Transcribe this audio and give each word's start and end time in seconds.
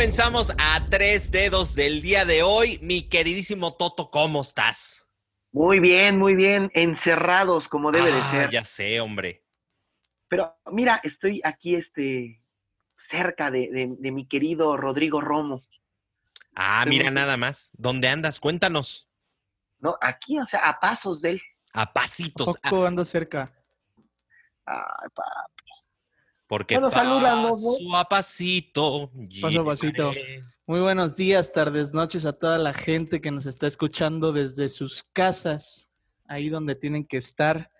comenzamos 0.00 0.50
a 0.56 0.86
tres 0.88 1.30
dedos 1.30 1.74
del 1.74 2.00
día 2.00 2.24
de 2.24 2.42
hoy. 2.42 2.78
Mi 2.80 3.02
queridísimo 3.02 3.74
Toto, 3.74 4.10
¿cómo 4.10 4.40
estás? 4.40 5.06
Muy 5.52 5.78
bien, 5.78 6.18
muy 6.18 6.34
bien. 6.34 6.70
Encerrados 6.72 7.68
como 7.68 7.92
debe 7.92 8.10
de 8.10 8.18
Ah, 8.18 8.30
ser. 8.30 8.50
Ya 8.50 8.64
sé, 8.64 8.98
hombre. 8.98 9.44
Pero 10.28 10.56
mira, 10.72 11.02
estoy 11.04 11.42
aquí 11.44 11.74
este 11.74 12.42
cerca 12.98 13.50
de, 13.50 13.68
de- 13.70 13.94
de 13.98 14.10
mi 14.10 14.26
querido 14.26 14.74
Rodrigo 14.78 15.20
Romo. 15.20 15.66
Ah, 16.54 16.78
Estoy 16.78 16.90
mira 16.96 17.04
muy- 17.10 17.14
nada 17.16 17.36
más. 17.36 17.70
¿Dónde 17.74 18.08
andas? 18.08 18.40
Cuéntanos. 18.40 19.06
No, 19.80 19.98
aquí, 20.00 20.38
o 20.38 20.46
sea, 20.46 20.60
a 20.60 20.80
pasos 20.80 21.20
de 21.20 21.28
él. 21.32 21.42
A 21.74 21.92
pasitos. 21.92 22.56
Ah, 22.62 22.70
Poco 22.70 22.86
ando 22.86 23.04
cerca. 23.04 23.52
Ay, 24.64 25.08
pa- 25.14 25.50
porque 26.50 26.74
Bueno, 26.74 26.90
paso 26.90 27.96
a 27.96 28.04
pasito. 28.08 29.12
Paso 29.40 29.60
a 29.60 29.64
pasito. 29.64 30.12
Muy 30.66 30.80
buenos 30.80 31.16
días, 31.16 31.52
tardes, 31.52 31.94
noches 31.94 32.26
a 32.26 32.32
toda 32.32 32.58
la 32.58 32.72
gente 32.74 33.20
que 33.20 33.30
nos 33.30 33.46
está 33.46 33.68
escuchando 33.68 34.32
desde 34.32 34.68
sus 34.68 35.04
casas, 35.12 35.92
ahí 36.26 36.48
donde 36.48 36.74
tienen 36.74 37.04
que 37.04 37.18
estar. 37.18 37.70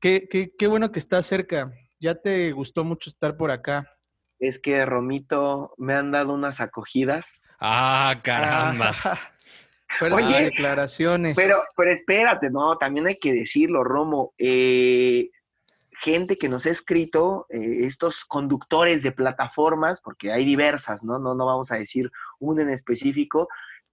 Qué, 0.00 0.28
qué, 0.30 0.54
qué 0.56 0.68
bueno 0.68 0.92
que 0.92 1.00
estás 1.00 1.26
cerca. 1.26 1.72
Ya 1.98 2.14
te 2.14 2.52
gustó 2.52 2.84
mucho 2.84 3.10
estar 3.10 3.36
por 3.36 3.50
acá. 3.50 3.90
es 4.38 4.60
que 4.60 4.86
Romito 4.86 5.74
me 5.76 5.94
han 5.94 6.12
dado 6.12 6.34
unas 6.34 6.60
acogidas. 6.60 7.42
Ah, 7.58 8.14
caramba. 8.22 8.94
Ah, 9.04 9.18
fuertes 9.98 10.24
Oye, 10.24 10.44
declaraciones. 10.44 11.34
Pero, 11.36 11.64
pero 11.76 11.92
espérate, 11.92 12.48
no, 12.48 12.78
también 12.78 13.08
hay 13.08 13.18
que 13.18 13.32
decirlo, 13.32 13.82
Romo. 13.82 14.34
eh, 14.38 15.30
gente 16.02 16.36
que 16.36 16.48
nos 16.48 16.66
ha 16.66 16.70
escrito, 16.70 17.46
eh, 17.50 17.84
estos 17.86 18.24
conductores 18.24 19.02
de 19.02 19.12
plataformas, 19.12 20.00
porque 20.00 20.32
hay 20.32 20.44
diversas, 20.44 21.02
¿no? 21.02 21.18
¿no? 21.18 21.34
No 21.34 21.46
vamos 21.46 21.72
a 21.72 21.76
decir 21.76 22.10
una 22.38 22.62
en 22.62 22.70
específico, 22.70 23.48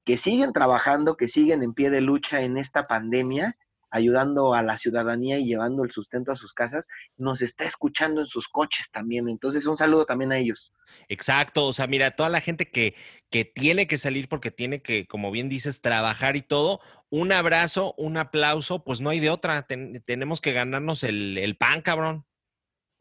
que 0.05 0.17
siguen 0.17 0.53
trabajando, 0.53 1.17
que 1.17 1.27
siguen 1.27 1.63
en 1.63 1.73
pie 1.73 1.89
de 1.89 2.01
lucha 2.01 2.41
en 2.41 2.57
esta 2.57 2.87
pandemia, 2.87 3.55
ayudando 3.95 4.53
a 4.53 4.61
la 4.61 4.77
ciudadanía 4.77 5.37
y 5.39 5.45
llevando 5.45 5.83
el 5.83 5.91
sustento 5.91 6.31
a 6.31 6.35
sus 6.35 6.53
casas, 6.53 6.87
nos 7.17 7.41
está 7.41 7.63
escuchando 7.63 8.21
en 8.21 8.27
sus 8.27 8.47
coches 8.47 8.91
también. 8.91 9.29
Entonces, 9.29 9.65
un 9.65 9.77
saludo 9.77 10.05
también 10.05 10.31
a 10.31 10.37
ellos. 10.37 10.73
Exacto, 11.07 11.65
o 11.67 11.73
sea, 11.73 11.87
mira, 11.87 12.11
toda 12.11 12.29
la 12.29 12.41
gente 12.41 12.69
que, 12.69 12.95
que 13.29 13.45
tiene 13.45 13.87
que 13.87 13.97
salir 13.97 14.27
porque 14.29 14.51
tiene 14.51 14.81
que, 14.81 15.07
como 15.07 15.31
bien 15.31 15.49
dices, 15.49 15.81
trabajar 15.81 16.35
y 16.35 16.41
todo, 16.41 16.79
un 17.09 17.31
abrazo, 17.31 17.93
un 17.97 18.17
aplauso, 18.17 18.83
pues 18.83 19.01
no 19.01 19.09
hay 19.09 19.19
de 19.19 19.29
otra, 19.29 19.61
ten- 19.63 20.03
tenemos 20.05 20.41
que 20.41 20.53
ganarnos 20.53 21.03
el, 21.03 21.37
el 21.37 21.55
pan, 21.57 21.81
cabrón. 21.81 22.25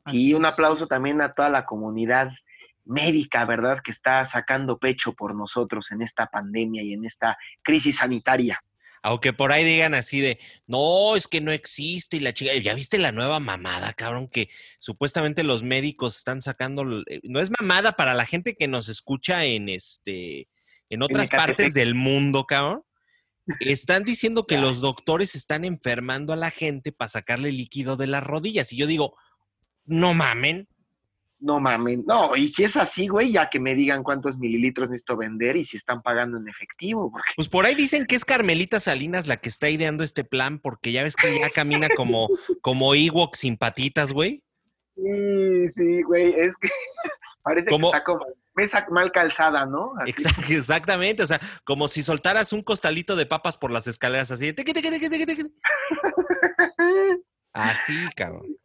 Así 0.05 0.29
Y 0.29 0.35
un 0.35 0.45
es. 0.45 0.53
aplauso 0.53 0.87
también 0.87 1.21
a 1.21 1.35
toda 1.35 1.51
la 1.51 1.65
comunidad 1.67 2.31
médica, 2.85 3.45
¿verdad? 3.47 3.79
Que 3.83 3.91
está 3.91 4.25
sacando 4.25 4.79
pecho 4.79 5.15
por 5.15 5.35
nosotros 5.35 5.91
en 5.91 6.03
esta 6.03 6.27
pandemia 6.27 6.83
y 6.83 6.93
en 6.93 7.05
esta 7.05 7.37
crisis 7.63 7.97
sanitaria. 7.99 8.61
Aunque 9.05 9.35
por 9.35 9.53
ahí 9.53 9.65
digan 9.65 9.93
así 9.93 10.23
de, 10.23 10.39
no, 10.67 11.15
es 11.15 11.29
que 11.29 11.43
no 11.43 11.53
existe 11.53 12.17
y 12.17 12.21
la 12.21 12.33
chica, 12.33 12.55
ya 12.55 12.73
viste 12.73 12.97
la 12.97 13.13
nueva 13.13 13.39
mamada, 13.39 13.93
cabrón, 13.93 14.29
que 14.29 14.49
supuestamente 14.79 15.45
los 15.45 15.63
médicos 15.63 16.17
están 16.17 16.41
sacando, 16.41 17.03
eh, 17.07 17.21
no 17.23 17.41
es 17.41 17.51
mamada 17.61 17.93
para 17.93 18.15
la 18.15 18.25
gente 18.25 18.55
que 18.55 18.67
nos 18.67 18.89
escucha 18.89 19.45
en 19.45 19.69
este, 19.69 20.49
en 20.89 21.03
otras 21.03 21.29
partes 21.29 21.75
del 21.75 21.95
mundo, 21.95 22.45
cabrón. 22.45 22.83
Están 23.61 24.05
diciendo 24.05 24.47
que 24.47 24.57
los 24.57 24.81
doctores 24.81 25.35
están 25.35 25.67
enfermando 25.67 26.33
a 26.33 26.37
la 26.37 26.51
gente 26.51 26.91
para 26.91 27.11
sacarle 27.11 27.53
líquido 27.53 27.97
de 27.97 28.07
las 28.07 28.25
rodillas. 28.25 28.73
Y 28.73 28.79
yo 28.79 28.87
digo, 28.87 29.19
no 29.85 30.15
mamen. 30.15 30.67
No 31.41 31.61
mames, 31.61 31.99
no, 32.07 32.37
y 32.37 32.49
si 32.49 32.65
es 32.65 32.77
así, 32.77 33.09
güey, 33.09 33.33
ya 33.33 33.51
que 33.51 33.61
me 33.61 33.75
digan 33.75 34.03
cuántos 34.03 34.39
mililitros 34.39 34.89
necesito 34.89 35.17
vender 35.17 35.57
y 35.57 35.65
si 35.65 35.77
están 35.77 36.01
pagando 36.01 36.39
en 36.39 36.49
efectivo, 36.49 37.11
porque 37.11 37.33
Pues 37.37 37.49
por 37.49 37.67
ahí 37.67 37.75
dicen 37.75 38.07
que 38.07 38.17
es 38.17 38.25
Carmelita 38.25 38.81
Salinas 38.81 39.27
la 39.27 39.37
que 39.37 39.49
está 39.49 39.69
ideando 39.69 40.05
este 40.05 40.25
plan, 40.25 40.59
porque 40.59 40.93
ya 40.93 41.03
ves 41.03 41.17
que 41.17 41.39
ya 41.39 41.51
camina 41.51 41.89
como, 41.97 42.29
como 42.63 42.95
Ewok 42.95 43.35
sin 43.35 43.57
patitas, 43.57 44.13
güey. 44.13 44.43
sí, 44.97 45.69
sí, 45.69 46.03
güey, 46.03 46.35
es 46.35 46.57
que 46.57 46.69
parece 47.43 47.71
¿Cómo? 47.71 47.91
que 47.91 47.97
está 47.97 48.05
como 48.05 48.25
mesa 48.55 48.87
mal 48.91 49.13
calzada, 49.13 49.67
¿no? 49.67 49.93
Así. 49.99 50.15
Exactamente, 50.55 51.23
o 51.23 51.27
sea, 51.27 51.41
como 51.65 51.89
si 51.89 52.03
soltaras 52.03 52.53
un 52.53 52.63
costalito 52.63 53.17
de 53.17 53.27
papas 53.27 53.57
por 53.57 53.71
las 53.71 53.87
escaleras 53.87 54.31
así. 54.31 54.53
de. 54.53 54.65
Así, 57.53 57.95
cabrón. 58.17 58.57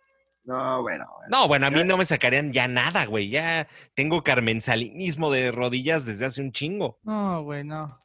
No, 0.50 0.82
bueno, 0.82 1.06
bueno. 1.16 1.28
No, 1.30 1.48
bueno, 1.48 1.68
a 1.68 1.70
mí 1.70 1.84
no 1.84 1.96
me 1.96 2.06
sacarían 2.06 2.52
ya 2.52 2.68
nada, 2.68 3.06
güey. 3.06 3.30
Ya 3.30 3.68
tengo 3.94 4.24
carmensalinismo 4.24 5.30
de 5.32 5.52
rodillas 5.52 6.06
desde 6.08 6.26
hace 6.26 6.42
un 6.42 6.52
chingo. 6.52 6.98
No, 7.04 7.44
güey, 7.44 7.64
no. 7.64 8.00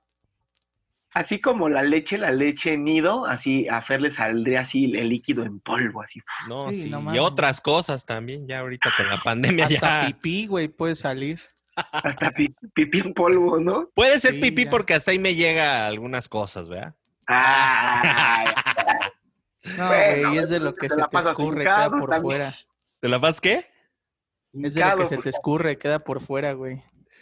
Así 1.15 1.41
como 1.41 1.69
la 1.69 1.82
leche, 1.82 2.19
la 2.19 2.32
leche 2.32 2.77
nido, 2.77 3.25
así 3.25 3.66
a 3.69 3.81
Fer 3.82 4.03
le 4.03 4.10
saldría 4.10 4.60
así 4.62 4.84
el 4.97 5.09
líquido 5.09 5.44
en 5.44 5.60
polvo, 5.60 6.03
así. 6.03 6.21
No, 6.49 6.71
Sí, 6.72 6.82
sí. 6.82 6.91
no 6.91 7.15
y 7.15 7.19
otras 7.19 7.60
cosas 7.62 8.05
también, 8.05 8.47
ya 8.49 8.59
ahorita 8.59 8.93
con 8.97 9.09
la 9.09 9.16
pandemia 9.19 9.66
Hasta 9.66 10.00
ya. 10.03 10.06
pipí, 10.09 10.47
güey, 10.47 10.69
puede 10.69 10.97
salir. 10.97 11.41
Hasta 11.76 12.31
pi- 12.32 12.55
pipí 12.75 12.99
en 13.00 13.15
polvo, 13.15 13.59
¿no? 13.59 13.88
Puede 13.94 14.19
ser 14.21 14.34
Sí, 14.34 14.41
pipí 14.41 14.65
ya. 14.65 14.71
porque 14.71 14.93
hasta 14.94 15.12
ahí 15.12 15.19
me 15.19 15.34
llega 15.34 15.87
algunas 15.87 16.28
cosas, 16.28 16.69
¿verdad? 16.69 16.94
Ay, 17.26 18.49
No, 19.79 19.87
Bueno, 19.89 20.29
güey, 20.29 20.39
es 20.39 20.49
de 20.51 20.61
lo 20.61 20.75
que 20.75 20.89
te 20.89 20.95
se 20.95 21.03
te 21.09 21.19
escurre, 21.19 21.65
queda 21.65 21.91
por 21.91 22.11
también. 22.11 22.23
fuera. 22.23 22.55
¿De 23.03 23.09
la 23.09 23.21
paz 23.21 23.41
qué? 23.41 23.67
Es 24.63 24.75
de 24.75 24.85
lo 24.85 24.97
que 24.97 25.07
se 25.07 25.19
te 25.19 25.31
escurre, 25.31 25.79
queda 25.79 25.99
por 26.01 26.21
fuera, 26.21 26.53
güey. 26.53 26.77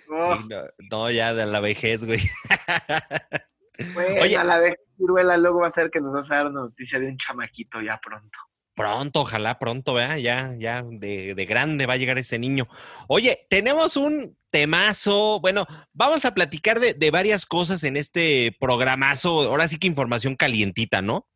no, 0.09 0.37
Sí, 0.37 0.45
no, 0.49 0.63
no, 0.91 1.11
ya 1.11 1.33
de 1.35 1.47
la 1.47 1.61
vejez, 1.61 2.05
güey. 2.05 2.21
Bueno, 3.95 4.21
Oye. 4.23 4.37
a 4.37 4.45
la 4.45 4.59
vez 4.59 4.75
viruela 4.97 5.37
luego 5.39 5.61
va 5.61 5.69
a 5.69 5.71
ser 5.71 5.91
que 5.91 6.01
nos 6.01 6.13
vas 6.13 6.31
a 6.31 6.37
dar 6.37 6.51
noticia 6.53 7.01
de 7.01 7.07
un 7.09 7.17
chamaquito 7.17 7.81
ya 7.81 7.99
pronto. 8.05 8.39
Pronto, 8.75 9.23
ojalá 9.23 9.59
pronto, 9.59 9.95
¿verdad? 9.95 10.19
Ya, 10.19 10.53
ya 10.57 10.83
de, 10.87 11.35
de 11.35 11.47
grande 11.47 11.87
va 11.87 11.95
a 11.95 11.97
llegar 11.97 12.19
ese 12.19 12.39
niño. 12.39 12.69
Oye, 13.09 13.47
tenemos 13.51 13.97
un 13.97 14.37
temazo. 14.51 15.41
Bueno, 15.41 15.67
vamos 15.93 16.25
a 16.25 16.35
platicar 16.35 16.81
de, 16.81 16.95
de 16.95 17.11
varias 17.11 17.45
cosas 17.47 17.83
en 17.83 17.97
este 17.97 18.55
programazo. 18.61 19.49
Ahora 19.49 19.67
sí 19.69 19.79
que 19.79 19.87
información 19.89 20.37
calientita, 20.37 21.03
¿no? 21.03 21.27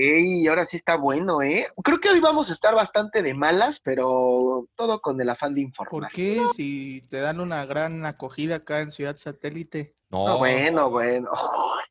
Ey, 0.00 0.46
ahora 0.46 0.64
sí 0.64 0.76
está 0.76 0.96
bueno, 0.96 1.42
¿eh? 1.42 1.66
Creo 1.82 1.98
que 1.98 2.08
hoy 2.08 2.20
vamos 2.20 2.50
a 2.50 2.52
estar 2.52 2.72
bastante 2.72 3.20
de 3.20 3.34
malas, 3.34 3.80
pero 3.80 4.68
todo 4.76 5.00
con 5.00 5.20
el 5.20 5.28
afán 5.28 5.56
de 5.56 5.62
informar. 5.62 5.90
¿Por 5.90 6.08
qué? 6.12 6.40
Si 6.54 7.02
te 7.10 7.16
dan 7.16 7.40
una 7.40 7.66
gran 7.66 8.06
acogida 8.06 8.56
acá 8.56 8.80
en 8.80 8.92
Ciudad 8.92 9.16
Satélite. 9.16 9.96
No, 10.08 10.28
No, 10.28 10.38
bueno, 10.38 10.88
bueno. 10.88 11.32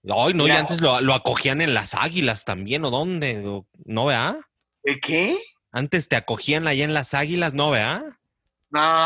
Ay, 0.09 0.33
no, 0.35 0.47
y 0.47 0.51
antes 0.51 0.79
lo, 0.79 1.01
lo 1.01 1.13
acogían 1.13 1.59
en 1.59 1.73
las 1.73 1.95
águilas 1.95 2.45
también, 2.45 2.85
¿o 2.85 2.91
dónde? 2.91 3.43
¿No, 3.83 4.05
vea? 4.05 4.37
¿De 4.83 5.01
qué? 5.01 5.37
Antes 5.73 6.07
te 6.07 6.15
acogían 6.15 6.65
allá 6.65 6.85
en 6.85 6.93
las 6.93 7.13
águilas, 7.13 7.55
¿no, 7.55 7.71
vea? 7.71 8.05
No. 8.69 9.05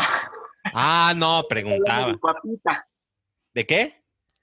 Ah, 0.72 1.12
no, 1.16 1.42
De 1.42 1.48
preguntaba. 1.48 2.16
¿De 3.52 3.66
qué? 3.66 4.01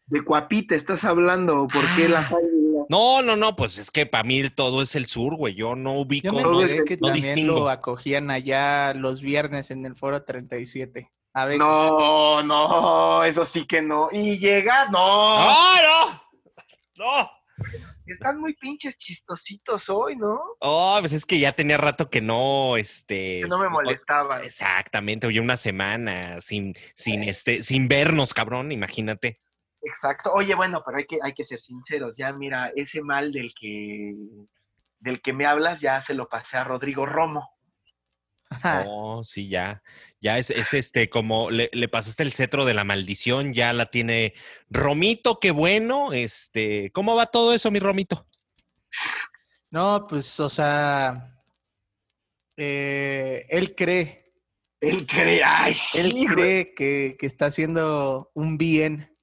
De 0.09 0.23
cuapita 0.23 0.75
estás 0.75 1.03
hablando. 1.03 1.67
¿Por 1.67 1.83
qué 1.95 2.09
las 2.09 2.31
águilas? 2.31 2.85
No, 2.89 3.21
no, 3.21 3.35
no, 3.35 3.55
pues 3.55 3.77
es 3.77 3.91
que 3.91 4.07
para 4.07 4.23
mí 4.23 4.49
todo 4.49 4.81
es 4.81 4.95
el 4.95 5.05
sur, 5.05 5.35
güey. 5.35 5.53
Yo 5.53 5.75
no 5.75 5.99
ubico. 5.99 6.27
Yo 6.27 6.33
me 6.33 6.83
que 6.85 6.97
no 6.97 7.09
también 7.09 7.35
distingo. 7.35 7.59
lo 7.59 7.69
acogían 7.69 8.31
allá 8.31 8.93
los 8.95 9.21
viernes 9.21 9.69
en 9.69 9.85
el 9.85 9.95
foro 9.95 10.23
37. 10.23 11.11
A 11.33 11.45
veces. 11.45 11.59
No, 11.59 12.41
no, 12.41 13.23
eso 13.23 13.45
sí 13.45 13.67
que 13.67 13.81
no. 13.81 14.09
Y 14.11 14.39
llega, 14.39 14.89
no. 14.89 15.37
¡No, 15.37 15.75
no! 15.83 16.23
¡No! 16.95 17.31
Están 18.07 18.39
muy 18.39 18.55
pinches 18.55 18.97
chistositos 18.97 19.87
hoy, 19.89 20.15
¿no? 20.15 20.39
Oh, 20.59 20.97
pues 20.99 21.13
es 21.13 21.25
que 21.25 21.37
ya 21.37 21.51
tenía 21.51 21.77
rato 21.77 22.09
que 22.09 22.21
no, 22.21 22.75
este. 22.75 23.41
Que 23.41 23.47
no 23.47 23.59
me 23.59 23.69
molestaban. 23.69 24.43
Exactamente, 24.43 25.27
oye, 25.27 25.39
una 25.39 25.57
semana 25.57 26.41
sin, 26.41 26.73
sin, 26.95 27.23
este, 27.23 27.61
sin 27.61 27.87
vernos, 27.87 28.33
cabrón, 28.33 28.71
imagínate. 28.71 29.39
Exacto. 29.81 30.31
Oye, 30.33 30.55
bueno, 30.55 30.83
pero 30.85 30.97
hay 30.97 31.05
que, 31.05 31.19
hay 31.21 31.33
que 31.33 31.43
ser 31.43 31.59
sinceros. 31.59 32.17
Ya, 32.17 32.31
mira, 32.33 32.71
ese 32.75 33.01
mal 33.01 33.31
del 33.31 33.53
que, 33.59 34.13
del 34.99 35.21
que 35.21 35.33
me 35.33 35.45
hablas, 35.45 35.81
ya 35.81 36.01
se 36.01 36.13
lo 36.13 36.27
pasé 36.27 36.57
a 36.57 36.63
Rodrigo 36.63 37.05
Romo. 37.05 37.49
Oh, 38.85 39.23
sí, 39.23 39.47
ya. 39.47 39.83
Ya 40.19 40.37
es, 40.37 40.49
es 40.49 40.73
este, 40.73 41.09
como 41.09 41.51
le, 41.51 41.69
le 41.71 41.87
pasaste 41.87 42.23
el 42.23 42.33
cetro 42.33 42.65
de 42.65 42.73
la 42.73 42.83
maldición, 42.83 43.53
ya 43.53 43.71
la 43.73 43.85
tiene 43.85 44.33
Romito, 44.69 45.39
qué 45.39 45.51
bueno. 45.51 46.13
Este, 46.13 46.91
¿cómo 46.91 47.15
va 47.15 47.27
todo 47.27 47.53
eso, 47.53 47.71
mi 47.71 47.79
Romito? 47.79 48.27
No, 49.69 50.07
pues, 50.09 50.39
o 50.39 50.49
sea, 50.49 51.39
eh, 52.57 53.45
él 53.49 53.75
cree, 53.75 54.33
Él 54.81 55.05
cree, 55.05 55.43
ay, 55.43 55.75
él 55.93 56.25
cree 56.25 56.73
que, 56.73 57.17
que 57.19 57.27
está 57.27 57.47
haciendo 57.47 58.31
un 58.33 58.57
bien. 58.57 59.15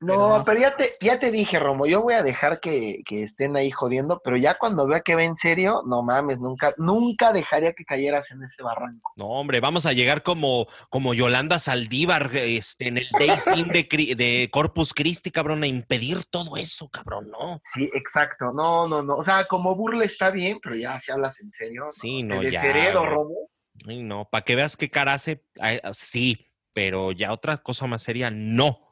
No, 0.00 0.44
pero, 0.44 0.60
ya, 0.60 0.76
te, 0.76 0.94
ya 1.00 1.18
te 1.18 1.32
dije, 1.32 1.58
Romo, 1.58 1.84
yo 1.86 2.02
voy 2.02 2.14
a 2.14 2.22
dejar 2.22 2.60
que, 2.60 3.02
que, 3.04 3.24
estén 3.24 3.56
ahí 3.56 3.72
jodiendo, 3.72 4.20
pero 4.22 4.36
ya 4.36 4.56
cuando 4.56 4.86
vea 4.86 5.00
que 5.00 5.16
va 5.16 5.24
en 5.24 5.34
serio, 5.34 5.82
no 5.86 6.02
mames, 6.02 6.38
nunca, 6.38 6.72
nunca 6.76 7.32
dejaría 7.32 7.72
que 7.72 7.84
cayeras 7.84 8.30
en 8.30 8.44
ese 8.44 8.62
barranco. 8.62 9.12
No, 9.16 9.26
hombre, 9.26 9.58
vamos 9.58 9.86
a 9.86 9.92
llegar 9.92 10.22
como, 10.22 10.66
como 10.88 11.14
Yolanda 11.14 11.58
Saldívar 11.58 12.30
este, 12.34 12.88
en 12.88 12.98
el 12.98 13.08
Day 13.18 13.64
de, 13.72 14.14
de, 14.14 14.48
Corpus 14.52 14.94
Christi, 14.94 15.32
cabrón, 15.32 15.64
a 15.64 15.66
impedir 15.66 16.24
todo 16.30 16.56
eso, 16.56 16.88
cabrón, 16.88 17.30
¿no? 17.30 17.60
Sí, 17.64 17.90
exacto. 17.92 18.52
No, 18.52 18.86
no, 18.86 19.02
no. 19.02 19.16
O 19.16 19.22
sea, 19.22 19.46
como 19.46 19.74
burla 19.74 20.04
está 20.04 20.30
bien, 20.30 20.60
pero 20.62 20.76
ya 20.76 20.98
si 21.00 21.10
hablas 21.10 21.40
en 21.40 21.50
serio. 21.50 21.88
Sí, 21.90 22.22
no, 22.22 22.40
El 22.40 22.52
ya. 22.52 22.60
cerebro, 22.60 23.04
Romo. 23.04 23.50
Ay, 23.86 24.02
no, 24.02 24.28
para 24.30 24.44
que 24.44 24.54
veas 24.54 24.76
qué 24.76 24.90
cara 24.90 25.14
hace, 25.14 25.44
sí, 25.92 26.46
pero 26.72 27.12
ya 27.12 27.32
otra 27.32 27.56
cosa 27.58 27.86
más 27.86 28.02
seria, 28.02 28.30
no. 28.30 28.87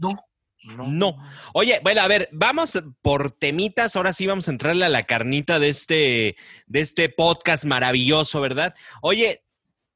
No. 0.00 0.14
No. 0.64 0.86
no. 0.88 1.16
Oye, 1.54 1.80
bueno, 1.84 2.00
a 2.00 2.08
ver, 2.08 2.28
vamos 2.32 2.82
por 3.00 3.30
temitas. 3.30 3.94
Ahora 3.94 4.12
sí 4.12 4.26
vamos 4.26 4.48
a 4.48 4.50
entrarle 4.50 4.84
a 4.84 4.88
la 4.88 5.04
carnita 5.04 5.58
de 5.58 5.68
este, 5.68 6.36
de 6.66 6.80
este 6.80 7.08
podcast 7.08 7.64
maravilloso, 7.64 8.40
¿verdad? 8.40 8.74
Oye, 9.00 9.44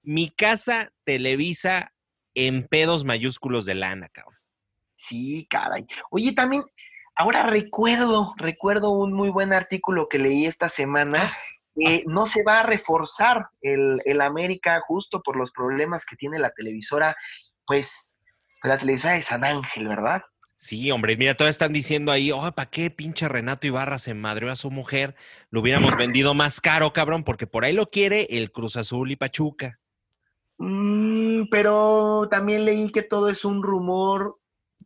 mi 0.03 0.31
casa 0.31 0.93
Televisa 1.05 1.93
en 2.35 2.67
pedos 2.69 3.05
mayúsculos 3.05 3.65
de 3.65 3.75
lana, 3.75 4.09
cabrón. 4.09 4.39
Sí, 4.97 5.47
caray. 5.49 5.87
Oye, 6.11 6.33
también, 6.33 6.63
ahora 7.17 7.45
recuerdo, 7.45 8.35
recuerdo 8.37 8.91
un 8.91 9.13
muy 9.13 9.31
buen 9.31 9.53
artículo 9.53 10.09
que 10.09 10.19
leí 10.19 10.47
esta 10.47 10.69
semana. 10.69 11.23
Eh, 11.77 12.05
no 12.07 12.27
se 12.27 12.43
va 12.43 12.61
a 12.61 12.63
reforzar 12.65 13.49
el, 13.63 14.01
el 14.05 14.21
América 14.21 14.81
justo 14.87 15.23
por 15.23 15.37
los 15.37 15.53
problemas 15.53 16.05
que 16.05 16.17
tiene 16.17 16.39
la 16.39 16.51
televisora, 16.51 17.17
pues 17.67 18.10
la 18.63 18.79
televisora 18.79 19.15
de 19.15 19.23
San 19.23 19.45
Ángel, 19.45 19.89
¿verdad? 19.89 20.23
Sí, 20.57 20.91
hombre, 20.91 21.17
mira, 21.17 21.35
todavía 21.35 21.53
están 21.53 21.73
diciendo 21.73 22.13
ahí, 22.13 22.31
oh, 22.33 22.53
¿para 22.53 22.69
qué 22.71 22.91
pinche 22.91 23.27
Renato 23.29 23.67
Ibarra 23.67 23.99
se 23.99 24.13
madreó 24.13 24.51
a 24.51 24.57
su 24.57 24.71
mujer? 24.71 25.15
Lo 25.49 25.61
hubiéramos 25.61 25.97
vendido 25.97 26.35
más 26.35 26.61
caro, 26.61 26.93
cabrón, 26.93 27.25
porque 27.25 27.47
por 27.47 27.65
ahí 27.65 27.73
lo 27.73 27.89
quiere 27.89 28.27
el 28.29 28.53
Cruz 28.53 28.77
Azul 28.77 29.11
y 29.11 29.17
Pachuca. 29.17 29.81
Mm, 30.59 31.45
pero 31.51 32.29
también 32.31 32.67
leí 32.67 32.93
que 32.93 33.03
todo 33.03 33.31
es 33.31 33.47
un 33.47 33.63
rumor 33.63 34.37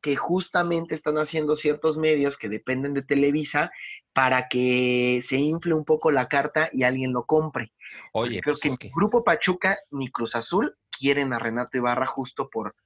que 0.00 0.14
justamente 0.14 0.94
están 0.94 1.16
haciendo 1.18 1.56
ciertos 1.56 1.96
medios 1.96 2.38
que 2.38 2.48
dependen 2.48 2.94
de 2.94 3.02
Televisa 3.02 3.72
para 4.12 4.46
que 4.48 5.20
se 5.26 5.38
infle 5.38 5.74
un 5.74 5.84
poco 5.84 6.12
la 6.12 6.28
carta 6.28 6.68
y 6.72 6.84
alguien 6.84 7.12
lo 7.12 7.24
compre. 7.26 7.72
Oye, 8.12 8.40
creo 8.40 8.54
pues 8.54 8.60
que 8.62 8.68
es 8.68 8.78
que- 8.78 8.90
Grupo 8.94 9.24
Pachuca 9.24 9.76
ni 9.90 10.08
Cruz 10.08 10.36
Azul 10.36 10.76
quieren 10.96 11.32
a 11.32 11.40
Renato 11.40 11.76
Ibarra 11.76 12.06
justo 12.06 12.48
por... 12.48 12.76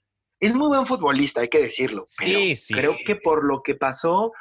Es 0.40 0.54
muy 0.54 0.68
buen 0.68 0.86
futbolista, 0.86 1.40
hay 1.40 1.48
que 1.48 1.60
decirlo. 1.60 2.04
pero 2.18 2.38
Sí, 2.38 2.56
sí, 2.56 2.74
Creo 2.74 2.92
sí. 2.92 3.04
que 3.04 3.16
por 3.16 3.44
lo 3.44 3.62
que 3.62 3.74
pasó, 3.74 4.32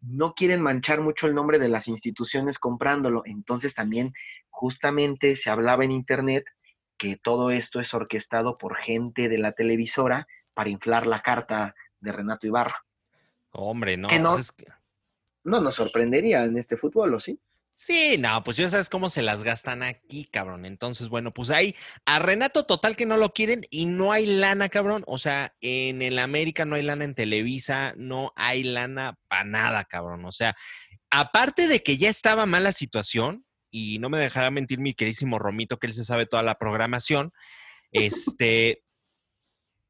no 0.00 0.34
quieren 0.34 0.60
manchar 0.60 1.00
mucho 1.00 1.26
el 1.26 1.34
nombre 1.34 1.58
de 1.58 1.68
las 1.68 1.88
instituciones 1.88 2.58
comprándolo. 2.58 3.22
Entonces 3.24 3.74
también 3.74 4.12
justamente 4.50 5.36
se 5.36 5.50
hablaba 5.50 5.84
en 5.84 5.90
internet 5.92 6.44
que 6.98 7.16
todo 7.16 7.50
esto 7.50 7.80
es 7.80 7.94
orquestado 7.94 8.58
por 8.58 8.76
gente 8.76 9.28
de 9.28 9.38
la 9.38 9.52
televisora 9.52 10.26
para 10.54 10.68
inflar 10.70 11.06
la 11.06 11.22
carta 11.22 11.74
de 12.00 12.12
Renato 12.12 12.46
Ibarra. 12.46 12.84
Hombre, 13.52 13.96
no, 13.96 14.08
que 14.08 14.18
no- 14.18 14.30
pues 14.30 14.40
es 14.46 14.52
que- 14.52 14.66
No 15.44 15.60
nos 15.60 15.76
sorprendería 15.76 16.44
en 16.44 16.58
este 16.58 16.76
fútbol, 16.76 17.14
¿o 17.14 17.20
sí? 17.20 17.40
Sí, 17.80 18.16
no, 18.18 18.42
pues 18.42 18.56
ya 18.56 18.68
sabes 18.68 18.88
cómo 18.88 19.08
se 19.08 19.22
las 19.22 19.44
gastan 19.44 19.84
aquí, 19.84 20.24
cabrón. 20.24 20.64
Entonces, 20.64 21.08
bueno, 21.08 21.32
pues 21.32 21.48
ahí 21.50 21.76
a 22.06 22.18
Renato 22.18 22.64
total 22.66 22.96
que 22.96 23.06
no 23.06 23.16
lo 23.16 23.32
quieren 23.32 23.64
y 23.70 23.86
no 23.86 24.10
hay 24.10 24.26
lana, 24.26 24.68
cabrón. 24.68 25.04
O 25.06 25.16
sea, 25.16 25.54
en 25.60 26.02
el 26.02 26.18
América 26.18 26.64
no 26.64 26.74
hay 26.74 26.82
lana 26.82 27.04
en 27.04 27.14
Televisa, 27.14 27.94
no 27.96 28.32
hay 28.34 28.64
lana 28.64 29.16
para 29.28 29.44
nada, 29.44 29.84
cabrón. 29.84 30.24
O 30.24 30.32
sea, 30.32 30.56
aparte 31.08 31.68
de 31.68 31.84
que 31.84 31.98
ya 31.98 32.10
estaba 32.10 32.46
mala 32.46 32.72
situación, 32.72 33.44
y 33.70 34.00
no 34.00 34.08
me 34.08 34.18
dejará 34.18 34.50
mentir 34.50 34.80
mi 34.80 34.92
querísimo 34.94 35.38
Romito, 35.38 35.78
que 35.78 35.86
él 35.86 35.94
se 35.94 36.04
sabe 36.04 36.26
toda 36.26 36.42
la 36.42 36.58
programación, 36.58 37.32
este, 37.92 38.82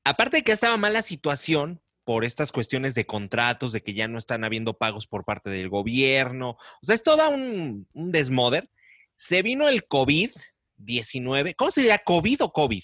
aparte 0.04 0.36
de 0.36 0.44
que 0.44 0.52
estaba 0.52 0.76
mala 0.76 1.00
situación 1.00 1.80
por 2.08 2.24
estas 2.24 2.52
cuestiones 2.52 2.94
de 2.94 3.04
contratos, 3.04 3.70
de 3.70 3.82
que 3.82 3.92
ya 3.92 4.08
no 4.08 4.16
están 4.16 4.42
habiendo 4.42 4.78
pagos 4.78 5.06
por 5.06 5.26
parte 5.26 5.50
del 5.50 5.68
gobierno, 5.68 6.52
o 6.52 6.80
sea, 6.80 6.94
es 6.94 7.02
toda 7.02 7.28
un, 7.28 7.86
un 7.92 8.12
desmoder. 8.12 8.70
Se 9.14 9.42
vino 9.42 9.68
el 9.68 9.86
COVID-19. 9.86 11.54
¿Cómo 11.54 11.70
se 11.70 11.82
dirá? 11.82 11.98
¿COVID 11.98 12.44
o 12.44 12.50
COVID? 12.50 12.82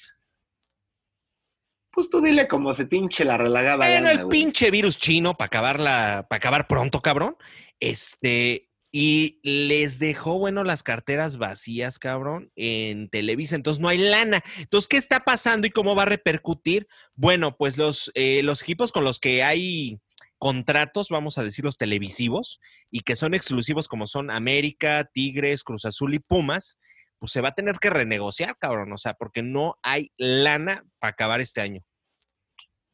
Pues 1.91 2.11
tú 2.11 2.21
dile 2.21 2.47
como 2.47 2.75
se 2.75 2.85
pinche 2.85 3.25
la 3.25 3.38
relagada. 3.38 3.87
Bueno, 3.87 4.11
el 4.11 4.26
güey. 4.26 4.29
pinche 4.29 4.71
virus 4.71 4.99
chino 4.99 5.38
para 5.38 5.47
acabar 5.47 5.81
la, 5.81 6.26
para 6.29 6.37
acabar 6.37 6.67
pronto, 6.69 7.00
cabrón. 7.00 7.38
Este, 7.81 8.69
y 8.96 9.41
les 9.43 9.99
dejó, 9.99 10.38
bueno, 10.38 10.62
las 10.62 10.85
carteras 10.85 11.37
vacías, 11.37 11.99
cabrón, 11.99 12.52
en 12.55 13.08
Televisa. 13.08 13.56
Entonces 13.56 13.81
no 13.81 13.88
hay 13.88 13.99
lana. 13.99 14.44
Entonces, 14.56 14.87
¿qué 14.87 14.99
está 14.99 15.25
pasando 15.25 15.67
y 15.67 15.70
cómo 15.70 15.96
va 15.96 16.05
a 16.05 16.06
repercutir? 16.06 16.87
Bueno, 17.17 17.56
pues 17.56 17.76
los, 17.76 18.12
eh, 18.14 18.44
los 18.44 18.62
equipos 18.62 18.93
con 18.93 19.02
los 19.02 19.19
que 19.19 19.43
hay 19.43 19.99
contratos, 20.38 21.08
vamos 21.08 21.38
a 21.38 21.43
decir 21.43 21.64
los 21.64 21.76
televisivos, 21.76 22.61
y 22.88 23.00
que 23.00 23.17
son 23.17 23.35
exclusivos 23.35 23.88
como 23.88 24.06
son 24.06 24.31
América, 24.31 25.11
Tigres, 25.12 25.64
Cruz 25.64 25.87
Azul 25.87 26.14
y 26.14 26.20
Pumas, 26.20 26.79
pues 27.19 27.32
se 27.32 27.40
va 27.40 27.49
a 27.49 27.55
tener 27.56 27.81
que 27.81 27.90
renegociar, 27.90 28.56
cabrón. 28.58 28.93
O 28.93 28.99
sea, 28.99 29.14
porque 29.14 29.43
no 29.43 29.75
hay 29.82 30.12
lana 30.17 30.85
para 31.00 31.11
acabar 31.11 31.40
este 31.40 31.62
año. 31.62 31.82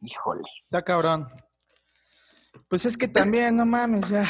Híjole. 0.00 0.49
Está 0.64 0.82
cabrón. 0.82 1.29
Pues 2.69 2.87
es 2.87 2.96
que 2.96 3.06
también, 3.06 3.55
no 3.55 3.67
mames, 3.67 4.08
ya 4.08 4.26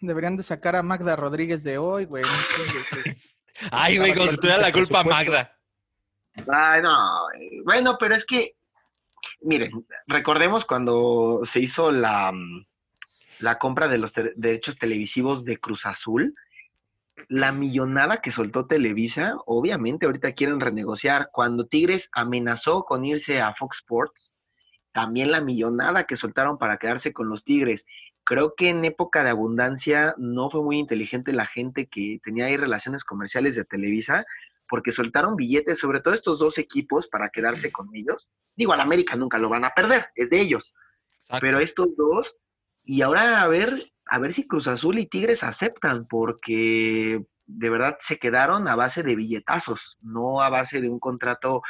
deberían 0.00 0.36
de 0.36 0.42
sacar 0.42 0.76
a 0.76 0.82
Magda 0.82 1.16
Rodríguez 1.16 1.62
de 1.62 1.78
hoy, 1.78 2.04
güey. 2.06 2.22
no 2.24 2.28
chingues, 2.56 3.40
Ay, 3.70 3.98
güey, 3.98 4.14
como 4.14 4.30
si 4.30 4.36
tuviera 4.36 4.58
la 4.58 4.72
culpa 4.72 5.04
Magda. 5.04 5.56
Ay, 6.50 6.82
no. 6.82 7.22
Bueno, 7.64 7.96
pero 7.98 8.14
es 8.14 8.24
que, 8.24 8.56
miren, 9.42 9.84
recordemos 10.06 10.64
cuando 10.64 11.40
se 11.44 11.60
hizo 11.60 11.90
la, 11.92 12.32
mm, 12.32 12.66
la 13.40 13.58
compra 13.58 13.88
de 13.88 13.98
los 13.98 14.12
te- 14.12 14.32
derechos 14.36 14.78
televisivos 14.78 15.44
de 15.44 15.58
Cruz 15.58 15.84
Azul, 15.84 16.34
la 17.28 17.52
millonada 17.52 18.22
que 18.22 18.32
soltó 18.32 18.66
Televisa, 18.66 19.34
obviamente 19.44 20.06
ahorita 20.06 20.32
quieren 20.32 20.58
renegociar. 20.60 21.28
Cuando 21.30 21.66
Tigres 21.66 22.08
amenazó 22.12 22.84
con 22.84 23.04
irse 23.04 23.42
a 23.42 23.52
Fox 23.54 23.78
Sports, 23.78 24.32
también 24.92 25.30
la 25.30 25.42
millonada 25.42 26.04
que 26.04 26.16
soltaron 26.16 26.56
para 26.56 26.78
quedarse 26.78 27.12
con 27.12 27.28
los 27.28 27.44
Tigres. 27.44 27.84
Creo 28.30 28.54
que 28.54 28.68
en 28.68 28.84
época 28.84 29.24
de 29.24 29.30
abundancia 29.30 30.14
no 30.16 30.50
fue 30.50 30.62
muy 30.62 30.78
inteligente 30.78 31.32
la 31.32 31.46
gente 31.46 31.88
que 31.88 32.20
tenía 32.22 32.44
ahí 32.44 32.56
relaciones 32.56 33.02
comerciales 33.02 33.56
de 33.56 33.64
Televisa, 33.64 34.24
porque 34.68 34.92
soltaron 34.92 35.34
billetes, 35.34 35.80
sobre 35.80 35.98
todo 35.98 36.14
estos 36.14 36.38
dos 36.38 36.56
equipos, 36.56 37.08
para 37.08 37.30
quedarse 37.30 37.72
con 37.72 37.88
ellos. 37.92 38.30
Digo, 38.54 38.72
al 38.72 38.82
América 38.82 39.16
nunca 39.16 39.36
lo 39.36 39.48
van 39.48 39.64
a 39.64 39.70
perder, 39.70 40.10
es 40.14 40.30
de 40.30 40.40
ellos. 40.42 40.72
Exacto. 41.22 41.40
Pero 41.40 41.58
estos 41.58 41.96
dos, 41.96 42.36
y 42.84 43.02
ahora 43.02 43.42
a 43.42 43.48
ver, 43.48 43.90
a 44.06 44.20
ver 44.20 44.32
si 44.32 44.46
Cruz 44.46 44.68
Azul 44.68 45.00
y 45.00 45.08
Tigres 45.08 45.42
aceptan, 45.42 46.06
porque 46.06 47.26
de 47.46 47.68
verdad 47.68 47.96
se 47.98 48.20
quedaron 48.20 48.68
a 48.68 48.76
base 48.76 49.02
de 49.02 49.16
billetazos, 49.16 49.98
no 50.02 50.40
a 50.40 50.50
base 50.50 50.80
de 50.80 50.88
un 50.88 51.00
contrato 51.00 51.62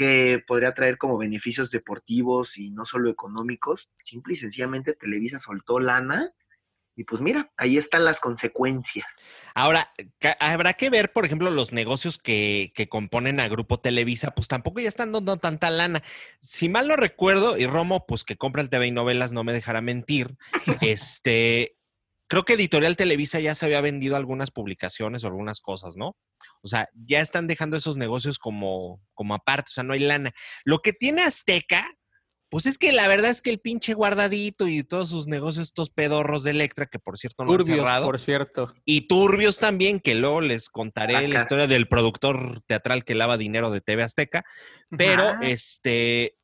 que 0.00 0.42
podría 0.46 0.72
traer 0.72 0.96
como 0.96 1.18
beneficios 1.18 1.70
deportivos 1.70 2.56
y 2.56 2.70
no 2.70 2.86
solo 2.86 3.10
económicos. 3.10 3.90
Simple 3.98 4.32
y 4.32 4.36
sencillamente 4.36 4.94
Televisa 4.94 5.38
soltó 5.38 5.78
lana 5.78 6.32
y 6.96 7.04
pues 7.04 7.20
mira, 7.20 7.52
ahí 7.58 7.76
están 7.76 8.06
las 8.06 8.18
consecuencias. 8.18 9.04
Ahora, 9.54 9.92
habrá 10.38 10.72
que 10.72 10.88
ver, 10.88 11.12
por 11.12 11.26
ejemplo, 11.26 11.50
los 11.50 11.72
negocios 11.72 12.16
que, 12.16 12.72
que 12.74 12.88
componen 12.88 13.40
a 13.40 13.48
Grupo 13.48 13.78
Televisa, 13.78 14.30
pues 14.30 14.48
tampoco 14.48 14.80
ya 14.80 14.88
están 14.88 15.12
dando 15.12 15.36
tanta 15.36 15.68
lana. 15.68 16.02
Si 16.40 16.70
mal 16.70 16.88
no 16.88 16.96
recuerdo, 16.96 17.58
y 17.58 17.66
Romo, 17.66 18.06
pues 18.06 18.24
que 18.24 18.38
compra 18.38 18.62
el 18.62 18.70
TV 18.70 18.86
y 18.86 18.92
novelas, 18.92 19.34
no 19.34 19.44
me 19.44 19.52
dejará 19.52 19.82
mentir, 19.82 20.38
este, 20.80 21.76
creo 22.30 22.44
que 22.44 22.52
Editorial 22.52 22.94
Televisa 22.96 23.40
ya 23.40 23.56
se 23.56 23.66
había 23.66 23.80
vendido 23.80 24.14
algunas 24.14 24.52
publicaciones 24.52 25.24
o 25.24 25.26
algunas 25.26 25.60
cosas, 25.60 25.96
¿no? 25.96 26.16
O 26.62 26.68
sea, 26.68 26.88
ya 26.94 27.20
están 27.20 27.48
dejando 27.48 27.76
esos 27.76 27.96
negocios 27.96 28.38
como, 28.38 29.02
como 29.14 29.34
aparte, 29.34 29.70
o 29.70 29.74
sea, 29.74 29.82
no 29.82 29.94
hay 29.94 30.00
lana. 30.00 30.32
Lo 30.64 30.78
que 30.78 30.92
tiene 30.92 31.22
Azteca, 31.22 31.90
pues 32.48 32.66
es 32.66 32.78
que 32.78 32.92
la 32.92 33.08
verdad 33.08 33.32
es 33.32 33.42
que 33.42 33.50
el 33.50 33.58
pinche 33.58 33.94
guardadito 33.94 34.68
y 34.68 34.84
todos 34.84 35.08
sus 35.08 35.26
negocios, 35.26 35.66
estos 35.68 35.90
pedorros 35.90 36.44
de 36.44 36.52
Electra, 36.52 36.86
que 36.86 37.00
por 37.00 37.18
cierto 37.18 37.44
no 37.44 37.50
han 37.50 37.58
Turbios, 37.58 37.78
cerrado. 37.78 38.06
por 38.06 38.20
cierto. 38.20 38.74
Y 38.84 39.08
turbios 39.08 39.58
también, 39.58 39.98
que 39.98 40.14
luego 40.14 40.40
les 40.40 40.68
contaré 40.68 41.26
la 41.26 41.40
historia 41.40 41.66
del 41.66 41.88
productor 41.88 42.62
teatral 42.66 43.04
que 43.04 43.16
lava 43.16 43.38
dinero 43.38 43.72
de 43.72 43.80
TV 43.80 44.04
Azteca. 44.04 44.44
Pero, 44.96 45.30
Ajá. 45.30 45.40
este, 45.42 46.36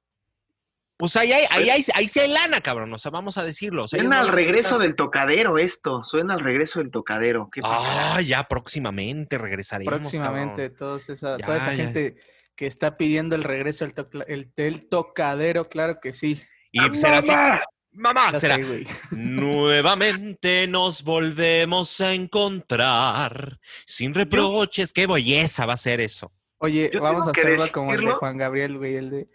pues 0.96 1.14
ahí 1.16 1.32
hay, 1.32 1.44
ahí, 1.50 1.68
hay, 1.68 1.84
ahí 1.94 2.08
sí 2.08 2.20
hay 2.20 2.30
lana, 2.32 2.60
cabrón. 2.60 2.92
O 2.92 2.98
sea, 2.98 3.10
vamos 3.10 3.36
a 3.38 3.44
decirlo. 3.44 3.84
O 3.84 3.88
sea, 3.88 3.98
ellos 3.98 4.08
Suena 4.08 4.22
no 4.22 4.28
al 4.28 4.34
regreso 4.34 4.78
del 4.78 4.96
tocadero 4.96 5.58
esto, 5.58 6.04
suena 6.04 6.34
al 6.34 6.40
regreso 6.40 6.78
del 6.78 6.90
tocadero. 6.90 7.50
Ah, 7.62 8.20
ya 8.24 8.44
próximamente 8.48 9.36
regresaremos. 9.38 9.92
Próximamente, 9.94 10.70
todos 10.70 11.08
esa, 11.10 11.36
Ya, 11.38 11.44
toda 11.44 11.58
esa 11.58 11.72
ya. 11.74 11.84
gente 11.84 12.16
que 12.54 12.66
está 12.66 12.96
pidiendo 12.96 13.36
el 13.36 13.44
regreso 13.44 13.84
del, 13.84 13.94
tocla- 13.94 14.24
el- 14.28 14.50
del 14.56 14.88
tocadero, 14.88 15.68
claro 15.68 15.98
que 16.00 16.12
sí. 16.14 16.40
Y 16.72 16.80
será 16.94 17.18
así, 17.18 17.30
¡Mamá! 17.30 17.60
Mamá, 17.92 18.32
Ya 18.32 18.40
será. 18.40 18.56
sé. 18.56 18.84
Nuevamente 19.10 20.66
nos 20.66 21.02
volvemos 21.02 22.00
a 22.00 22.12
encontrar 22.12 23.58
sin 23.86 24.14
reproches. 24.14 24.92
Qué 24.92 25.06
belleza 25.06 25.66
va 25.66 25.74
a 25.74 25.78
ser 25.78 26.00
eso. 26.00 26.32
Oye, 26.58 26.90
Yo 26.92 27.00
vamos 27.00 27.26
a 27.26 27.30
hacerlo 27.30 27.70
como 27.72 27.92
el 27.94 28.04
de. 28.04 28.12
Juan 28.12 28.36
Gabriel, 28.38 28.76
güey, 28.78 28.96
el 28.96 29.10
de 29.10 29.28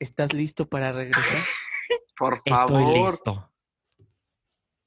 ¿Estás 0.00 0.32
listo 0.32 0.68
para 0.68 0.90
regresar? 0.92 1.44
Por 2.18 2.42
Estoy 2.44 2.84
favor. 2.84 3.10
listo. 3.12 3.52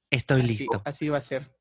Estoy 0.09 0.41
Así- 0.41 0.47
listo. 0.49 0.81
Así, 0.85 1.09
va 1.09 1.17
a 1.19 1.21
ser. 1.21 1.55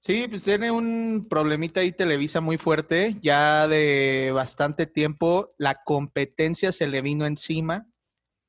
Sí, 0.00 0.26
pues 0.28 0.44
tiene 0.44 0.70
un 0.70 1.26
problemita 1.28 1.80
ahí 1.80 1.90
Televisa 1.92 2.40
muy 2.40 2.56
fuerte, 2.56 3.16
ya 3.20 3.66
de 3.68 4.30
bastante 4.32 4.86
tiempo. 4.86 5.54
La 5.58 5.74
competencia 5.84 6.70
se 6.72 6.86
le 6.86 7.02
vino 7.02 7.26
encima. 7.26 7.86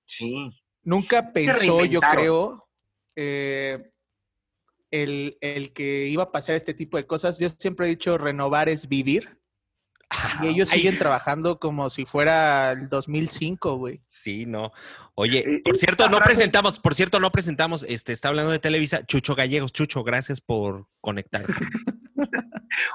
Sí. 0.05 0.51
Nunca 0.84 1.34
pensó, 1.34 1.86
yo 1.86 2.00
creo, 2.01 2.69
eh, 3.15 3.91
el, 4.91 5.38
el 5.41 5.74
que 5.74 6.08
iba 6.08 6.24
a 6.24 6.31
pasar 6.31 6.55
este 6.55 6.74
tipo 6.74 6.98
de 6.98 7.08
cosas. 7.08 7.39
Yo 7.39 7.50
siempre 7.58 7.88
he 7.88 7.89
dicho, 7.89 8.17
renovar 8.17 8.69
es 8.69 8.88
vivir. 8.88 9.38
Y 10.42 10.48
ellos 10.48 10.72
Ay, 10.74 10.80
siguen 10.80 10.98
trabajando 10.98 11.60
como 11.60 11.89
si 11.92 12.06
fuera 12.06 12.72
el 12.72 12.89
2005, 12.89 13.75
güey. 13.78 14.01
Sí, 14.08 14.46
no. 14.48 14.72
Oye, 15.16 15.39
Eh, 15.39 15.62
por 15.63 15.75
esta 15.75 15.86
cierto, 15.86 16.10
no 16.10 16.18
presentamos, 16.20 16.80
por 16.80 16.96
cierto, 16.96 17.20
no 17.20 17.32
presentamos, 17.32 17.84
este, 17.84 18.12
está 18.13 18.30
hablando 18.30 18.51
de 18.51 18.60
Televisa, 18.60 19.06
Chucho 19.06 19.36
Gallegos. 19.36 19.72
Chucho, 19.72 20.04
gracias 20.04 20.42
por 20.42 20.88
conectar. 21.00 21.46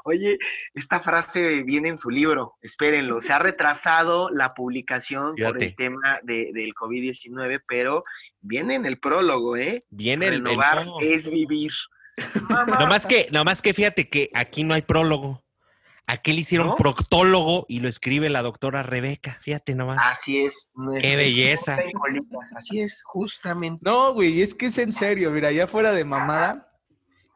Oye, 0.04 0.38
esta 0.74 1.00
frase 1.00 1.62
viene 1.62 1.90
en 1.90 1.98
su 1.98 2.10
libro, 2.10 2.56
espérenlo. 2.62 3.20
Se 3.20 3.32
ha 3.32 3.38
retrasado 3.38 4.30
la 4.30 4.54
publicación 4.54 5.34
por 5.36 5.62
el 5.62 5.74
tema 5.76 6.20
de- 6.22 6.50
del 6.54 6.74
COVID-19, 6.74 7.62
pero 7.68 8.04
viene 8.40 8.74
en 8.76 8.86
el 8.86 8.98
prólogo, 8.98 9.56
¿eh? 9.56 9.84
Viene 9.90 10.28
el, 10.28 10.34
el- 10.34 10.44
Renovar 10.44 10.86
no. 10.86 11.00
es 11.00 11.28
vivir. 11.30 11.72
No 12.78 12.86
más 12.86 13.06
que, 13.06 13.26
no 13.32 13.44
más 13.44 13.60
que 13.60 13.74
fíjate 13.74 14.08
que 14.08 14.30
aquí 14.34 14.62
no 14.64 14.72
hay 14.74 14.82
prólogo. 14.82 15.43
Aquí 16.06 16.34
le 16.34 16.40
hicieron 16.40 16.68
¿No? 16.68 16.76
proctólogo 16.76 17.64
y 17.66 17.80
lo 17.80 17.88
escribe 17.88 18.28
la 18.28 18.42
doctora 18.42 18.82
Rebeca. 18.82 19.38
Fíjate 19.40 19.74
nomás. 19.74 19.98
Así 20.00 20.44
es. 20.44 20.68
Qué 21.00 21.16
belleza. 21.16 21.78
Así 22.54 22.80
es, 22.80 23.02
justamente. 23.04 23.80
No, 23.82 24.12
güey, 24.12 24.42
es 24.42 24.54
que 24.54 24.66
es 24.66 24.78
en 24.78 24.92
serio, 24.92 25.30
mira, 25.30 25.50
ya 25.50 25.66
fuera 25.66 25.92
de 25.92 26.04
mamada, 26.04 26.70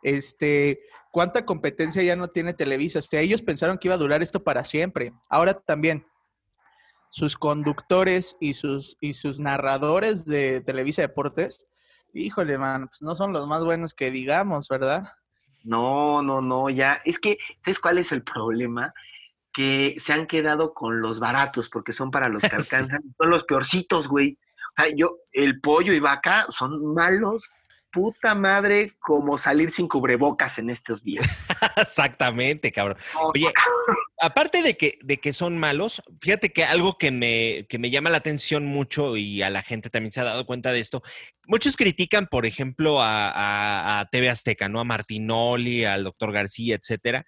este, 0.03 0.81
¿cuánta 1.11 1.47
competencia 1.47 2.03
ya 2.03 2.15
no 2.15 2.29
tiene 2.29 2.53
Televisa? 2.53 2.99
O 2.99 3.03
sea, 3.03 3.21
ellos 3.21 3.41
pensaron 3.41 3.79
que 3.79 3.89
iba 3.89 3.95
a 3.95 3.99
durar 3.99 4.23
esto 4.23 4.45
para 4.45 4.65
siempre. 4.65 5.15
Ahora 5.31 5.55
también, 5.55 6.07
sus 7.11 7.37
conductores 7.37 8.37
y 8.39 8.53
sus, 8.53 8.99
y 9.01 9.15
sus 9.15 9.41
narradores 9.41 10.27
de 10.27 10.61
Televisa 10.61 11.01
Deportes, 11.01 11.67
híjole, 12.13 12.59
man, 12.59 12.89
pues 12.89 13.01
no 13.01 13.17
son 13.17 13.33
los 13.33 13.47
más 13.47 13.65
buenos 13.65 13.95
que 13.95 14.11
digamos, 14.11 14.69
¿verdad? 14.69 15.05
No, 15.69 16.23
no, 16.23 16.41
no, 16.41 16.71
ya. 16.71 17.01
Es 17.05 17.19
que, 17.19 17.39
¿sabes 17.65 17.79
cuál 17.79 17.99
es 17.99 18.11
el 18.13 18.23
problema? 18.23 18.93
Que 19.53 19.97
se 19.99 20.13
han 20.13 20.27
quedado 20.27 20.73
con 20.73 21.01
los 21.01 21.21
baratos 21.21 21.69
porque 21.69 21.93
son 21.93 22.11
para 22.11 22.29
los 22.29 22.43
que 22.49 22.49
Sí. 22.49 22.57
alcanzan. 22.57 23.03
Son 23.19 23.31
los 23.31 23.45
peorcitos, 23.45 24.09
güey. 24.09 24.39
O 24.73 24.83
sea, 24.83 24.87
yo, 24.97 25.19
el 25.33 25.61
pollo 25.61 25.93
y 25.93 26.01
vaca 26.01 26.47
son 26.49 26.95
malos, 26.95 27.51
puta 27.99 28.35
madre, 28.35 28.95
como 29.01 29.37
salir 29.39 29.71
sin 29.73 29.89
cubrebocas 29.89 30.59
en 30.59 30.71
estos 30.71 31.03
días. 31.03 31.25
Exactamente, 31.77 32.71
cabrón. 32.71 32.97
Oye, 33.35 33.47
aparte 34.21 34.63
de 34.63 34.77
que, 34.77 34.99
de 35.03 35.17
que 35.19 35.33
son 35.33 35.59
malos, 35.59 36.01
fíjate 36.21 36.53
que 36.53 36.65
algo 36.65 36.97
que 36.97 37.11
me, 37.11 37.67
que 37.69 37.79
me 37.79 37.91
llama 37.91 38.11
la 38.11 38.19
atención 38.19 38.67
mucho 38.67 39.17
y 39.17 39.43
a 39.43 39.51
la 39.51 39.63
gente 39.63 39.91
también 39.91 40.13
se 40.13 40.21
ha 40.21 40.25
dado 40.25 40.47
cuenta 40.47 40.71
de 40.73 40.81
esto. 40.81 41.03
Muchos 41.47 41.77
critican, 41.77 42.27
por 42.29 42.47
ejemplo, 42.47 43.01
a, 43.03 43.31
a- 43.31 44.01
a 44.01 44.05
TV 44.07 44.29
Azteca, 44.31 44.69
¿no? 44.69 44.79
A 44.81 44.85
Martinoli, 44.85 45.85
al 45.85 46.05
doctor 46.05 46.31
García, 46.33 46.77
etcétera. 46.77 47.25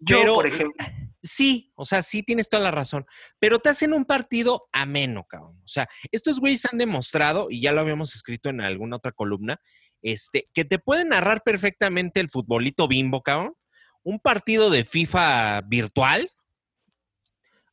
yo, 0.00 0.18
pero- 0.18 0.34
por 0.34 0.46
ejemplo, 0.48 0.74
Sí, 1.26 1.72
o 1.74 1.86
sea, 1.86 2.02
sí 2.02 2.22
tienes 2.22 2.50
toda 2.50 2.62
la 2.62 2.70
razón, 2.70 3.06
pero 3.38 3.58
te 3.58 3.70
hacen 3.70 3.94
un 3.94 4.04
partido 4.04 4.68
ameno, 4.72 5.24
cabrón. 5.26 5.56
O 5.64 5.68
sea, 5.68 5.88
estos 6.12 6.38
güeyes 6.38 6.66
han 6.70 6.76
demostrado, 6.76 7.46
y 7.48 7.62
ya 7.62 7.72
lo 7.72 7.80
habíamos 7.80 8.14
escrito 8.14 8.50
en 8.50 8.60
alguna 8.60 8.96
otra 8.96 9.10
columna, 9.12 9.58
este, 10.04 10.50
que 10.52 10.66
te 10.66 10.78
pueden 10.78 11.08
narrar 11.08 11.42
perfectamente 11.42 12.20
el 12.20 12.28
futbolito 12.28 12.86
bimbo, 12.86 13.22
cabrón. 13.22 13.54
Un 14.02 14.20
partido 14.20 14.68
de 14.68 14.84
FIFA 14.84 15.62
virtual 15.62 16.28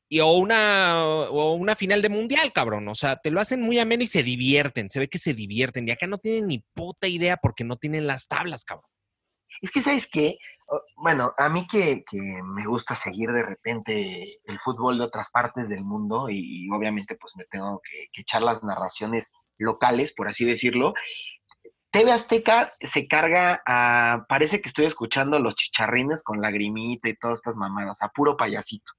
y, 0.07 0.21
o, 0.21 0.31
una, 0.38 1.05
o 1.05 1.53
una 1.53 1.75
final 1.75 2.01
de 2.01 2.07
mundial, 2.07 2.53
cabrón. 2.53 2.88
O 2.88 2.95
sea, 2.95 3.17
te 3.17 3.31
lo 3.31 3.41
hacen 3.41 3.61
muy 3.61 3.79
ameno 3.79 4.03
y 4.03 4.07
se 4.07 4.23
divierten. 4.23 4.89
Se 4.89 5.00
ve 5.00 5.09
que 5.09 5.17
se 5.17 5.33
divierten. 5.33 5.85
Y 5.85 5.91
acá 5.91 6.07
no 6.07 6.19
tienen 6.19 6.47
ni 6.47 6.59
puta 6.73 7.09
idea 7.09 7.35
porque 7.35 7.65
no 7.65 7.75
tienen 7.75 8.07
las 8.07 8.29
tablas, 8.29 8.63
cabrón. 8.63 8.89
es 9.61 9.69
que, 9.69 9.81
¿sabes 9.81 10.07
qué? 10.09 10.38
Bueno, 10.95 11.33
a 11.38 11.50
mí 11.50 11.67
que, 11.67 12.05
que 12.09 12.17
me 12.17 12.65
gusta 12.65 12.95
seguir 12.95 13.29
de 13.31 13.43
repente 13.43 14.39
el 14.45 14.59
fútbol 14.59 15.00
de 15.00 15.03
otras 15.03 15.29
partes 15.31 15.67
del 15.67 15.83
mundo 15.83 16.29
y, 16.29 16.69
obviamente 16.71 17.17
pues 17.19 17.33
me 17.35 17.43
tengo 17.51 17.81
que 17.83 18.21
echar 18.21 18.41
las 18.41 18.63
narraciones 18.63 19.31
locales, 19.57 20.13
por 20.13 20.29
así 20.29 20.45
decirlo. 20.45 20.93
TV 21.91 22.12
Azteca 22.12 22.74
se 22.79 23.07
carga 23.07 23.62
a, 23.65 24.25
parece 24.29 24.62
que 24.62 24.69
estoy 24.69 24.86
escuchando 24.86 25.39
los 25.39 25.55
chicharrines 25.55 26.24
con 26.24 26.41
lagrimita 26.41 27.10
y 27.10 27.17
todas 27.17 27.39
estas 27.39 27.57
mamadas, 27.57 28.01
a 28.01 28.10
puro 28.10 28.38
payasito. 28.38 28.93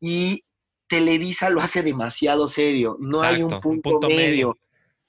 Y 0.00 0.44
Televisa 0.88 1.50
lo 1.50 1.60
hace 1.60 1.82
demasiado 1.82 2.48
serio, 2.48 2.96
no 3.00 3.20
hay 3.20 3.42
un 3.42 3.50
punto, 3.50 3.68
un 3.68 3.82
punto 3.82 4.08
medio. 4.08 4.20
medio. 4.24 4.58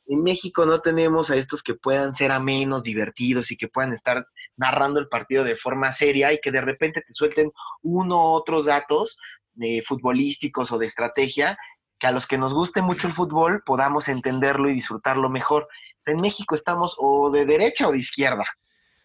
En 0.09 0.23
México 0.23 0.65
no 0.65 0.79
tenemos 0.79 1.29
a 1.29 1.35
estos 1.35 1.61
que 1.61 1.75
puedan 1.75 2.13
ser 2.13 2.31
amenos, 2.31 2.83
divertidos 2.83 3.51
y 3.51 3.57
que 3.57 3.67
puedan 3.67 3.91
estar 3.91 4.25
narrando 4.55 4.99
el 4.99 5.09
partido 5.09 5.43
de 5.43 5.57
forma 5.57 5.91
seria 5.91 6.31
y 6.31 6.39
que 6.39 6.51
de 6.51 6.61
repente 6.61 7.01
te 7.01 7.13
suelten 7.13 7.51
uno 7.81 8.15
u 8.15 8.33
otros 8.33 8.65
datos 8.65 9.17
eh, 9.59 9.81
futbolísticos 9.81 10.71
o 10.71 10.77
de 10.77 10.85
estrategia 10.85 11.57
que 11.99 12.07
a 12.07 12.11
los 12.11 12.27
que 12.27 12.37
nos 12.37 12.53
guste 12.53 12.81
mucho 12.81 13.07
el 13.07 13.13
fútbol 13.13 13.63
podamos 13.65 14.07
entenderlo 14.07 14.69
y 14.69 14.73
disfrutarlo 14.73 15.29
mejor. 15.29 15.63
O 15.63 15.67
sea, 16.01 16.13
en 16.13 16.21
México 16.21 16.55
estamos 16.55 16.95
o 16.99 17.31
de 17.31 17.45
derecha 17.45 17.87
o 17.87 17.91
de 17.91 17.97
izquierda. 17.99 18.45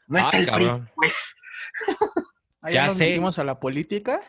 No 0.06 0.18
está 0.18 0.36
Ah, 0.36 0.40
el 0.40 0.46
PRI, 0.50 0.70
pues. 0.94 1.34
Ahí 2.60 2.74
Ya 2.74 2.86
nos 2.86 2.96
sé. 2.96 3.06
metimos 3.08 3.38
a 3.38 3.44
la 3.44 3.58
política. 3.58 4.20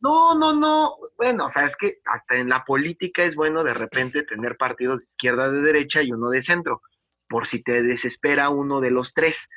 No, 0.00 0.34
no, 0.34 0.52
no. 0.54 0.96
Bueno, 1.16 1.46
o 1.46 1.50
sea, 1.50 1.64
es 1.66 1.76
que 1.76 1.98
hasta 2.06 2.36
en 2.36 2.48
la 2.48 2.64
política 2.64 3.22
es 3.22 3.36
bueno 3.36 3.62
de 3.64 3.74
repente 3.74 4.22
tener 4.22 4.56
partidos 4.56 5.00
de 5.00 5.04
izquierda, 5.04 5.50
de 5.50 5.60
derecha 5.62 6.02
y 6.02 6.12
uno 6.12 6.30
de 6.30 6.42
centro, 6.42 6.80
por 7.28 7.46
si 7.46 7.62
te 7.62 7.82
desespera 7.82 8.48
uno 8.48 8.80
de 8.80 8.90
los 8.90 9.12
tres, 9.12 9.48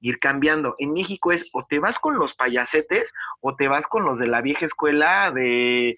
ir 0.00 0.18
cambiando. 0.18 0.74
En 0.78 0.92
México 0.94 1.32
es 1.32 1.48
o 1.52 1.64
te 1.68 1.78
vas 1.78 1.98
con 1.98 2.18
los 2.18 2.34
payasetes 2.34 3.12
o 3.40 3.54
te 3.56 3.68
vas 3.68 3.86
con 3.86 4.04
los 4.04 4.18
de 4.18 4.26
la 4.26 4.40
vieja 4.40 4.64
escuela 4.64 5.30
de 5.30 5.96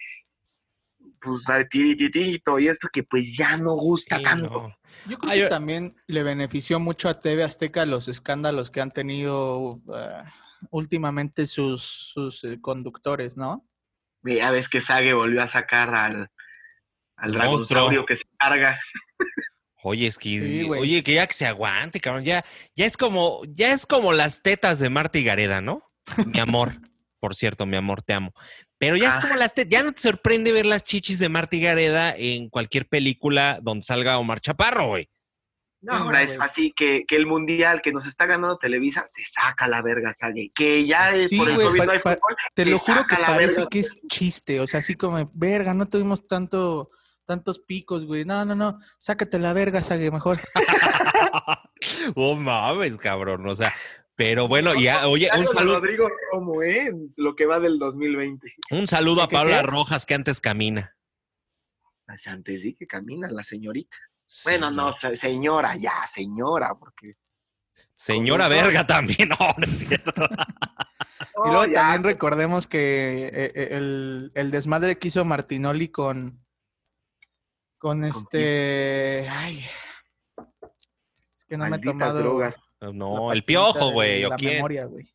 pues 1.22 1.48
a 1.48 1.64
tirititito 1.66 2.58
y 2.58 2.68
esto 2.68 2.88
que 2.92 3.02
pues 3.04 3.36
ya 3.36 3.56
no 3.56 3.72
gusta 3.74 4.16
Sí, 4.18 4.22
tanto. 4.24 4.46
no. 4.48 4.76
Yo 5.06 5.18
creo 5.18 5.30
Ay, 5.32 5.38
que 5.38 5.42
yo- 5.44 5.48
también 5.48 5.94
le 6.06 6.22
benefició 6.22 6.80
mucho 6.80 7.08
a 7.08 7.20
TV 7.20 7.44
Azteca 7.44 7.86
los 7.86 8.08
escándalos 8.08 8.70
que 8.70 8.80
han 8.80 8.90
tenido 8.90 9.80
ah, 9.94 10.24
últimamente 10.70 11.46
sus, 11.46 11.82
sus 11.82 12.44
eh, 12.44 12.60
conductores, 12.60 13.36
¿no? 13.36 13.66
Ya 14.24 14.50
ves 14.50 14.68
que 14.68 14.80
Sage 14.80 15.14
volvió 15.14 15.42
a 15.42 15.48
sacar 15.48 15.94
al, 15.94 16.30
al 17.16 18.06
que 18.06 18.16
se 18.16 18.24
carga. 18.38 18.78
Oye, 19.84 20.06
es 20.06 20.16
que, 20.16 20.28
Sí, 20.28 20.62
güey. 20.62 20.80
oye, 20.80 21.02
que 21.02 21.14
ya 21.14 21.26
que 21.26 21.34
se 21.34 21.46
aguante, 21.46 21.98
cabrón. 22.00 22.22
Ya, 22.22 22.44
ya 22.76 22.86
es 22.86 22.96
como, 22.96 23.40
ya 23.48 23.72
es 23.72 23.84
como 23.84 24.12
las 24.12 24.40
tetas 24.42 24.78
de 24.78 24.90
Marta 24.90 25.18
y 25.18 25.24
Gareda, 25.24 25.60
¿no? 25.60 25.82
Mi 26.24 26.38
amor, 26.38 26.74
por 27.18 27.34
cierto, 27.34 27.66
mi 27.66 27.76
amor, 27.76 28.02
te 28.02 28.12
amo. 28.12 28.32
Pero 28.82 28.96
ya 28.96 29.10
es 29.10 29.16
Ah. 29.16 29.20
como 29.20 29.36
las 29.36 29.54
ya 29.68 29.84
no 29.84 29.92
te 29.92 30.02
sorprende 30.02 30.50
ver 30.50 30.66
las 30.66 30.82
chichis 30.82 31.20
de 31.20 31.28
Marta 31.28 31.54
y 31.54 31.60
Gareda 31.60 32.16
en 32.16 32.48
cualquier 32.48 32.88
película 32.88 33.60
donde 33.62 33.84
salga 33.84 34.18
Omar 34.18 34.40
Chaparro, 34.40 34.88
güey. 34.88 35.08
No, 35.82 35.92
ahora 35.94 36.18
no, 36.18 36.24
es 36.24 36.36
así 36.40 36.72
que, 36.74 37.04
que 37.06 37.14
el 37.14 37.26
mundial 37.26 37.80
que 37.80 37.92
nos 37.92 38.06
está 38.06 38.26
ganando 38.26 38.58
Televisa 38.58 39.04
se 39.06 39.22
saca 39.24 39.68
la 39.68 39.82
verga, 39.82 40.12
Sage. 40.14 40.48
Que 40.52 40.84
ya 40.84 41.14
es 41.14 41.28
Sí, 41.30 41.36
por 41.38 41.48
el 41.50 41.54
güey, 41.54 41.66
COVID 41.68 41.78
pa- 41.78 41.86
no 41.86 41.92
hay 41.92 41.98
fútbol, 42.00 42.36
Te 42.54 42.66
lo 42.66 42.78
juro 42.80 43.04
que 43.06 43.14
parece 43.16 43.54
verga. 43.58 43.68
que 43.70 43.78
es 43.78 43.96
chiste, 44.08 44.58
o 44.58 44.66
sea, 44.66 44.80
así 44.80 44.96
como, 44.96 45.30
verga, 45.32 45.74
no 45.74 45.86
tuvimos 45.86 46.26
tanto, 46.26 46.90
tantos 47.24 47.60
picos, 47.60 48.04
güey. 48.04 48.24
No, 48.24 48.44
no, 48.44 48.56
no, 48.56 48.80
sácate 48.98 49.38
la 49.38 49.52
verga, 49.52 49.80
Sague, 49.80 50.10
mejor. 50.10 50.40
oh 52.16 52.34
mames, 52.34 52.96
cabrón. 52.96 53.46
O 53.48 53.54
sea, 53.54 53.72
pero 54.14 54.48
bueno, 54.48 54.74
ya, 54.74 55.06
oye, 55.08 55.28
un 55.36 55.46
saludo, 55.46 55.80
Rodrigo 55.80 56.08
Romo, 56.32 56.62
¿eh? 56.62 56.92
Lo 57.16 57.34
que 57.34 57.46
va 57.46 57.58
del 57.60 57.78
2020. 57.78 58.54
un 58.70 58.86
saludo 58.86 59.22
a 59.22 59.28
¿Qué, 59.28 59.30
qué, 59.30 59.36
Paula 59.36 59.60
qué? 59.62 59.66
Rojas 59.66 60.06
que 60.06 60.14
antes 60.14 60.40
camina. 60.40 60.96
Pues 62.06 62.26
Antes 62.26 62.62
sí 62.62 62.74
que 62.74 62.86
camina 62.86 63.30
la 63.30 63.42
señorita. 63.42 63.96
Sí, 64.26 64.42
bueno, 64.50 64.70
no, 64.70 64.92
se- 64.92 65.16
señora, 65.16 65.76
ya, 65.76 66.06
señora, 66.06 66.74
porque. 66.74 67.14
Señora 67.94 68.48
verga 68.48 68.86
también, 68.86 69.28
no, 69.40 69.54
no 69.56 69.64
es 69.64 69.78
cierto. 69.78 70.12
Y 71.44 71.48
luego 71.48 71.62
Oh, 71.62 71.72
también 71.72 72.02
recordemos 72.04 72.66
que 72.66 73.26
eh, 73.28 73.52
eh, 73.54 73.68
el, 73.72 74.32
el 74.34 74.50
desmadre 74.50 74.98
que 74.98 75.08
hizo 75.08 75.24
Martinoli 75.24 75.88
con, 75.88 76.44
con 77.78 78.04
este, 78.04 79.26
ay, 79.30 79.64
Que 81.48 81.56
no 81.56 81.66
me 81.68 81.76
he 81.76 81.80
tomado 81.80 82.18
drogas. 82.18 82.56
No, 82.92 83.32
el 83.32 83.42
piojo, 83.42 83.92
güey, 83.92 84.24
¿o 84.24 84.30
la 84.30 84.36
quién? 84.36 84.54
memoria, 84.56 84.86
güey. 84.86 85.08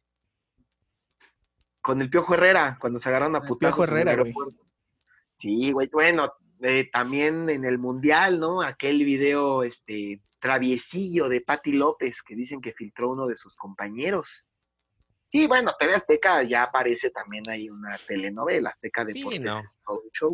Con 1.82 2.02
el 2.02 2.10
Piojo 2.10 2.34
Herrera, 2.34 2.78
cuando 2.82 3.00
se 3.00 3.08
agarraron 3.08 3.36
a 3.36 3.40
El 3.40 3.48
putazos 3.48 3.78
Piojo 3.78 3.84
el 3.96 4.08
Herrera, 4.08 4.22
güey. 4.22 4.34
Sí, 5.32 5.72
güey. 5.72 5.90
Bueno, 5.92 6.34
eh, 6.62 6.90
también 6.92 7.50
en 7.50 7.64
el 7.66 7.78
Mundial, 7.78 8.40
¿no? 8.40 8.62
Aquel 8.62 9.04
video, 9.06 9.64
este, 9.64 10.22
traviesillo 10.40 11.30
de 11.30 11.42
Patti 11.42 11.72
López, 11.72 12.22
que 12.24 12.36
dicen 12.36 12.62
que 12.62 12.74
filtró 12.74 13.12
uno 13.12 13.26
de 13.28 13.36
sus 13.36 13.56
compañeros. 13.56 14.50
Sí, 15.28 15.48
bueno, 15.48 15.74
TV 15.78 15.94
Azteca 15.94 16.44
ya 16.44 16.64
aparece 16.64 17.10
también 17.12 17.44
ahí 17.50 17.70
una 17.70 17.98
telenovela, 18.08 18.70
Azteca 18.70 19.06
Sí, 19.06 19.14
Deportes, 19.20 19.42
no. 19.42 19.60
es 19.60 19.80
todo 19.86 20.02
un 20.02 20.10
show. 20.12 20.34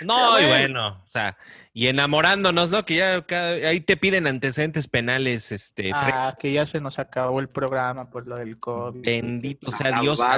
No, 0.00 0.40
y 0.40 0.46
bueno, 0.46 1.00
o 1.02 1.06
sea, 1.06 1.36
y 1.72 1.88
enamorándonos, 1.88 2.70
¿no? 2.70 2.84
Que 2.84 2.96
ya 2.96 3.22
cada- 3.26 3.68
ahí 3.68 3.80
te 3.80 3.96
piden 3.96 4.26
antecedentes 4.26 4.88
penales, 4.88 5.52
este, 5.52 5.90
fre- 5.90 6.10
Ah, 6.12 6.36
que 6.38 6.52
ya 6.52 6.66
se 6.66 6.80
nos 6.80 6.98
acabó 6.98 7.40
el 7.40 7.48
programa 7.48 8.10
por 8.10 8.26
lo 8.26 8.36
del 8.36 8.58
COVID. 8.58 9.00
bendito 9.02 9.70
sea 9.70 10.00
Dios. 10.00 10.18
Sea. 10.18 10.28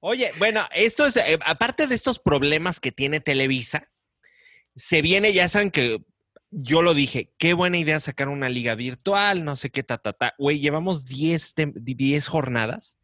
Oye, 0.00 0.32
bueno, 0.38 0.62
esto 0.74 1.06
es, 1.06 1.16
eh, 1.16 1.38
aparte 1.44 1.86
de 1.86 1.94
estos 1.94 2.18
problemas 2.18 2.80
que 2.80 2.92
tiene 2.92 3.20
Televisa, 3.20 3.88
se 4.74 5.02
viene, 5.02 5.32
ya 5.32 5.48
saben 5.48 5.70
que 5.70 6.02
yo 6.50 6.82
lo 6.82 6.94
dije, 6.94 7.32
qué 7.38 7.52
buena 7.54 7.78
idea 7.78 7.98
sacar 8.00 8.28
una 8.28 8.48
liga 8.48 8.74
virtual, 8.74 9.44
no 9.44 9.56
sé 9.56 9.70
qué, 9.70 9.82
ta, 9.82 9.98
ta, 9.98 10.12
ta. 10.12 10.34
Güey, 10.38 10.60
llevamos 10.60 11.04
10, 11.04 11.54
tem- 11.56 11.72
10 11.74 12.26
jornadas, 12.28 12.96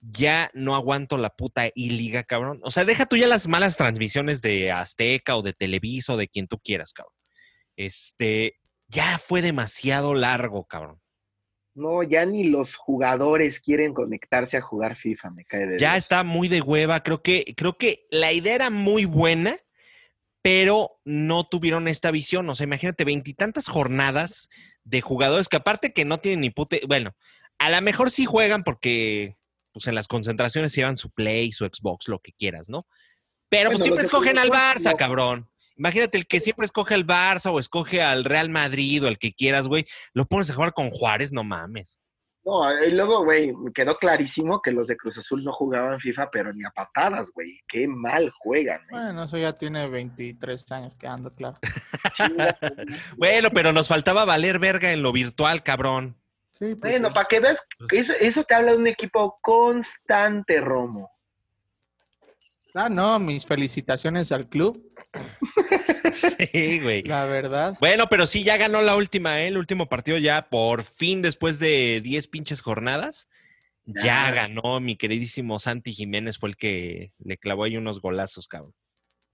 ya 0.00 0.50
no 0.54 0.74
aguanto 0.74 1.16
la 1.16 1.30
puta 1.30 1.68
y-liga, 1.74 2.22
cabrón. 2.24 2.60
O 2.62 2.70
sea, 2.70 2.84
deja 2.84 3.06
tú 3.06 3.16
ya 3.16 3.26
las 3.26 3.48
malas 3.48 3.76
transmisiones 3.76 4.42
de 4.42 4.70
Azteca 4.70 5.36
o 5.36 5.42
de 5.42 5.52
Televisa 5.52 6.12
o 6.14 6.16
de 6.16 6.28
quien 6.28 6.46
tú 6.46 6.58
quieras, 6.58 6.92
cabrón. 6.92 7.14
Este, 7.76 8.56
ya 8.88 9.18
fue 9.18 9.42
demasiado 9.42 10.14
largo, 10.14 10.64
cabrón. 10.64 11.00
No, 11.74 12.02
ya 12.02 12.24
ni 12.24 12.44
los 12.44 12.74
jugadores 12.74 13.60
quieren 13.60 13.92
conectarse 13.92 14.56
a 14.56 14.62
jugar 14.62 14.96
FIFA, 14.96 15.30
me 15.30 15.44
cae 15.44 15.66
de 15.66 15.78
Ya 15.78 15.92
Dios. 15.92 16.04
está 16.04 16.24
muy 16.24 16.48
de 16.48 16.62
hueva. 16.62 17.02
Creo 17.02 17.22
que, 17.22 17.54
creo 17.54 17.76
que 17.76 18.06
la 18.10 18.32
idea 18.32 18.54
era 18.54 18.70
muy 18.70 19.04
buena, 19.04 19.56
pero 20.40 20.88
no 21.04 21.44
tuvieron 21.46 21.86
esta 21.86 22.10
visión. 22.10 22.48
O 22.48 22.54
sea, 22.54 22.64
imagínate, 22.64 23.04
veintitantas 23.04 23.68
jornadas 23.68 24.48
de 24.84 25.02
jugadores 25.02 25.48
que 25.48 25.56
aparte 25.58 25.92
que 25.92 26.06
no 26.06 26.18
tienen 26.18 26.40
ni 26.40 26.50
pute. 26.50 26.80
Bueno, 26.88 27.14
a 27.58 27.68
lo 27.68 27.82
mejor 27.82 28.10
sí 28.10 28.24
juegan 28.24 28.64
porque 28.64 29.35
pues 29.76 29.88
en 29.88 29.94
las 29.94 30.08
concentraciones 30.08 30.74
llevan 30.74 30.96
su 30.96 31.10
Play, 31.10 31.52
su 31.52 31.66
Xbox, 31.66 32.08
lo 32.08 32.18
que 32.18 32.32
quieras, 32.32 32.70
¿no? 32.70 32.86
Pero 33.50 33.68
pues 33.68 33.80
Bueno, 33.80 33.84
siempre 33.84 34.04
escogen 34.04 34.38
al 34.38 34.48
Barça, 34.48 34.92
no. 34.92 34.96
cabrón. 34.96 35.50
Imagínate 35.76 36.16
el 36.16 36.26
que 36.26 36.40
siempre 36.40 36.64
escoge 36.64 36.94
al 36.94 37.06
Barça 37.06 37.52
o 37.52 37.60
escoge 37.60 38.00
al 38.00 38.24
Real 38.24 38.48
Madrid 38.48 39.04
o 39.04 39.08
el 39.08 39.18
que 39.18 39.34
quieras, 39.34 39.68
güey. 39.68 39.84
Lo 40.14 40.24
pones 40.24 40.48
a 40.48 40.54
jugar 40.54 40.72
con 40.72 40.88
Juárez, 40.88 41.30
no 41.30 41.44
mames. 41.44 42.00
No, 42.42 42.62
y 42.82 42.90
luego, 42.92 43.22
güey, 43.22 43.52
me 43.52 43.70
quedó 43.70 43.98
clarísimo 43.98 44.62
que 44.62 44.70
los 44.70 44.86
de 44.86 44.96
Cruz 44.96 45.18
Azul 45.18 45.44
no 45.44 45.52
jugaban 45.52 46.00
FIFA, 46.00 46.30
pero 46.30 46.54
ni 46.54 46.64
a 46.64 46.70
patadas, 46.70 47.30
güey. 47.34 47.60
Qué 47.68 47.86
mal 47.86 48.30
juegan. 48.30 48.80
¿eh? 48.80 48.86
Bueno, 48.92 49.24
eso 49.24 49.36
ya 49.36 49.52
tiene 49.58 49.86
23 49.88 50.72
años 50.72 50.96
quedando 50.96 51.34
claro. 51.34 51.58
Bueno, 53.18 53.50
pero 53.52 53.74
nos 53.74 53.88
faltaba 53.88 54.24
valer 54.24 54.58
verga 54.58 54.92
en 54.94 55.02
lo 55.02 55.12
virtual, 55.12 55.62
cabrón. 55.62 56.16
Sí, 56.58 56.74
pues 56.74 56.92
bueno, 56.92 57.08
sí. 57.08 57.14
para 57.14 57.28
que 57.28 57.40
veas, 57.40 57.62
eso, 57.92 58.12
eso 58.18 58.44
te 58.44 58.54
habla 58.54 58.72
de 58.72 58.78
un 58.78 58.86
equipo 58.86 59.38
constante, 59.42 60.60
Romo. 60.60 61.10
Ah, 62.74 62.88
no, 62.88 63.18
mis 63.18 63.46
felicitaciones 63.46 64.32
al 64.32 64.48
club, 64.48 64.82
Sí, 66.12 66.80
güey. 66.80 67.02
la 67.04 67.24
verdad. 67.24 67.76
Bueno, 67.80 68.06
pero 68.08 68.26
sí, 68.26 68.44
ya 68.44 68.56
ganó 68.56 68.82
la 68.82 68.96
última, 68.96 69.40
¿eh? 69.40 69.48
El 69.48 69.56
último 69.58 69.88
partido 69.88 70.18
ya, 70.18 70.48
por 70.48 70.82
fin, 70.82 71.22
después 71.22 71.58
de 71.58 72.00
10 72.02 72.26
pinches 72.28 72.60
jornadas, 72.62 73.28
ya, 73.84 74.28
Ya. 74.28 74.30
ganó 74.32 74.80
mi 74.80 74.96
queridísimo 74.96 75.58
Santi 75.58 75.92
Jiménez, 75.94 76.38
fue 76.38 76.50
el 76.50 76.56
que 76.56 77.12
le 77.18 77.38
clavó 77.38 77.64
ahí 77.64 77.76
unos 77.76 78.00
golazos, 78.00 78.46
cabrón. 78.46 78.74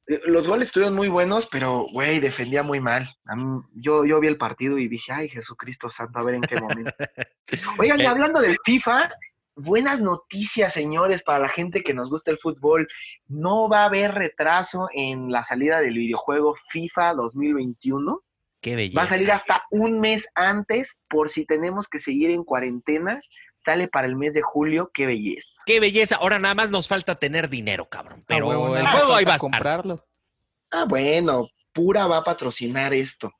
Eh, 0.07 0.21
Los 0.27 0.47
goles 0.47 0.69
estuvieron 0.69 0.95
muy 0.97 1.09
buenos, 1.09 1.47
pero, 1.47 1.87
güey, 1.93 2.19
defendía 2.21 2.63
muy 2.63 2.81
mal. 2.81 3.09
A 3.27 3.37
mí- 3.37 3.63
yo, 3.75 4.05
yo 4.05 4.19
vi 4.21 4.29
el 4.29 4.37
partido 4.39 4.79
y 4.79 4.89
dije, 4.89 5.13
ay, 5.13 5.29
Jesucristo 5.29 5.91
santo, 5.91 6.19
a 6.19 6.25
ver 6.25 6.35
en 6.37 6.41
qué 6.43 6.61
momento. 6.61 6.93
Oigan, 7.79 8.01
y 8.01 8.05
Eh. 8.05 8.09
hablando 8.09 8.41
del 8.41 8.57
FIFA, 8.65 9.11
buenas 9.55 10.01
noticias, 10.01 10.73
señores, 10.73 11.23
para 11.23 11.39
la 11.41 11.49
gente 11.49 11.83
que 11.83 11.95
nos 11.95 12.11
gusta 12.11 12.31
el 12.31 12.39
fútbol. 12.39 12.89
No 13.29 13.69
va 13.69 13.83
a 13.83 13.87
haber 13.87 14.13
retraso 14.15 14.89
en 14.95 15.31
la 15.31 15.45
salida 15.45 15.81
del 15.81 15.95
videojuego 15.95 16.57
FIFA 16.71 17.15
2021. 17.15 18.21
Qué 18.61 18.77
belleza. 18.77 18.97
Va 18.99 19.05
a 19.05 19.09
salir 19.09 19.31
hasta 19.33 19.63
un 19.71 19.99
mes 20.01 20.29
antes 20.37 20.99
por 21.09 21.31
si 21.31 21.45
tenemos 21.45 21.89
que 21.89 21.99
seguir 21.99 22.31
en 22.31 22.45
cuarentena. 22.45 23.21
Sale 23.65 23.89
para 23.89 24.07
el 24.07 24.17
mes 24.17 24.35
de 24.35 24.43
julio. 24.43 24.91
Qué 24.93 25.07
belleza. 25.07 25.63
Qué 25.67 25.79
belleza. 25.79 26.17
Ahora 26.17 26.39
nada 26.39 26.55
más 26.55 26.71
nos 26.71 26.89
falta 26.89 27.15
tener 27.15 27.49
dinero, 27.49 27.89
cabrón. 27.89 28.25
Pero 28.27 28.51
Ah, 28.51 28.81
el 28.81 28.87
juego 28.89 29.15
ahí 29.15 29.25
va 29.25 29.35
a 29.35 29.39
comprarlo. 29.39 30.05
Ah, 30.71 30.85
bueno, 30.89 31.49
Pura 31.73 32.07
va 32.07 32.19
a 32.19 32.25
patrocinar 32.25 32.93
esto. 32.93 33.33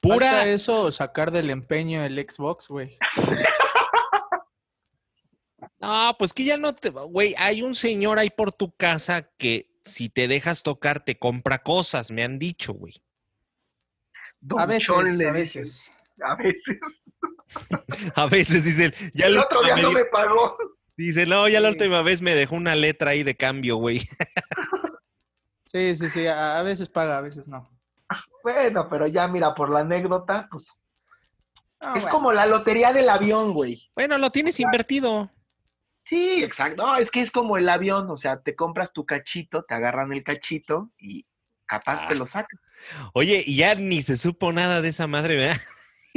Pura. 0.00 0.30
Falta 0.30 0.48
eso, 0.48 0.90
sacar 0.90 1.30
del 1.30 1.50
empeño 1.50 2.04
el 2.04 2.18
Xbox, 2.18 2.68
güey. 2.68 2.98
No, 5.78 6.14
pues 6.16 6.32
que 6.32 6.44
ya 6.44 6.56
no 6.56 6.74
te. 6.76 6.90
Güey, 6.90 7.34
hay 7.36 7.62
un 7.62 7.74
señor 7.74 8.20
ahí 8.20 8.30
por 8.30 8.52
tu 8.52 8.72
casa 8.72 9.28
que 9.36 9.74
si 9.84 10.08
te 10.08 10.28
dejas 10.28 10.62
tocar 10.62 11.04
te 11.04 11.18
compra 11.18 11.58
cosas, 11.58 12.12
me 12.12 12.22
han 12.22 12.38
dicho, 12.38 12.72
güey. 12.72 12.94
A 14.56 14.66
veces, 14.66 14.90
a 14.90 15.32
veces. 15.32 15.92
A 16.26 16.36
veces. 16.36 16.78
A 18.16 18.26
veces 18.26 18.64
dicen, 18.64 18.94
ya 19.14 19.26
El 19.26 19.34
la 19.34 19.42
otro 19.42 19.60
día 19.62 19.74
última 19.74 19.88
no 19.90 19.94
vez- 19.94 20.04
me 20.04 20.10
pagó. 20.10 20.56
Dice, 20.96 21.26
no, 21.26 21.48
ya 21.48 21.60
la 21.60 21.68
Sí. 21.68 21.74
última 21.74 22.02
vez 22.02 22.20
me 22.22 22.34
dejó 22.34 22.54
una 22.54 22.74
letra 22.76 23.10
ahí 23.12 23.22
de 23.22 23.34
cambio, 23.36 23.76
güey. 23.76 24.00
Sí, 25.64 25.96
sí, 25.96 26.10
sí, 26.10 26.26
a, 26.26 26.58
a 26.58 26.62
veces 26.62 26.90
paga, 26.90 27.16
a 27.16 27.20
veces 27.22 27.48
no. 27.48 27.66
Bueno, 28.42 28.88
pero 28.90 29.06
ya 29.06 29.26
mira, 29.26 29.54
por 29.54 29.70
la 29.70 29.80
anécdota, 29.80 30.46
pues 30.50 30.66
Ah, 31.80 31.94
es 31.96 32.02
bueno. 32.02 32.08
como 32.10 32.32
la 32.32 32.44
lotería 32.46 32.92
del 32.92 33.08
avión, 33.08 33.54
güey. 33.54 33.90
Bueno, 33.94 34.18
lo 34.18 34.30
tienes 34.30 34.60
invertido. 34.60 35.30
Sí, 36.04 36.44
exacto. 36.44 36.82
No, 36.84 36.96
es 36.96 37.10
que 37.10 37.22
es 37.22 37.30
como 37.30 37.56
el 37.56 37.68
avión, 37.70 38.10
o 38.10 38.16
sea, 38.18 38.40
te 38.42 38.54
compras 38.54 38.92
tu 38.92 39.06
cachito, 39.06 39.64
te 39.64 39.72
agarran 39.74 40.12
el 40.12 40.22
cachito 40.22 40.90
y 40.98 41.24
capaz 41.64 42.06
te 42.06 42.14
Ah. 42.14 42.18
lo 42.18 42.26
sacan. 42.26 42.60
Oye, 43.14 43.42
y 43.46 43.56
ya 43.56 43.74
ni 43.74 44.02
se 44.02 44.18
supo 44.18 44.52
nada 44.52 44.82
de 44.82 44.90
esa 44.90 45.06
madre, 45.06 45.36
¿verdad? 45.36 45.56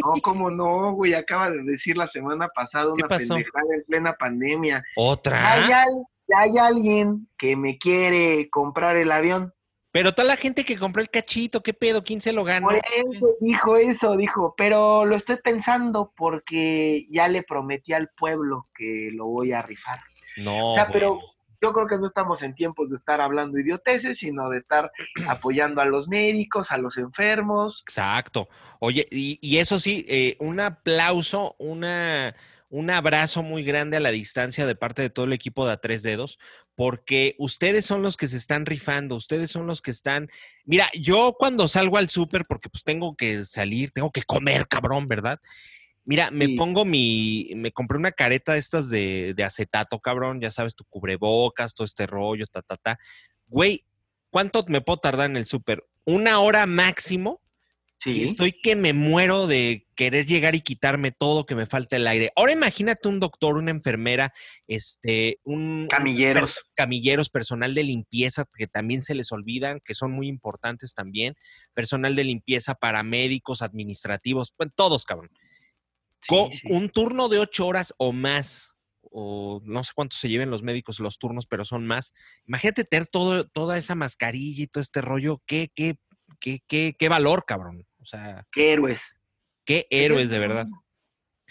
No, 0.03 0.13
como 0.21 0.49
no, 0.51 0.93
güey, 0.93 1.13
acaba 1.13 1.49
de 1.51 1.63
decir 1.63 1.97
la 1.97 2.07
semana 2.07 2.47
pasada 2.49 2.85
¿Qué 2.85 3.03
una 3.03 3.07
pendejada 3.07 3.75
en 3.75 3.83
plena 3.87 4.13
pandemia. 4.13 4.77
Hay, 4.77 4.83
Otra. 4.97 5.63
al- 5.83 6.05
hay 6.35 6.57
alguien 6.57 7.29
que 7.37 7.55
me 7.55 7.77
quiere 7.77 8.49
comprar 8.49 8.95
el 8.95 9.11
avión. 9.11 9.53
Pero 9.91 10.13
toda 10.13 10.27
la 10.27 10.35
gente 10.35 10.65
que 10.65 10.77
compró 10.77 11.01
el 11.01 11.09
cachito, 11.09 11.61
¿qué 11.63 11.73
pedo? 11.73 12.03
¿Quién 12.03 12.19
se 12.19 12.33
lo 12.33 12.43
ganó? 12.43 12.67
Por 12.67 12.75
eso 12.75 13.27
dijo 13.39 13.77
eso, 13.77 14.17
dijo, 14.17 14.53
pero 14.57 15.05
lo 15.05 15.15
estoy 15.15 15.37
pensando 15.37 16.11
porque 16.17 17.07
ya 17.09 17.29
le 17.29 17.43
prometí 17.43 17.93
al 17.93 18.09
pueblo 18.09 18.67
que 18.75 19.09
lo 19.13 19.27
voy 19.27 19.53
a 19.53 19.61
rifar. 19.61 19.99
No. 20.35 20.71
O 20.71 20.73
sea, 20.73 20.89
pero. 20.91 21.19
Yo 21.65 21.73
creo 21.73 21.87
que 21.87 21.97
no 21.97 22.05
estamos 22.05 22.43
en 22.43 22.53
tiempos 22.53 22.91
de 22.91 22.95
estar 22.95 23.21
hablando 23.21 23.57
idioteces, 23.57 24.19
sino 24.19 24.49
de 24.51 24.57
estar 24.57 24.91
apoyando 25.27 25.81
a 25.81 25.85
los 25.85 26.07
médicos, 26.07 26.71
a 26.71 26.77
los 26.77 26.97
enfermos. 26.97 27.81
Exacto. 27.81 28.47
Oye, 28.79 29.07
y, 29.09 29.39
y 29.41 29.57
eso 29.57 29.79
sí, 29.79 30.05
eh, 30.07 30.37
un 30.39 30.59
aplauso, 30.59 31.55
una, 31.57 32.35
un 32.69 32.91
abrazo 32.91 33.41
muy 33.41 33.63
grande 33.63 33.97
a 33.97 33.99
la 33.99 34.11
distancia 34.11 34.67
de 34.67 34.75
parte 34.75 35.01
de 35.01 35.09
todo 35.09 35.25
el 35.25 35.33
equipo 35.33 35.65
de 35.65 35.73
A 35.73 35.77
Tres 35.77 36.03
Dedos, 36.03 36.37
porque 36.75 37.35
ustedes 37.39 37.83
son 37.83 38.03
los 38.03 38.15
que 38.15 38.27
se 38.27 38.37
están 38.37 38.67
rifando, 38.67 39.15
ustedes 39.15 39.49
son 39.49 39.65
los 39.65 39.81
que 39.81 39.89
están... 39.89 40.29
Mira, 40.65 40.87
yo 40.93 41.35
cuando 41.39 41.67
salgo 41.67 41.97
al 41.97 42.09
súper, 42.09 42.45
porque 42.45 42.69
pues 42.69 42.83
tengo 42.83 43.15
que 43.15 43.43
salir, 43.45 43.89
tengo 43.89 44.11
que 44.11 44.21
comer, 44.21 44.67
cabrón, 44.67 45.07
¿verdad? 45.07 45.39
Mira, 46.05 46.29
me 46.31 46.45
Sí. 46.45 46.55
pongo 46.55 46.85
mi, 46.85 47.49
me 47.55 47.71
compré 47.71 47.97
una 47.97 48.11
careta 48.11 48.53
de 48.53 48.59
estas 48.59 48.89
de, 48.89 49.33
de 49.35 49.43
acetato, 49.43 49.99
cabrón, 49.99 50.39
ya 50.39 50.51
sabes, 50.51 50.75
tu 50.75 50.85
cubrebocas, 50.85 51.73
todo 51.73 51.85
este 51.85 52.05
rollo, 52.07 52.45
ta, 52.47 52.61
ta, 52.61 52.77
ta. 52.77 52.99
Güey, 53.47 53.83
¿cuánto 54.29 54.63
me 54.67 54.81
puedo 54.81 54.97
tardar 54.97 55.29
en 55.29 55.37
el 55.37 55.45
súper? 55.45 55.83
Una 56.05 56.39
hora 56.39 56.65
máximo 56.67 57.41
y 58.03 58.17
Sí. 58.17 58.21
estoy 58.21 58.51
que 58.51 58.75
me 58.75 58.93
muero 58.93 59.47
de 59.47 59.87
querer 59.95 60.27
llegar 60.27 60.53
y 60.53 60.61
quitarme 60.61 61.11
todo, 61.11 61.47
que 61.47 61.55
me 61.55 61.65
falta 61.65 61.95
el 61.95 62.05
aire. 62.05 62.31
Ahora 62.35 62.51
imagínate 62.51 63.07
un 63.07 63.19
doctor, 63.19 63.57
una 63.57 63.71
enfermera, 63.71 64.31
este, 64.67 65.39
un 65.43 65.87
Camilleros. 65.89 66.59
camilleros, 66.75 67.29
personal 67.29 67.73
de 67.73 67.81
limpieza 67.83 68.45
que 68.55 68.67
también 68.67 69.01
se 69.01 69.15
les 69.15 69.31
olvidan, 69.31 69.79
que 69.83 69.95
son 69.95 70.11
muy 70.11 70.27
importantes 70.27 70.93
también, 70.93 71.33
personal 71.73 72.15
de 72.15 72.25
limpieza, 72.25 72.75
paramédicos, 72.75 73.63
administrativos, 73.63 74.53
bueno, 74.55 74.71
todos, 74.75 75.03
cabrón. 75.05 75.31
Co- 76.27 76.49
Sí, 76.51 76.57
sí. 76.61 76.67
Un 76.71 76.89
turno 76.89 77.29
de 77.29 77.39
ocho 77.39 77.67
horas 77.67 77.93
o 77.97 78.11
más, 78.11 78.75
o 79.01 79.61
no 79.63 79.83
sé 79.83 79.91
cuánto 79.95 80.15
se 80.15 80.27
lleven 80.29 80.49
los 80.49 80.63
médicos 80.63 80.99
los 80.99 81.17
turnos, 81.17 81.47
pero 81.47 81.63
son 81.65 81.85
más. 81.87 82.13
Imagínate 82.45 82.83
tener 82.83 83.07
todo, 83.07 83.47
toda 83.47 83.77
esa 83.77 83.95
mascarilla 83.95 84.63
y 84.63 84.67
todo 84.67 84.81
este 84.81 85.01
rollo, 85.01 85.41
qué, 85.45 85.69
qué, 85.73 85.97
qué, 86.39 86.59
qué, 86.67 86.95
qué 86.97 87.09
valor, 87.09 87.45
cabrón. 87.45 87.85
O 88.01 88.05
sea, 88.05 88.45
Qué 88.51 88.73
héroes. 88.73 89.15
Qué 89.65 89.87
héroes, 89.89 90.29
de 90.29 90.39
verdad. 90.39 90.67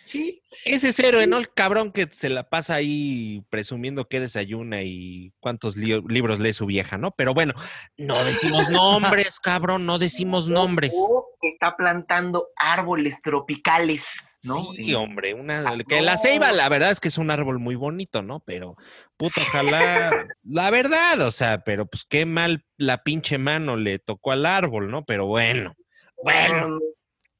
Sí. 0.06 0.42
Ese 0.66 0.90
es 0.90 0.98
héroe, 0.98 1.26
¿no? 1.26 1.38
El 1.38 1.50
cabrón 1.52 1.90
que 1.90 2.06
se 2.12 2.28
la 2.28 2.50
pasa 2.50 2.74
ahí 2.74 3.42
presumiendo 3.48 4.06
que 4.06 4.20
desayuna 4.20 4.82
y 4.82 5.32
cuántos 5.40 5.76
li- 5.76 6.02
libros 6.06 6.38
lee 6.40 6.52
su 6.52 6.66
vieja, 6.66 6.98
¿no? 6.98 7.12
Pero 7.12 7.32
bueno, 7.32 7.54
no 7.96 8.22
decimos 8.22 8.68
nombres, 8.68 9.40
cabrón, 9.40 9.86
no 9.86 9.98
decimos 9.98 10.46
nombres. 10.86 10.94
O 10.96 11.26
está 11.40 11.74
plantando 11.76 12.48
árboles 12.56 13.22
tropicales, 13.22 14.04
¿no? 14.44 14.72
Sí, 14.74 14.94
hombre, 14.94 15.34
una, 15.34 15.60
Ah, 15.66 15.76
que 15.88 16.00
la 16.02 16.12
no. 16.14 16.18
ceiba, 16.18 16.52
la 16.52 16.68
verdad 16.68 16.90
es 16.90 17.00
que 17.00 17.08
es 17.08 17.18
un 17.18 17.30
árbol 17.30 17.58
muy 17.58 17.74
bonito, 17.74 18.22
¿no? 18.22 18.40
Pero, 18.40 18.76
puta, 19.16 19.34
ojalá, 20.10 20.26
la 20.42 20.70
verdad, 20.70 21.20
o 21.20 21.30
sea, 21.30 21.64
pero 21.64 21.86
pues 21.86 22.04
qué 22.08 22.26
mal 22.26 22.64
la 22.76 23.02
pinche 23.02 23.38
mano 23.38 23.76
le 23.76 23.98
tocó 23.98 24.32
al 24.32 24.46
árbol, 24.46 24.90
¿no? 24.90 25.04
Pero 25.04 25.26
bueno, 25.26 25.74
bueno, 26.22 26.68
no, 26.68 26.78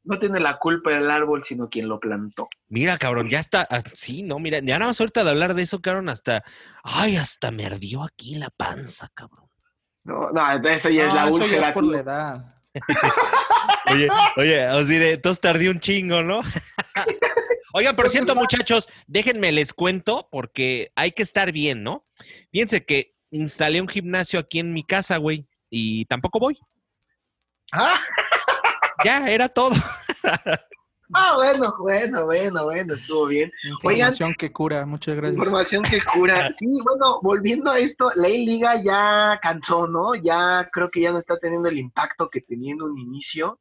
no 0.04 0.18
tiene 0.18 0.40
la 0.40 0.58
culpa 0.58 0.92
el 0.92 1.10
árbol, 1.10 1.42
sino 1.44 1.68
quien 1.68 1.88
lo 1.88 1.98
plantó. 1.98 2.48
mira, 2.68 2.98
cabrón, 2.98 3.28
ya 3.28 3.38
está, 3.38 3.66
ah, 3.70 3.80
sí, 3.94 4.22
no, 4.22 4.38
mira, 4.38 4.58
ya 4.58 4.78
nada 4.78 4.90
más 4.90 5.00
ahorita 5.00 5.24
de 5.24 5.30
hablar 5.30 5.54
de 5.54 5.62
eso, 5.62 5.80
cabrón, 5.80 6.08
hasta, 6.08 6.42
ay, 6.82 7.16
hasta 7.16 7.50
me 7.50 7.64
ardió 7.66 8.02
aquí 8.02 8.34
la 8.34 8.50
panza, 8.50 9.08
cabrón. 9.14 9.48
No, 10.04 10.30
no, 10.32 10.68
eso 10.68 10.90
ya 10.90 11.08
es 11.08 11.14
la 11.14 11.26
úlcera. 11.26 11.68
es 11.68 11.72
por 11.72 11.84
la 11.86 11.98
edad. 12.00 12.53
Oye, 13.90 14.08
oye, 14.36 14.62
así 14.62 14.96
de, 14.98 15.12
entonces 15.12 15.40
tardé 15.40 15.68
un 15.68 15.78
chingo, 15.78 16.22
¿no? 16.22 16.40
Oigan, 17.74 17.94
por 17.96 18.08
cierto, 18.08 18.34
muchachos, 18.34 18.88
déjenme 19.06 19.52
les 19.52 19.74
cuento 19.74 20.28
porque 20.30 20.90
hay 20.96 21.12
que 21.12 21.22
estar 21.22 21.52
bien, 21.52 21.82
¿no? 21.82 22.06
Fíjense 22.50 22.84
que 22.86 23.14
instalé 23.30 23.80
un 23.82 23.88
gimnasio 23.88 24.38
aquí 24.38 24.58
en 24.60 24.72
mi 24.72 24.84
casa, 24.84 25.18
güey, 25.18 25.46
y 25.68 26.04
tampoco 26.06 26.38
voy. 26.38 26.58
Ah, 27.72 28.00
Ya, 29.04 29.28
era 29.28 29.48
todo. 29.48 29.74
ah, 31.12 31.32
bueno, 31.36 31.74
bueno, 31.78 32.24
bueno, 32.24 32.64
bueno, 32.64 32.94
estuvo 32.94 33.26
bien. 33.26 33.50
Información 33.64 34.34
que 34.38 34.52
cura. 34.52 34.86
Muchas 34.86 35.16
gracias. 35.16 35.36
Información 35.36 35.82
que 35.82 36.00
cura. 36.00 36.50
Sí, 36.58 36.66
bueno, 36.66 37.20
volviendo 37.22 37.70
a 37.70 37.78
esto, 37.78 38.10
la 38.14 38.28
liga 38.28 38.80
ya 38.82 39.38
cansó, 39.42 39.86
¿no? 39.86 40.14
Ya 40.14 40.68
creo 40.72 40.90
que 40.90 41.00
ya 41.00 41.12
no 41.12 41.18
está 41.18 41.38
teniendo 41.38 41.68
el 41.68 41.78
impacto 41.78 42.30
que 42.30 42.40
tenía 42.40 42.72
en 42.72 42.82
un 42.82 42.98
inicio, 42.98 43.60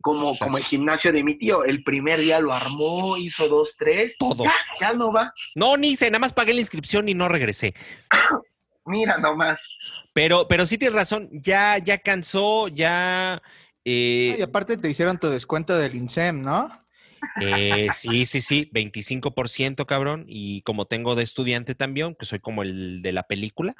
como, 0.00 0.36
como 0.38 0.58
el 0.58 0.64
gimnasio 0.64 1.12
de 1.12 1.24
mi 1.24 1.36
tío. 1.36 1.64
El 1.64 1.82
primer 1.82 2.20
día 2.20 2.40
lo 2.40 2.52
armó, 2.52 3.16
hizo 3.16 3.48
dos, 3.48 3.74
tres. 3.76 4.16
Todo. 4.18 4.44
Ya, 4.44 4.54
ya 4.80 4.92
no 4.92 5.12
va. 5.12 5.32
No, 5.54 5.76
ni 5.76 5.88
hice, 5.88 6.06
nada 6.10 6.20
más 6.20 6.32
pagué 6.32 6.54
la 6.54 6.60
inscripción 6.60 7.08
y 7.08 7.14
no 7.14 7.28
regresé. 7.28 7.74
Mira 8.88 9.18
nomás. 9.18 9.68
Pero, 10.14 10.48
pero 10.48 10.64
sí 10.64 10.78
tienes 10.78 10.96
razón, 10.96 11.28
ya, 11.32 11.78
ya 11.78 11.98
cansó, 11.98 12.68
ya. 12.68 13.42
Eh, 13.84 14.36
Y 14.38 14.42
aparte 14.42 14.76
te 14.76 14.88
hicieron 14.90 15.18
tu 15.18 15.28
descuento 15.28 15.76
del 15.78 15.94
INSEM, 15.94 16.42
¿no? 16.42 16.70
Eh, 17.40 17.88
sí, 17.92 18.26
sí, 18.26 18.40
sí, 18.40 18.70
25%, 18.72 19.86
cabrón. 19.86 20.24
Y 20.28 20.62
como 20.62 20.86
tengo 20.86 21.14
de 21.14 21.22
estudiante 21.24 21.74
también, 21.74 22.14
que 22.14 22.26
soy 22.26 22.38
como 22.38 22.62
el 22.62 23.02
de 23.02 23.12
la 23.12 23.22
película. 23.24 23.74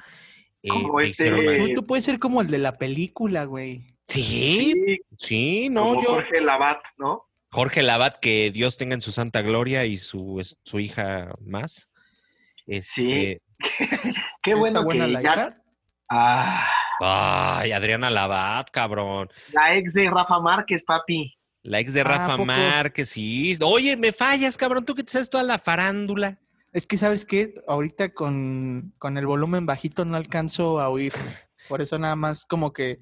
eh, 0.62 0.68
Como 0.70 1.00
este- 1.00 1.30
Tú, 1.58 1.72
tú 1.74 1.86
puedes 1.86 2.04
ser 2.04 2.18
como 2.18 2.40
el 2.40 2.48
de 2.48 2.58
la 2.58 2.78
película, 2.78 3.44
güey. 3.44 3.94
Sí, 4.08 4.72
Sí, 4.74 4.98
sí, 5.16 5.68
no, 5.70 5.90
como 5.90 6.02
yo. 6.02 6.10
Jorge 6.14 6.40
Labat, 6.40 6.78
¿no? 6.96 7.24
Jorge 7.50 7.82
Labat, 7.82 8.18
que 8.20 8.50
Dios 8.50 8.76
tenga 8.76 8.94
en 8.94 9.00
su 9.00 9.12
santa 9.12 9.42
gloria 9.42 9.84
y 9.86 9.96
su, 9.98 10.42
su 10.64 10.80
hija 10.80 11.32
más. 11.40 11.88
Este, 12.66 13.40
Qué 14.42 14.50
¿Está 14.50 14.56
bueno 14.58 14.82
buena 14.84 15.06
que 15.06 15.12
la 15.12 15.22
ya... 15.22 15.32
hija? 15.34 15.62
Ah, 16.10 16.66
Ay, 17.00 17.72
Adriana 17.72 18.10
Labat, 18.10 18.70
cabrón. 18.70 19.28
la 19.52 19.74
ex 19.76 19.92
de 19.94 20.10
Rafa 20.10 20.40
Márquez, 20.40 20.84
papi. 20.84 21.34
La 21.62 21.80
ex 21.80 21.92
de 21.92 22.00
Ah, 22.00 22.04
¿a 22.04 22.08
Rafa 22.08 22.32
poco? 22.36 22.46
Márquez, 22.46 23.10
sí. 23.10 23.58
Oye, 23.62 23.96
me 23.96 24.12
fallas, 24.12 24.56
cabrón, 24.56 24.84
tú 24.84 24.94
que 24.94 25.02
te 25.04 25.12
sabes 25.12 25.28
toda 25.30 25.42
la 25.44 25.58
farándula. 25.58 26.38
Es 26.72 26.86
que, 26.86 26.96
¿sabes 26.98 27.24
qué? 27.24 27.54
Ahorita 27.66 28.10
con, 28.14 28.94
con 28.98 29.16
el 29.18 29.26
volumen 29.26 29.66
bajito 29.66 30.04
no 30.04 30.16
alcanzo 30.16 30.80
a 30.80 30.88
oír. 30.88 31.12
Por 31.68 31.82
eso 31.82 31.98
nada 31.98 32.14
más 32.16 32.44
como 32.44 32.72
que 32.72 32.98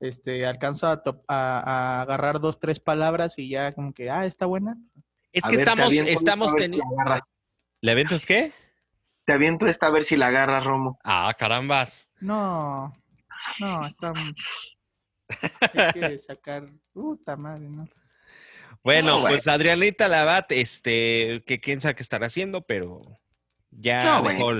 este, 0.00 0.46
alcanzo 0.46 0.86
a, 0.88 1.02
top- 1.02 1.24
a- 1.28 1.58
a 1.98 2.02
agarrar 2.02 2.40
dos, 2.40 2.58
tres 2.60 2.80
palabras 2.80 3.38
y 3.38 3.48
ya 3.50 3.72
como 3.74 3.92
que, 3.92 4.10
ah, 4.10 4.24
está 4.24 4.46
buena. 4.46 4.76
Es 5.32 5.44
A 5.44 5.48
que 5.48 5.56
ver, 5.56 5.68
estamos, 5.68 5.92
estamos 5.92 6.54
teniendo. 6.56 6.86
¿Le 7.80 7.92
aventas 7.92 8.24
qué? 8.24 8.52
Te 9.26 9.32
aviento 9.34 9.66
esta 9.66 9.88
a 9.88 9.90
ver 9.90 10.04
si 10.04 10.16
la 10.16 10.28
agarras, 10.28 10.64
Romo. 10.64 10.98
Ah, 11.04 11.32
carambas. 11.38 12.08
No, 12.20 12.92
no, 13.60 13.86
está... 13.86 14.12
Hay 15.74 15.92
que 15.92 16.18
sacar... 16.18 16.68
Puta 16.92 17.36
madre, 17.36 17.68
¿no? 17.68 17.86
Bueno, 18.82 19.20
No, 19.20 19.26
pues 19.26 19.46
Adrianita 19.48 20.08
Labat, 20.08 20.52
este, 20.52 21.42
que 21.46 21.60
quién 21.60 21.80
sabe 21.80 21.96
qué 21.96 22.02
estará 22.02 22.26
haciendo, 22.26 22.62
pero 22.62 23.02
ya 23.70 24.20
No, 24.20 24.28
dejó. 24.28 24.52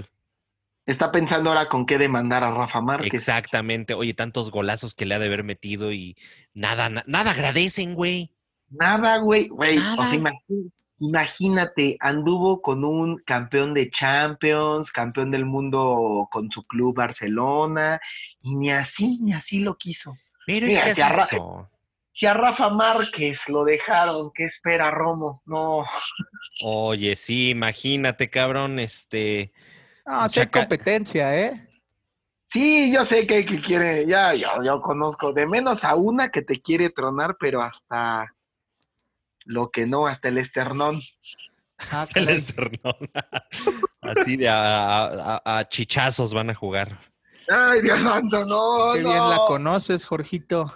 Está 0.86 1.12
pensando 1.12 1.50
ahora 1.50 1.68
con 1.68 1.84
qué 1.86 1.98
demandar 1.98 2.42
a 2.44 2.50
Rafa 2.50 2.80
Márquez. 2.80 3.12
Exactamente. 3.12 3.94
Oye, 3.94 4.14
tantos 4.14 4.50
golazos 4.50 4.94
que 4.94 5.04
le 5.06 5.14
ha 5.14 5.18
de 5.18 5.26
haber 5.26 5.44
metido 5.44 5.92
y 5.92 6.16
nada, 6.54 6.88
na- 6.88 7.04
nada 7.06 7.32
agradecen, 7.32 7.94
güey. 7.94 8.34
Nada, 8.70 9.18
güey, 9.18 9.48
güey. 9.48 9.78
O 9.78 9.80
sea, 10.06 10.18
imagi- 10.18 10.72
imagínate, 11.00 11.96
anduvo 12.00 12.60
con 12.62 12.84
un 12.84 13.18
campeón 13.18 13.74
de 13.74 13.90
Champions, 13.90 14.90
campeón 14.92 15.30
del 15.30 15.44
mundo 15.44 16.28
con 16.30 16.50
su 16.50 16.64
club 16.66 16.94
Barcelona, 16.96 18.00
y 18.42 18.56
ni 18.56 18.70
así, 18.70 19.18
ni 19.20 19.32
así 19.32 19.60
lo 19.60 19.76
quiso. 19.76 20.16
Pero 20.46 20.66
Mira, 20.66 20.86
es 20.86 20.94
se 20.94 21.02
que 21.02 21.02
arra- 21.02 21.22
es 21.22 21.32
eso. 21.32 21.70
Si 22.12 22.26
a 22.26 22.34
Rafa 22.34 22.68
Márquez 22.68 23.48
lo 23.48 23.64
dejaron, 23.64 24.30
¿qué 24.34 24.44
espera 24.44 24.90
Romo? 24.90 25.40
No, 25.46 25.84
Oye, 26.64 27.14
sí, 27.16 27.50
imagínate, 27.50 28.28
cabrón, 28.30 28.78
este. 28.80 29.52
No, 30.04 30.28
sí 30.28 30.40
hay 30.40 30.46
Saca- 30.46 30.60
competencia, 30.62 31.36
¿eh? 31.38 31.68
sí, 32.44 32.92
yo 32.92 33.04
sé 33.04 33.26
que, 33.26 33.44
que 33.44 33.60
quiere, 33.60 34.06
ya, 34.06 34.34
yo, 34.34 34.48
yo 34.64 34.80
conozco 34.80 35.32
de 35.32 35.46
menos 35.46 35.84
a 35.84 35.94
una 35.94 36.30
que 36.30 36.42
te 36.42 36.60
quiere 36.60 36.90
tronar, 36.90 37.36
pero 37.38 37.62
hasta 37.62 38.34
lo 39.48 39.70
que 39.70 39.86
no, 39.86 40.06
hasta 40.06 40.28
el 40.28 40.36
esternón. 40.38 41.00
Ah, 41.90 42.06
El 42.14 42.28
esternón. 42.28 42.94
Así 44.02 44.36
de 44.36 44.48
a, 44.48 45.04
a- 45.04 45.58
a 45.58 45.68
chichazos 45.68 46.34
van 46.34 46.50
a 46.50 46.54
jugar. 46.54 46.98
Ay, 47.48 47.80
Dios 47.80 48.00
santo, 48.00 48.44
no, 48.44 48.92
Qué 48.94 49.00
no. 49.02 49.08
bien 49.10 49.30
la 49.30 49.38
conoces, 49.46 50.04
Jorgito. 50.04 50.70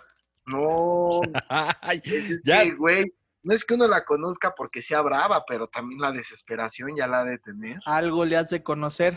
No, 0.46 1.20
Ay, 1.80 2.00
es 2.04 2.40
Ya. 2.44 2.62
que, 2.62 2.74
güey, 2.74 3.12
no 3.42 3.54
es 3.54 3.64
que 3.64 3.74
uno 3.74 3.86
la 3.88 4.04
conozca 4.04 4.54
porque 4.56 4.80
sea 4.80 5.02
brava, 5.02 5.44
pero 5.46 5.66
también 5.68 6.00
la 6.00 6.12
desesperación 6.12 6.96
ya 6.96 7.06
la 7.06 7.20
ha 7.20 7.24
de 7.24 7.38
tener. 7.38 7.78
Algo 7.84 8.24
le 8.24 8.36
has 8.36 8.48
de 8.50 8.62
conocer. 8.62 9.14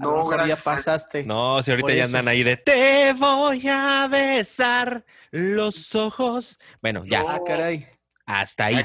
A 0.00 0.04
lo 0.04 0.10
No, 0.12 0.28
mejor 0.28 0.46
ya 0.46 0.56
pasaste. 0.56 1.24
no, 1.24 1.60
si 1.62 1.72
ahorita 1.72 1.88
ya 1.94 2.04
eso. 2.04 2.16
andan 2.16 2.28
ahí 2.28 2.44
de 2.44 2.56
te 2.56 3.12
voy 3.14 3.66
a 3.68 4.06
besar 4.08 5.04
los 5.32 5.94
ojos. 5.96 6.60
Bueno, 6.80 7.02
ya, 7.04 7.22
No. 7.22 7.28
Ah, 7.30 7.40
caray. 7.44 7.88
Hasta 8.28 8.66
ahí. 8.66 8.84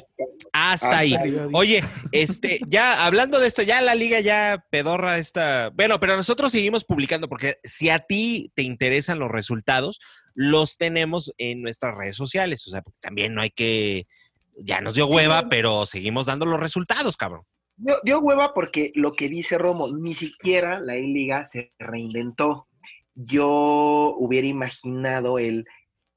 Hasta 0.53 0.99
ahí. 0.99 1.15
Oye, 1.51 1.83
este, 2.13 2.59
ya 2.65 3.05
hablando 3.05 3.41
de 3.41 3.47
esto, 3.47 3.61
ya 3.61 3.81
la 3.81 3.93
liga 3.93 4.21
ya 4.21 4.65
pedorra 4.69 5.17
esta. 5.17 5.69
Bueno, 5.75 5.99
pero 5.99 6.15
nosotros 6.15 6.49
seguimos 6.49 6.85
publicando 6.85 7.27
porque 7.27 7.57
si 7.65 7.89
a 7.89 7.99
ti 7.99 8.53
te 8.55 8.61
interesan 8.61 9.19
los 9.19 9.29
resultados, 9.29 9.99
los 10.33 10.77
tenemos 10.77 11.33
en 11.37 11.61
nuestras 11.61 11.93
redes 11.93 12.15
sociales. 12.15 12.65
O 12.67 12.69
sea, 12.69 12.83
también 13.01 13.35
no 13.35 13.41
hay 13.41 13.49
que. 13.49 14.07
Ya 14.55 14.79
nos 14.79 14.93
dio 14.93 15.07
hueva, 15.07 15.49
pero 15.49 15.85
seguimos 15.85 16.27
dando 16.27 16.45
los 16.45 16.61
resultados, 16.61 17.17
cabrón. 17.17 17.43
Dio, 17.75 17.97
dio 18.03 18.19
hueva 18.21 18.53
porque 18.53 18.93
lo 18.95 19.11
que 19.11 19.27
dice 19.27 19.57
Romo, 19.57 19.89
ni 19.89 20.13
siquiera 20.13 20.79
la 20.79 20.95
E-Liga 20.95 21.43
se 21.43 21.73
reinventó. 21.79 22.67
Yo 23.13 24.15
hubiera 24.17 24.47
imaginado 24.47 25.37
el 25.37 25.65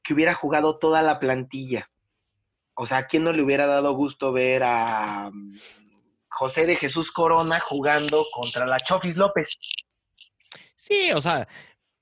que 0.04 0.14
hubiera 0.14 0.32
jugado 0.32 0.78
toda 0.78 1.02
la 1.02 1.18
plantilla. 1.18 1.90
O 2.76 2.86
sea, 2.86 2.98
¿a 2.98 3.06
quién 3.06 3.24
no 3.24 3.32
le 3.32 3.42
hubiera 3.42 3.66
dado 3.66 3.94
gusto 3.94 4.32
ver 4.32 4.62
a 4.62 5.30
mm, 5.32 5.58
José 6.28 6.66
de 6.66 6.76
Jesús 6.76 7.10
Corona 7.10 7.58
jugando 7.58 8.26
contra 8.32 8.66
la 8.66 8.78
Chofis 8.78 9.16
López? 9.16 9.58
Sí, 10.74 11.10
o 11.12 11.20
sea, 11.20 11.48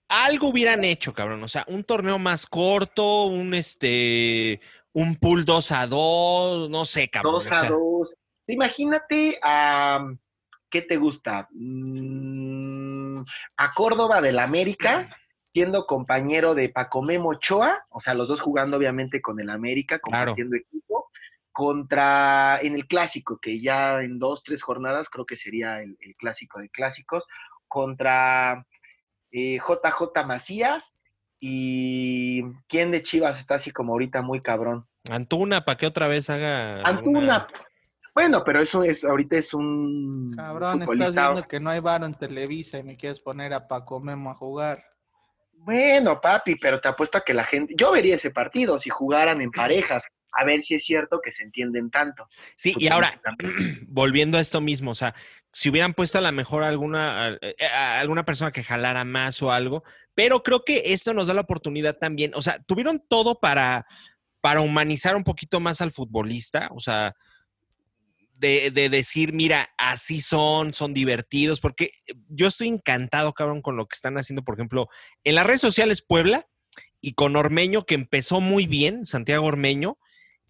algo 0.09 0.49
hubieran 0.49 0.85
hecho, 0.85 1.15
cabrón. 1.15 1.43
O 1.45 1.49
sea, 1.49 1.65
un 1.69 1.85
torneo 1.85 2.19
más 2.19 2.47
corto, 2.47 3.25
un 3.25 3.55
este. 3.55 4.61
Un 4.93 5.17
pool 5.17 5.45
2 5.45 5.73
a 5.73 5.87
2, 5.87 6.71
no 6.71 6.85
sé, 6.85 7.09
cabrón. 7.09 7.45
Dos 7.45 7.47
o 7.47 7.51
a 7.51 7.61
sea, 7.61 7.71
dos. 7.71 8.15
Imagínate 8.47 9.39
a. 9.43 10.07
¿Qué 10.69 10.83
te 10.83 10.97
gusta? 10.97 11.49
Mm, 11.53 13.23
a 13.57 13.73
Córdoba 13.75 14.21
del 14.21 14.41
América, 14.41 15.17
siendo 15.55 15.87
compañero 15.87 16.57
de 16.57 16.69
Pacomemo 16.69 17.29
Ochoa, 17.31 17.85
o 17.91 18.01
sea, 18.01 18.13
los 18.15 18.27
dos 18.27 18.41
jugando 18.41 18.77
obviamente 18.77 19.23
con 19.23 19.39
el 19.39 19.51
América, 19.51 20.01
Claro. 20.01 20.33
compartiendo 20.33 20.57
equipo, 20.57 21.09
contra 21.53 22.59
en 22.61 22.75
el 22.75 22.89
clásico, 22.89 23.39
que 23.41 23.61
ya 23.61 24.01
en 24.03 24.19
dos, 24.19 24.43
tres 24.43 24.63
jornadas 24.65 25.09
creo 25.09 25.25
que 25.25 25.37
sería 25.37 25.81
el, 25.81 25.97
el 26.01 26.17
clásico 26.17 26.59
de 26.59 26.69
clásicos, 26.71 27.25
contra 27.69 28.67
eh, 29.31 29.59
JJ 29.59 30.25
Macías 30.27 30.93
y 31.39 32.43
quién 32.67 32.91
de 32.91 33.05
Chivas 33.05 33.39
está 33.39 33.55
así 33.55 33.71
como 33.71 33.93
ahorita 33.93 34.23
muy 34.23 34.41
cabrón. 34.43 34.89
Antuna, 35.09 35.65
¿para 35.65 35.79
qué 35.79 35.87
otra 35.87 36.09
vez 36.09 36.31
haga? 36.31 36.83
Antuna. 36.83 37.19
una- 37.21 37.49
Bueno, 38.13 38.43
pero 38.45 38.61
eso 38.61 38.83
es, 38.83 39.05
ahorita 39.05 39.37
es 39.37 39.55
un 39.55 40.33
Cabrón, 40.37 40.83
estás 40.83 41.15
viendo 41.15 41.47
que 41.47 41.61
no 41.61 41.71
hay 41.71 41.79
varo 41.79 42.07
en 42.07 42.15
Televisa 42.15 42.79
y 42.79 42.83
me 42.83 42.97
quieres 42.97 43.21
poner 43.21 43.55
a 43.55 43.69
Paco 43.69 44.01
Memo 44.01 44.31
a 44.33 44.35
jugar. 44.35 44.83
Bueno, 45.65 46.21
papi, 46.21 46.57
pero 46.57 46.81
te 46.81 46.89
apuesto 46.89 47.17
a 47.19 47.25
que 47.25 47.33
la 47.33 47.45
gente, 47.45 47.75
yo 47.77 47.91
vería 47.91 48.17
ese 48.17 48.31
partido 48.31 48.79
si 48.79 48.91
jugaran 48.91 49.41
en 49.41 49.51
parejas, 49.51 50.07
a 50.33 50.45
ver 50.45 50.63
si 50.63 50.75
es 50.75 50.85
cierto 50.85 51.21
que 51.25 51.33
se 51.33 51.43
entienden 51.43 51.91
tanto. 51.91 52.29
Sí, 52.57 52.75
y 52.79 52.89
ahora, 52.89 53.19
volviendo 53.89 54.37
a 54.37 54.41
esto 54.43 54.61
mismo, 54.61 54.91
o 54.91 54.95
sea, 54.95 55.15
si 55.53 55.71
hubieran 55.71 55.95
puesto 55.95 56.19
a 56.19 56.21
lo 56.21 56.33
mejor 56.33 56.65
alguna, 56.65 57.29
a- 57.29 57.39
a- 57.73 58.01
alguna 58.01 58.25
persona 58.25 58.53
que 58.53 58.63
jalara 58.63 59.05
más 59.05 59.41
o 59.43 59.53
algo, 59.53 59.85
pero 60.15 60.43
creo 60.43 60.65
que 60.65 60.83
esto 60.93 61.15
nos 61.15 61.29
da 61.29 61.35
la 61.35 61.41
oportunidad 61.43 61.97
también, 61.97 62.33
o 62.35 62.43
sea, 62.43 62.59
tuvieron 62.65 63.03
todo 63.09 63.41
para, 63.41 63.87
para 64.43 64.61
humanizar 64.61 65.17
un 65.17 65.25
poquito 65.25 65.61
más 65.61 65.81
al 65.81 65.93
futbolista, 65.93 66.69
o 66.73 66.81
sea, 66.81 67.15
de, 68.37 68.71
de 68.71 68.89
decir, 68.89 69.33
mira, 69.33 69.71
así 69.79 70.21
son, 70.21 70.75
son 70.75 70.93
divertidos, 70.95 71.61
porque 71.61 71.91
yo 72.29 72.47
estoy 72.49 72.69
encantado, 72.69 73.33
cabrón, 73.33 73.63
con 73.63 73.77
lo 73.77 73.87
que 73.87 73.95
están 73.95 74.19
haciendo, 74.19 74.43
por 74.43 74.55
ejemplo, 74.57 74.89
en 75.23 75.35
las 75.37 75.47
redes 75.47 75.61
sociales 75.61 76.03
Puebla 76.03 76.47
y 77.01 77.13
con 77.15 77.37
Ormeño, 77.37 77.85
que 77.85 77.95
empezó 77.95 78.41
muy 78.41 78.67
bien, 78.67 79.07
Santiago 79.07 79.47
Ormeño, 79.47 79.99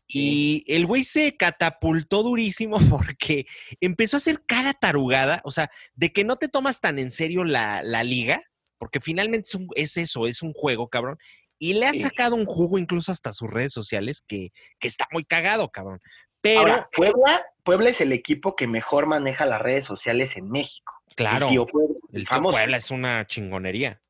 y 0.06 0.64
el 0.66 0.84
güey 0.86 1.02
se 1.02 1.36
catapultó 1.36 2.22
durísimo 2.22 2.78
porque 2.90 3.46
empezó 3.80 4.16
a 4.16 4.18
hacer 4.18 4.42
cada 4.46 4.72
tarugada, 4.74 5.40
o 5.44 5.50
sea, 5.50 5.70
de 5.94 6.12
que 6.12 6.24
no 6.24 6.36
te 6.36 6.48
tomas 6.48 6.80
tan 6.80 6.98
en 6.98 7.10
serio 7.10 7.44
la, 7.44 7.82
la 7.82 8.04
liga, 8.04 8.42
porque 8.78 9.00
finalmente 9.00 9.48
es, 9.48 9.54
un- 9.54 9.68
es 9.74 9.96
eso, 9.96 10.26
es 10.26 10.42
un 10.42 10.52
juego, 10.52 10.88
cabrón. 10.88 11.18
Y 11.58 11.74
le 11.74 11.86
ha 11.86 11.92
sacado 12.02 12.34
un 12.34 12.44
jugo 12.44 12.78
incluso 12.78 13.12
hasta 13.12 13.32
sus 13.32 13.48
redes 13.48 13.72
sociales 13.72 14.22
que, 14.26 14.52
que 14.78 14.88
está 14.88 15.06
muy 15.12 15.24
cagado, 15.24 15.70
cabrón. 15.70 16.00
Pero, 16.44 16.61
Ahora, 16.61 16.90
Puebla, 16.94 17.42
Puebla 17.62 17.88
es 17.88 18.02
el 18.02 18.12
equipo 18.12 18.54
que 18.54 18.66
mejor 18.66 19.07
maneja 19.07 19.46
las 19.46 19.62
redes 19.62 19.87
sociales 19.87 20.37
en 20.37 20.50
México. 20.50 20.92
claro, 21.16 21.46
El 21.46 21.52
tío 21.52 21.66
Puebla, 21.66 21.96
el 22.12 22.20
tío 22.20 22.37
famoso. 22.37 22.59
Puebla 22.59 22.76
es 22.76 22.90
una 22.90 23.26
chingonería. 23.26 24.02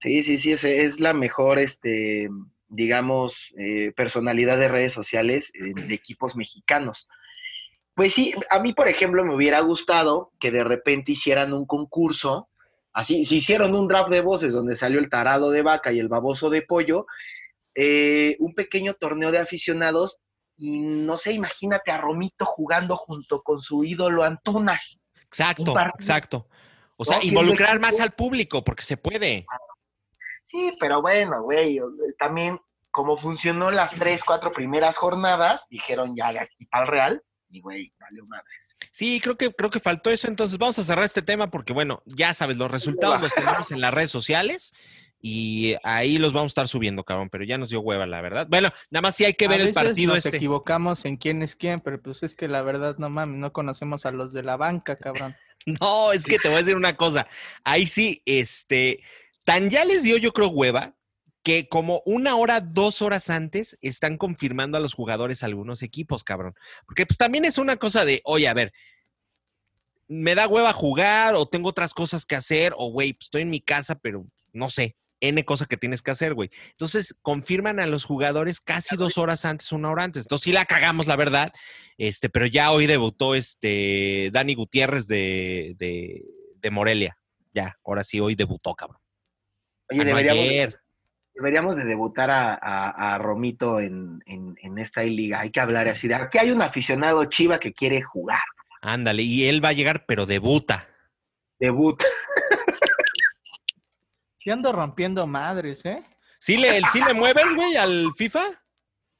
Sí, 0.00 0.22
sí, 0.22 0.38
sí, 0.38 0.52
es, 0.52 0.64
es 0.64 1.00
la 1.00 1.12
mejor, 1.12 1.58
este, 1.58 2.30
digamos, 2.68 3.52
eh, 3.58 3.92
personalidad 3.94 4.56
de 4.56 4.68
redes 4.68 4.94
sociales 4.94 5.52
eh, 5.52 5.74
de 5.74 5.94
equipos 5.94 6.34
mexicanos. 6.34 7.06
Pues 7.94 8.14
sí, 8.14 8.32
a 8.48 8.58
mí, 8.58 8.72
por 8.72 8.88
ejemplo, 8.88 9.22
me 9.22 9.34
hubiera 9.34 9.60
gustado 9.60 10.32
que 10.40 10.50
de 10.50 10.64
repente 10.64 11.12
hicieran 11.12 11.52
un 11.52 11.66
concurso, 11.66 12.48
así, 12.94 13.26
si 13.26 13.36
hicieron 13.36 13.74
un 13.74 13.86
draft 13.86 14.08
de 14.08 14.22
voces 14.22 14.54
donde 14.54 14.76
salió 14.76 14.98
el 14.98 15.10
tarado 15.10 15.50
de 15.50 15.60
vaca 15.60 15.92
y 15.92 15.98
el 15.98 16.08
baboso 16.08 16.48
de 16.48 16.62
pollo, 16.62 17.04
eh, 17.74 18.36
un 18.38 18.54
pequeño 18.54 18.94
torneo 18.94 19.30
de 19.30 19.40
aficionados, 19.40 20.20
y 20.56 20.78
no 20.78 21.18
sé, 21.18 21.32
imagínate 21.32 21.90
a 21.90 21.98
Romito 21.98 22.44
jugando 22.44 22.96
junto 22.96 23.42
con 23.42 23.60
su 23.60 23.84
ídolo 23.84 24.24
Antuna. 24.24 24.80
Exacto, 25.22 25.74
exacto. 25.98 26.48
O 26.96 27.04
sea, 27.04 27.18
No, 27.18 27.24
involucrar 27.24 27.78
más 27.78 28.00
al 28.00 28.12
público, 28.12 28.64
porque 28.64 28.82
se 28.82 28.96
puede. 28.96 29.46
Sí, 30.42 30.72
pero 30.80 31.02
bueno, 31.02 31.42
güey, 31.42 31.78
también 32.18 32.58
como 32.90 33.16
funcionó 33.18 33.70
las 33.70 33.90
tres, 33.90 34.24
cuatro 34.24 34.52
primeras 34.52 34.96
jornadas, 34.96 35.66
dijeron 35.68 36.16
ya 36.16 36.32
de 36.32 36.38
aquí 36.38 36.64
para 36.64 36.84
el 36.84 36.90
Real, 36.90 37.22
y 37.48 37.60
güey, 37.60 37.92
valió 38.00 38.24
madres. 38.26 38.76
Sí, 38.90 39.20
creo 39.20 39.36
que, 39.36 39.50
creo 39.50 39.70
que 39.70 39.80
faltó 39.80 40.10
eso. 40.10 40.28
Entonces 40.28 40.56
vamos 40.56 40.78
a 40.78 40.84
cerrar 40.84 41.04
este 41.04 41.22
tema 41.22 41.50
porque, 41.50 41.72
bueno, 41.72 42.02
ya 42.06 42.32
sabes, 42.32 42.56
los 42.56 42.70
resultados 42.70 43.20
los 43.20 43.34
tenemos 43.34 43.70
en 43.70 43.80
las 43.80 43.92
redes 43.92 44.10
sociales 44.10 44.72
y 45.28 45.74
ahí 45.82 46.18
los 46.18 46.32
vamos 46.32 46.50
a 46.50 46.52
estar 46.52 46.68
subiendo, 46.68 47.02
cabrón, 47.02 47.30
pero 47.30 47.42
ya 47.42 47.58
nos 47.58 47.70
dio 47.70 47.80
hueva, 47.80 48.06
la 48.06 48.20
verdad. 48.20 48.46
Bueno, 48.48 48.68
nada 48.90 49.02
más 49.02 49.16
sí 49.16 49.24
hay 49.24 49.34
que 49.34 49.46
A 49.46 49.48
ver 49.48 49.60
el 49.60 49.74
partido 49.74 50.14
nos 50.14 50.24
este. 50.24 50.36
equivocamos 50.36 51.04
en 51.04 51.16
quién 51.16 51.42
es 51.42 51.56
quién, 51.56 51.80
pero 51.80 52.00
pues 52.00 52.22
es 52.22 52.36
que 52.36 52.46
la 52.46 52.62
verdad, 52.62 52.94
no 52.98 53.10
mames, 53.10 53.40
no 53.40 53.52
conocemos 53.52 54.06
a 54.06 54.12
los 54.12 54.32
de 54.32 54.44
la 54.44 54.56
banca, 54.56 54.96
cabrón. 54.96 55.34
No, 55.80 56.12
es 56.12 56.26
que 56.26 56.38
te 56.38 56.46
voy 56.46 56.58
a 56.58 56.60
decir 56.60 56.76
una 56.76 56.96
cosa. 56.96 57.26
Ahí 57.64 57.88
sí, 57.88 58.22
este, 58.24 59.00
tan 59.42 59.68
ya 59.68 59.84
les 59.84 60.04
dio 60.04 60.16
yo 60.16 60.32
creo 60.32 60.46
hueva 60.48 60.94
que 61.42 61.66
como 61.66 62.02
una 62.04 62.36
hora, 62.36 62.60
dos 62.60 63.02
horas 63.02 63.30
antes 63.30 63.76
están 63.82 64.16
confirmando 64.16 64.76
a 64.76 64.80
los 64.80 64.94
jugadores 64.94 65.42
algunos 65.42 65.82
equipos, 65.82 66.22
cabrón. 66.22 66.54
Porque 66.86 67.04
pues 67.04 67.18
también 67.18 67.44
es 67.44 67.58
una 67.58 67.74
cosa 67.74 68.04
de, 68.04 68.20
oye, 68.22 68.46
a 68.46 68.54
ver, 68.54 68.72
me 70.06 70.36
da 70.36 70.46
hueva 70.46 70.72
jugar 70.72 71.34
o 71.34 71.48
tengo 71.48 71.70
otras 71.70 71.94
cosas 71.94 72.26
que 72.26 72.36
hacer 72.36 72.72
o, 72.76 72.92
güey, 72.92 73.14
pues, 73.14 73.26
estoy 73.26 73.42
en 73.42 73.50
mi 73.50 73.60
casa, 73.60 73.96
pero 73.96 74.24
no 74.52 74.70
sé, 74.70 74.94
N 75.20 75.44
cosa 75.44 75.66
que 75.66 75.76
tienes 75.76 76.02
que 76.02 76.10
hacer, 76.10 76.34
güey. 76.34 76.50
Entonces, 76.72 77.14
confirman 77.22 77.80
a 77.80 77.86
los 77.86 78.04
jugadores 78.04 78.60
casi 78.60 78.96
dos 78.96 79.16
horas 79.18 79.44
antes, 79.44 79.72
una 79.72 79.90
hora 79.90 80.02
antes. 80.04 80.24
Entonces, 80.24 80.44
sí 80.44 80.52
la 80.52 80.64
cagamos, 80.66 81.06
la 81.06 81.16
verdad. 81.16 81.52
Este, 81.98 82.28
pero 82.28 82.46
ya 82.46 82.70
hoy 82.72 82.86
debutó 82.86 83.34
este 83.34 84.30
Dani 84.32 84.54
Gutiérrez 84.54 85.06
de, 85.06 85.74
de, 85.78 86.22
de 86.56 86.70
Morelia. 86.70 87.16
Ya, 87.52 87.78
ahora 87.84 88.04
sí, 88.04 88.20
hoy 88.20 88.34
debutó, 88.34 88.74
cabrón. 88.74 88.98
Oye, 89.90 90.04
deberíamos, 90.04 90.44
ayer. 90.44 90.80
deberíamos 91.34 91.76
de 91.76 91.84
debutar 91.84 92.30
a, 92.30 92.52
a- 92.54 93.14
a 93.14 93.18
Romito 93.18 93.80
en, 93.80 94.22
en, 94.26 94.56
en 94.60 94.78
esta 94.78 95.02
liga. 95.04 95.40
Hay 95.40 95.50
que 95.50 95.60
hablar 95.60 95.88
así 95.88 96.08
de, 96.08 96.16
aquí 96.16 96.36
hay 96.38 96.50
un 96.50 96.60
aficionado 96.60 97.24
chiva 97.26 97.58
que 97.58 97.72
quiere 97.72 98.02
jugar. 98.02 98.40
Ándale, 98.82 99.22
y 99.22 99.44
él 99.48 99.64
va 99.64 99.70
a 99.70 99.72
llegar, 99.72 100.04
pero 100.06 100.26
debuta. 100.26 100.86
Debut. 101.58 102.02
Sí 104.46 104.52
ando 104.52 104.70
rompiendo 104.70 105.26
madres, 105.26 105.84
¿eh? 105.86 106.04
¿Sí 106.38 106.56
le, 106.56 106.80
sí 106.92 107.00
le 107.04 107.14
mueves, 107.14 107.52
güey, 107.56 107.74
al 107.74 108.12
FIFA? 108.16 108.44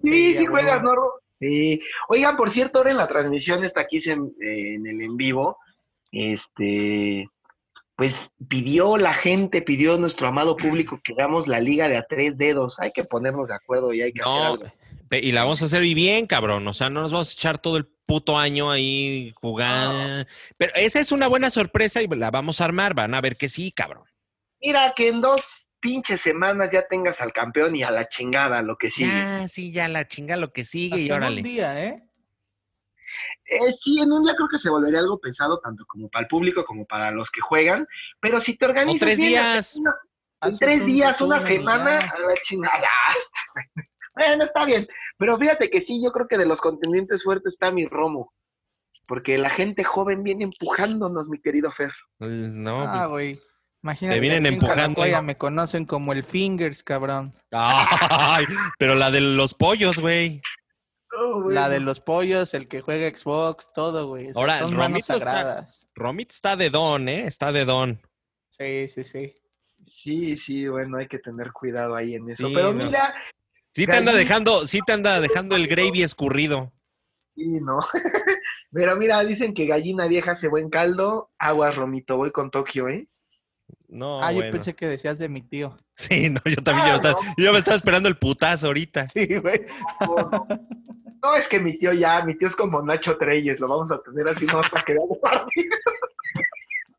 Sí, 0.00 0.36
Sí, 0.36 0.46
juegas. 0.46 0.80
¿no? 0.84 0.92
Sí. 1.40 1.80
Oigan, 2.08 2.36
por 2.36 2.48
cierto, 2.48 2.78
ahora 2.78 2.92
en 2.92 2.96
la 2.96 3.08
transmisión 3.08 3.64
está 3.64 3.80
aquí 3.80 3.98
en, 4.08 4.32
en 4.40 4.86
el 4.86 5.00
en 5.00 5.16
vivo, 5.16 5.58
este, 6.12 7.28
pues 7.96 8.30
pidió 8.46 8.96
la 8.98 9.14
gente, 9.14 9.62
pidió 9.62 9.98
nuestro 9.98 10.28
amado 10.28 10.56
público 10.56 11.00
que 11.02 11.14
hagamos 11.14 11.48
la 11.48 11.58
liga 11.58 11.88
de 11.88 11.96
a 11.96 12.06
tres 12.08 12.38
dedos. 12.38 12.78
Hay 12.78 12.92
que 12.92 13.02
ponernos 13.02 13.48
de 13.48 13.54
acuerdo 13.54 13.92
y 13.92 14.02
hay 14.02 14.12
que 14.12 14.22
hacer 14.22 14.42
algo. 14.42 14.64
y 15.10 15.32
la 15.32 15.42
vamos 15.42 15.60
a 15.60 15.64
hacer 15.64 15.82
bien, 15.82 16.28
cabrón. 16.28 16.68
O 16.68 16.72
sea, 16.72 16.88
no 16.88 17.00
nos 17.00 17.10
vamos 17.10 17.30
a 17.30 17.32
echar 17.32 17.58
todo 17.58 17.78
el 17.78 17.88
puto 18.06 18.38
año 18.38 18.70
ahí 18.70 19.32
jugando. 19.34 20.24
Pero 20.56 20.72
esa 20.76 21.00
es 21.00 21.10
una 21.10 21.26
buena 21.26 21.50
sorpresa 21.50 22.00
y 22.00 22.06
la 22.06 22.30
vamos 22.30 22.60
a 22.60 22.64
armar. 22.66 22.94
Van 22.94 23.12
a 23.12 23.20
ver 23.20 23.36
que 23.36 23.48
sí, 23.48 23.72
cabrón. 23.72 24.04
Mira, 24.66 24.92
que 24.96 25.06
en 25.06 25.20
dos 25.20 25.68
pinches 25.78 26.20
semanas 26.22 26.72
ya 26.72 26.88
tengas 26.88 27.20
al 27.20 27.32
campeón 27.32 27.76
y 27.76 27.84
a 27.84 27.92
la 27.92 28.08
chingada 28.08 28.62
lo 28.62 28.76
que 28.76 28.90
sigue. 28.90 29.08
Ya, 29.08 29.46
sí, 29.46 29.70
ya 29.70 29.86
la 29.88 30.08
chinga 30.08 30.36
lo 30.36 30.52
que 30.52 30.64
sigue 30.64 30.96
y 30.98 31.02
Hasta 31.04 31.14
en 31.14 31.22
órale. 31.22 31.36
un 31.36 31.42
día, 31.44 31.84
¿eh? 31.84 32.02
Eh, 33.44 33.72
sí, 33.78 34.00
en 34.00 34.10
un 34.10 34.24
día 34.24 34.34
creo 34.34 34.48
que 34.48 34.58
se 34.58 34.68
volvería 34.68 34.98
algo 34.98 35.20
pesado, 35.20 35.60
tanto 35.60 35.84
como 35.86 36.08
para 36.08 36.24
el 36.24 36.28
público 36.28 36.64
como 36.64 36.84
para 36.84 37.12
los 37.12 37.30
que 37.30 37.40
juegan, 37.40 37.86
pero 38.20 38.40
si 38.40 38.56
te 38.56 38.64
organizas 38.66 38.98
tres 39.06 39.18
bien, 39.18 39.28
días. 39.30 39.76
una- 39.76 39.94
en 40.42 40.58
tres 40.58 40.80
un 40.80 40.86
días, 40.86 41.20
una 41.20 41.36
y 41.36 41.40
semana, 41.40 42.00
ya. 42.00 42.08
a 42.10 42.18
la 42.18 42.34
chingada. 42.42 42.88
bueno, 44.16 44.42
está 44.44 44.64
bien, 44.64 44.88
pero 45.16 45.38
fíjate 45.38 45.70
que 45.70 45.80
sí, 45.80 46.02
yo 46.02 46.10
creo 46.10 46.26
que 46.26 46.38
de 46.38 46.46
los 46.46 46.60
contendientes 46.60 47.22
fuertes 47.22 47.52
está 47.52 47.70
mi 47.70 47.86
Romo, 47.86 48.34
porque 49.06 49.38
la 49.38 49.50
gente 49.50 49.84
joven 49.84 50.24
viene 50.24 50.42
empujándonos, 50.42 51.28
mi 51.28 51.40
querido 51.40 51.70
Fer. 51.70 51.92
No, 52.18 52.80
Ah, 52.82 53.06
pues- 53.08 53.10
güey. 53.10 53.40
Imagínate. 53.82 54.16
Te 54.16 54.20
vienen 54.20 54.46
empujando, 54.46 55.00
Calacoya 55.00 55.22
me 55.22 55.36
conocen 55.36 55.84
como 55.84 56.12
el 56.12 56.24
Fingers, 56.24 56.82
cabrón. 56.82 57.32
Ay, 57.52 58.44
pero 58.78 58.94
la 58.94 59.10
de 59.10 59.20
los 59.20 59.54
pollos, 59.54 59.98
güey. 60.00 60.40
Oh, 61.18 61.48
La 61.50 61.62
bueno. 61.62 61.68
de 61.70 61.80
los 61.80 62.00
pollos, 62.00 62.52
el 62.54 62.68
que 62.68 62.80
juega 62.80 63.08
Xbox, 63.16 63.72
todo, 63.72 64.08
güey. 64.08 64.30
Ahora, 64.34 64.58
son 64.60 64.72
manos 64.76 64.86
Romito 65.06 65.12
está- 65.14 65.18
sagradas. 65.24 65.86
Romit 65.94 66.30
está 66.30 66.56
de 66.56 66.68
don, 66.70 67.08
¿eh? 67.08 67.24
Está 67.26 67.52
de 67.52 67.64
don. 67.64 68.00
Sí, 68.50 68.88
sí, 68.88 69.04
sí. 69.04 69.34
Sí, 69.86 70.36
sí, 70.36 70.66
bueno, 70.66 70.98
hay 70.98 71.06
que 71.06 71.18
tener 71.20 71.52
cuidado 71.52 71.94
ahí 71.94 72.14
en 72.16 72.28
eso. 72.28 72.48
Sí, 72.48 72.54
pero 72.54 72.72
no. 72.72 72.84
mira, 72.84 73.14
Sí 73.70 73.86
te 73.86 73.96
anda 73.96 74.12
dejando, 74.12 74.66
sí 74.66 74.80
te 74.84 74.92
anda 74.94 75.20
dejando 75.20 75.54
el 75.54 75.68
gravy 75.68 76.02
escurrido. 76.02 76.72
sí, 77.34 77.46
no. 77.60 77.78
pero 78.72 78.96
mira, 78.96 79.22
dicen 79.22 79.54
que 79.54 79.66
gallina 79.66 80.08
vieja 80.08 80.32
hace 80.32 80.48
buen 80.48 80.70
caldo. 80.70 81.30
Aguas, 81.38 81.76
Romito, 81.76 82.16
voy 82.16 82.30
con 82.32 82.50
Tokio, 82.50 82.88
¿eh? 82.88 83.06
No, 83.88 84.20
ah, 84.22 84.32
yo 84.32 84.40
pensé 84.50 84.74
que 84.74 84.86
decías 84.88 85.18
de 85.18 85.28
mi 85.28 85.42
tío. 85.42 85.76
Sí, 85.98 86.28
no, 86.28 86.40
yo 86.44 86.56
también. 86.56 86.88
Ah, 86.88 86.90
yo, 86.90 86.96
estaba- 86.96 87.20
yo 87.38 87.52
me 87.52 87.58
estaba 87.58 87.76
esperando 87.76 88.08
el 88.10 88.18
putazo 88.18 88.66
ahorita. 88.66 89.08
Sí, 89.08 89.26
güey. 89.36 89.62
No, 90.00 90.46
no, 91.22 91.34
es 91.36 91.48
que 91.48 91.58
mi 91.58 91.78
tío 91.78 91.94
ya, 91.94 92.22
mi 92.22 92.36
tío 92.36 92.48
es 92.48 92.54
como 92.56 92.82
Nacho 92.82 93.16
Treyes, 93.16 93.60
lo 93.60 93.66
vamos 93.68 93.90
a 93.90 94.02
tener 94.02 94.28
así 94.28 94.44
no 94.44 94.60
hasta 94.60 94.82
que 94.82 94.92
vea 94.92 95.02
el 95.10 95.18
partido. 95.20 95.76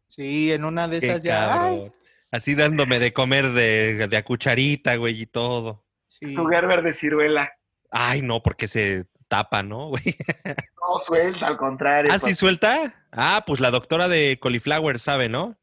Sí, 0.07 0.51
en 0.51 0.65
una 0.65 0.87
de 0.87 0.99
Qué 0.99 1.07
esas 1.09 1.21
ya. 1.21 1.63
ay. 1.65 1.91
Así 2.31 2.55
dándome 2.55 2.97
de 2.97 3.13
comer 3.13 3.51
de, 3.51 4.07
de 4.07 4.17
a 4.17 4.23
cucharita, 4.23 4.95
güey, 4.95 5.21
y 5.21 5.25
todo. 5.27 5.85
sí. 6.07 6.33
Tu 6.33 6.45
Gerber 6.47 6.81
de 6.81 6.91
ciruela. 6.93 7.51
Ay, 7.91 8.23
no, 8.23 8.41
porque 8.41 8.67
se 8.67 9.05
tapa, 9.27 9.61
¿no, 9.61 9.89
güey? 9.89 10.03
No, 10.45 10.99
suelta, 11.05 11.45
al 11.47 11.57
contrario. 11.57 12.11
¿Ah, 12.11 12.17
sí 12.17 12.25
pues, 12.27 12.37
suelta? 12.39 12.95
Ah, 13.11 13.43
pues 13.45 13.59
la 13.59 13.69
doctora 13.69 14.07
de 14.07 14.39
Cauliflower 14.41 14.97
sabe, 14.99 15.29
¿no? 15.29 15.55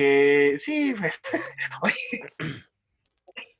Que 0.00 0.54
sí, 0.56 0.94
oye, 1.82 1.94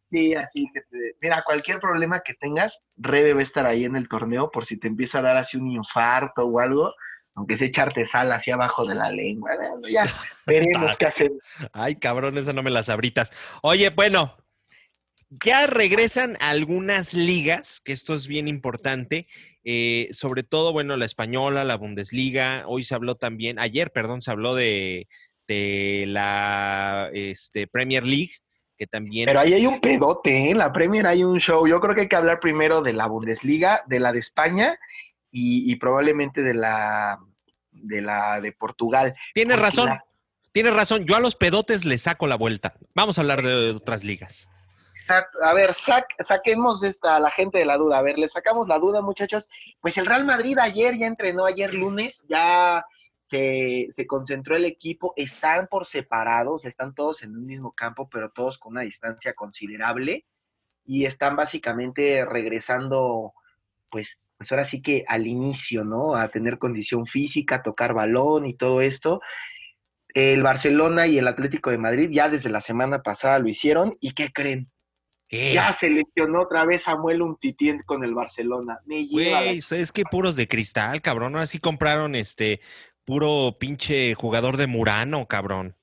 Sí, 0.07 0.35
así 0.35 0.67
que 0.73 0.81
te, 0.81 1.17
mira, 1.21 1.45
cualquier 1.45 1.81
problema 1.81 2.23
que 2.25 2.33
tengas, 2.33 2.81
Re 2.97 3.23
debe 3.23 3.43
estar 3.43 3.67
ahí 3.67 3.85
en 3.85 3.95
el 3.95 4.09
torneo 4.09 4.51
por 4.51 4.65
si 4.65 4.79
te 4.79 4.89
empieza 4.89 5.19
a 5.19 5.23
dar 5.23 5.37
así 5.37 5.59
un 5.59 5.71
infarto 5.71 6.47
o 6.47 6.59
algo, 6.59 6.95
aunque 7.35 7.55
es 7.55 7.61
echarte 7.61 8.07
sal 8.07 8.33
hacia 8.33 8.55
abajo 8.55 8.87
de 8.87 8.95
la 8.95 9.11
lengua. 9.11 9.51
Bueno, 9.55 9.87
ya 9.87 10.05
veremos 10.47 10.97
qué 10.97 11.07
hacer. 11.07 11.31
Ay, 11.75 11.97
cabrón, 11.97 12.39
eso 12.39 12.55
no 12.55 12.63
me 12.63 12.71
las 12.71 12.89
abritas. 12.89 13.33
Oye, 13.61 13.91
bueno, 13.91 14.35
ya 15.45 15.67
regresan 15.67 16.39
algunas 16.41 17.13
ligas, 17.13 17.83
que 17.85 17.93
esto 17.93 18.15
es 18.15 18.27
bien 18.27 18.49
importante, 18.49 19.29
eh, 19.63 20.09
sobre 20.13 20.43
todo, 20.43 20.73
bueno, 20.73 20.97
la 20.97 21.05
española, 21.05 21.65
la 21.65 21.77
Bundesliga, 21.77 22.65
hoy 22.67 22.83
se 22.83 22.95
habló 22.95 23.17
también, 23.17 23.59
ayer, 23.59 23.93
perdón, 23.93 24.23
se 24.23 24.31
habló 24.31 24.55
de, 24.55 25.07
la 26.07 27.11
este, 27.13 27.67
Premier 27.67 28.05
League, 28.05 28.33
que 28.77 28.87
también... 28.87 29.27
Pero 29.27 29.41
ahí 29.41 29.55
hay 29.55 29.67
un 29.67 29.81
pedote, 29.81 30.31
¿eh? 30.31 30.51
en 30.51 30.59
la 30.59 30.73
Premier 30.73 31.07
hay 31.07 31.23
un 31.25 31.39
show. 31.39 31.67
Yo 31.67 31.81
creo 31.81 31.95
que 31.95 32.03
hay 32.03 32.09
que 32.09 32.17
hablar 32.17 32.41
primero 32.41 32.83
de 32.83 32.93
la 32.93 33.07
Bundesliga, 33.07 33.83
de 33.87 34.01
la 34.01 34.13
de 34.13 34.19
España 34.21 34.79
y, 35.31 35.71
y 35.71 35.77
probablemente 35.77 36.43
de 36.43 36.55
la 36.55 37.19
de 37.73 38.01
la 38.03 38.41
de 38.41 38.53
Portugal. 38.53 39.15
Tienes 39.35 39.57
Porque 39.57 39.67
razón, 39.71 39.87
la- 39.91 40.05
tienes 40.53 40.75
razón. 40.75 41.05
Yo 41.07 41.17
a 41.17 41.21
los 41.21 41.37
pedotes 41.37 41.85
les 41.85 42.03
saco 42.03 42.27
la 42.27 42.37
vuelta. 42.37 42.75
Vamos 42.95 43.17
a 43.17 43.21
hablar 43.21 43.43
de 43.43 43.71
otras 43.71 44.03
ligas. 44.05 44.49
A 45.43 45.55
ver, 45.55 45.71
sac- 45.71 46.15
saquemos 46.21 46.83
esta, 46.85 47.17
a 47.17 47.21
la 47.21 47.31
gente 47.31 47.59
de 47.59 47.65
la 47.65 47.77
duda. 47.77 47.99
A 47.99 48.03
ver, 48.03 48.19
le 48.19 48.29
sacamos 48.29 48.69
la 48.69 48.79
duda, 48.79 49.01
muchachos. 49.03 49.49
Pues 49.81 49.97
el 49.99 50.07
Real 50.07 50.25
Madrid 50.25 50.57
ayer 50.59 50.97
ya 50.99 51.07
entrenó, 51.07 51.47
ayer 51.47 51.75
lunes, 51.75 52.25
ya 52.29 52.85
se, 53.31 53.87
se 53.91 54.07
concentró 54.09 54.57
el 54.57 54.65
equipo. 54.65 55.13
Están 55.17 55.69
por 55.69 55.87
separados, 55.87 56.65
están 56.65 56.95
todos 56.95 57.23
en 57.23 57.37
un 57.37 57.47
mismo 57.47 57.73
campo, 57.73 58.09
pero 58.11 58.31
todos 58.31 58.59
con 58.59 58.73
una 58.73 58.81
distancia 58.83 59.35
considerable. 59.35 60.25
Y 60.85 61.05
están 61.05 61.37
básicamente 61.37 62.25
regresando, 62.25 63.33
pues, 63.89 64.29
pues 64.37 64.51
ahora 64.51 64.65
sí 64.65 64.83
que 64.83 65.05
al 65.07 65.29
inicio, 65.29 65.85
¿no? 65.85 66.17
A 66.17 66.27
tener 66.29 66.59
condición 66.59 67.07
física, 67.07 67.63
tocar 67.63 67.95
balón 67.95 68.47
y 68.47 68.55
todo 68.55 68.81
esto. 68.81 69.21
El 70.13 70.43
Barcelona 70.43 71.07
y 71.07 71.19
el 71.19 71.29
Atlético 71.29 71.71
de 71.71 71.79
Madrid 71.79 72.11
ya 72.11 72.29
desde 72.29 72.51
la 72.51 72.61
semana 72.61 73.03
pasada 73.03 73.39
lo 73.39 73.49
hicieron. 73.49 73.95
¿Y 74.01 74.11
qué 74.15 74.33
creen? 74.33 74.69
¿Qué? 75.29 75.53
Ya 75.55 75.73
se 75.73 75.89
lesionó 75.89 76.43
otra 76.43 76.65
vez 76.65 76.83
Samuel 76.83 77.23
Umtitien 77.23 77.83
con 77.87 78.03
el 78.03 78.13
Barcelona. 78.15 78.81
Me 78.87 79.07
lleva 79.07 79.43
la- 79.43 79.47
Güey, 79.47 79.59
es 79.59 79.93
que 79.93 80.03
puros 80.03 80.35
de 80.35 80.49
cristal, 80.49 81.01
cabrón. 81.01 81.37
Ahora 81.37 81.47
sí 81.47 81.61
compraron 81.61 82.17
este 82.17 82.61
puro 83.05 83.57
pinche 83.59 84.15
jugador 84.15 84.57
de 84.57 84.67
Murano, 84.67 85.27
cabrón. 85.27 85.77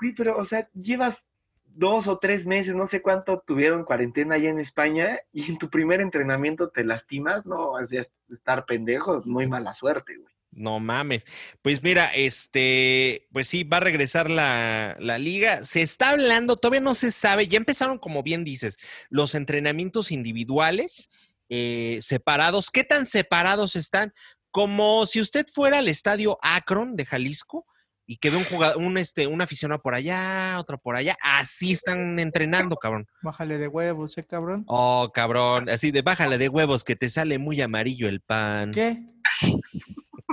Güey, 0.00 0.14
pero, 0.14 0.36
o 0.38 0.44
sea, 0.44 0.68
llevas 0.74 1.22
dos 1.64 2.06
o 2.06 2.18
tres 2.18 2.46
meses, 2.46 2.74
no 2.74 2.86
sé 2.86 3.02
cuánto 3.02 3.42
tuvieron 3.46 3.84
cuarentena 3.84 4.36
allá 4.36 4.50
en 4.50 4.60
España, 4.60 5.18
y 5.32 5.50
en 5.50 5.58
tu 5.58 5.68
primer 5.70 6.00
entrenamiento 6.00 6.68
te 6.68 6.84
lastimas, 6.84 7.46
no, 7.46 7.72
o 7.72 7.86
sea, 7.86 8.04
estar 8.30 8.64
pendejo, 8.64 9.22
muy 9.24 9.46
mala 9.46 9.74
suerte, 9.74 10.16
güey. 10.16 10.34
No 10.56 10.78
mames. 10.78 11.26
Pues 11.62 11.82
mira, 11.82 12.06
este, 12.14 13.26
pues 13.32 13.48
sí, 13.48 13.64
va 13.64 13.78
a 13.78 13.80
regresar 13.80 14.30
la, 14.30 14.96
la 15.00 15.18
liga. 15.18 15.64
Se 15.64 15.82
está 15.82 16.10
hablando, 16.10 16.54
todavía 16.54 16.80
no 16.80 16.94
se 16.94 17.10
sabe, 17.10 17.48
ya 17.48 17.56
empezaron, 17.56 17.98
como 17.98 18.22
bien 18.22 18.44
dices, 18.44 18.78
los 19.10 19.34
entrenamientos 19.34 20.12
individuales 20.12 21.10
eh, 21.48 21.98
separados. 22.02 22.70
¿Qué 22.70 22.84
tan 22.84 23.04
separados 23.04 23.74
están? 23.74 24.14
Como 24.54 25.04
si 25.06 25.20
usted 25.20 25.46
fuera 25.52 25.80
al 25.80 25.88
estadio 25.88 26.38
Akron 26.40 26.94
de 26.94 27.04
Jalisco 27.04 27.66
y 28.06 28.18
que 28.18 28.30
ve 28.30 28.36
un 28.36 28.44
jugador, 28.44 28.80
un, 28.80 28.96
este, 28.98 29.26
un 29.26 29.42
aficionado 29.42 29.82
por 29.82 29.96
allá, 29.96 30.58
otro 30.60 30.78
por 30.78 30.94
allá. 30.94 31.16
Así 31.20 31.72
están 31.72 32.20
entrenando, 32.20 32.76
cabrón. 32.76 33.08
Bájale 33.20 33.58
de 33.58 33.66
huevos, 33.66 34.16
¿eh, 34.16 34.24
cabrón? 34.24 34.62
Oh, 34.68 35.10
cabrón. 35.12 35.68
Así 35.68 35.90
de 35.90 36.02
bájale 36.02 36.38
de 36.38 36.48
huevos 36.48 36.84
que 36.84 36.94
te 36.94 37.10
sale 37.10 37.38
muy 37.38 37.60
amarillo 37.62 38.08
el 38.08 38.20
pan. 38.20 38.70
¿Qué? 38.70 39.02